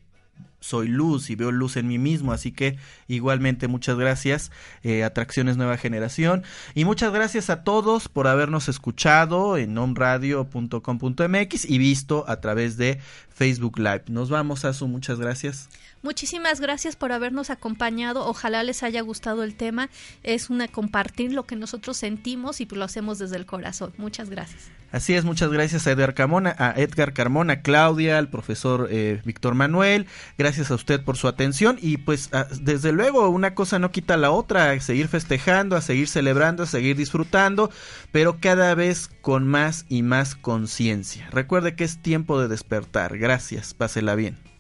soy 0.60 0.88
luz 0.88 1.30
y 1.30 1.34
veo 1.34 1.50
luz 1.50 1.76
en 1.76 1.88
mí 1.88 1.98
mismo, 1.98 2.32
así 2.32 2.52
que 2.52 2.76
igualmente 3.08 3.66
muchas 3.66 3.96
gracias, 3.96 4.52
eh, 4.82 5.04
Atracciones 5.04 5.56
Nueva 5.56 5.78
Generación, 5.78 6.44
y 6.74 6.84
muchas 6.84 7.12
gracias 7.12 7.50
a 7.50 7.64
todos 7.64 8.08
por 8.08 8.26
habernos 8.26 8.68
escuchado 8.68 9.56
en 9.56 9.76
omradio.com.mx 9.76 11.64
y 11.64 11.78
visto 11.78 12.24
a 12.28 12.40
través 12.40 12.76
de 12.76 13.00
Facebook 13.40 13.78
Live. 13.78 14.02
Nos 14.08 14.28
vamos, 14.28 14.66
a 14.66 14.74
su 14.74 14.86
muchas 14.86 15.18
gracias. 15.18 15.70
Muchísimas 16.02 16.60
gracias 16.60 16.94
por 16.94 17.10
habernos 17.10 17.48
acompañado. 17.48 18.26
Ojalá 18.26 18.62
les 18.64 18.82
haya 18.82 19.00
gustado 19.00 19.44
el 19.44 19.54
tema. 19.54 19.88
Es 20.22 20.50
una 20.50 20.68
compartir 20.68 21.32
lo 21.32 21.44
que 21.44 21.56
nosotros 21.56 21.96
sentimos 21.96 22.60
y 22.60 22.66
lo 22.66 22.84
hacemos 22.84 23.18
desde 23.18 23.36
el 23.36 23.46
corazón. 23.46 23.94
Muchas 23.96 24.28
gracias. 24.28 24.70
Así 24.92 25.14
es, 25.14 25.24
muchas 25.24 25.50
gracias 25.50 25.86
a 25.86 25.92
Edgar 25.92 26.14
Carmona, 26.14 26.54
a 26.58 26.72
Edgar 26.72 27.12
Carmona, 27.12 27.62
Claudia, 27.62 28.18
al 28.18 28.28
profesor 28.28 28.88
eh, 28.90 29.20
Víctor 29.24 29.54
Manuel. 29.54 30.06
Gracias 30.36 30.72
a 30.72 30.74
usted 30.74 31.00
por 31.00 31.16
su 31.16 31.28
atención 31.28 31.78
y 31.80 31.98
pues 31.98 32.28
desde 32.60 32.90
luego 32.90 33.28
una 33.28 33.54
cosa 33.54 33.78
no 33.78 33.92
quita 33.92 34.16
la 34.16 34.32
otra, 34.32 34.72
a 34.72 34.80
seguir 34.80 35.06
festejando, 35.06 35.76
a 35.76 35.80
seguir 35.80 36.08
celebrando, 36.08 36.64
a 36.64 36.66
seguir 36.66 36.96
disfrutando, 36.96 37.70
pero 38.10 38.40
cada 38.40 38.74
vez 38.74 39.08
con 39.20 39.46
más 39.46 39.86
y 39.88 40.02
más 40.02 40.34
conciencia. 40.34 41.28
Recuerde 41.30 41.76
que 41.76 41.84
es 41.84 41.98
tiempo 42.02 42.40
de 42.40 42.48
despertar. 42.48 43.16
Gracias, 43.16 43.29
pásela 43.74 44.16
bien. 44.16 44.50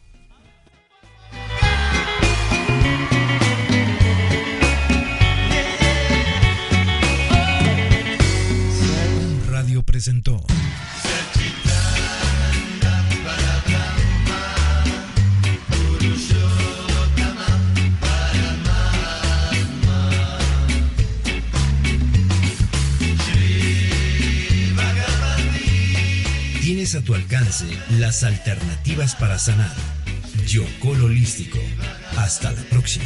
presentó. 10.00 10.49
Tienes 26.80 26.94
a 26.94 27.02
tu 27.02 27.14
alcance 27.14 27.66
las 27.98 28.24
alternativas 28.24 29.14
para 29.14 29.38
sanar. 29.38 29.70
Yocol 30.46 31.04
Holístico. 31.04 31.58
Hasta 32.16 32.52
la 32.52 32.62
próxima. 32.70 33.04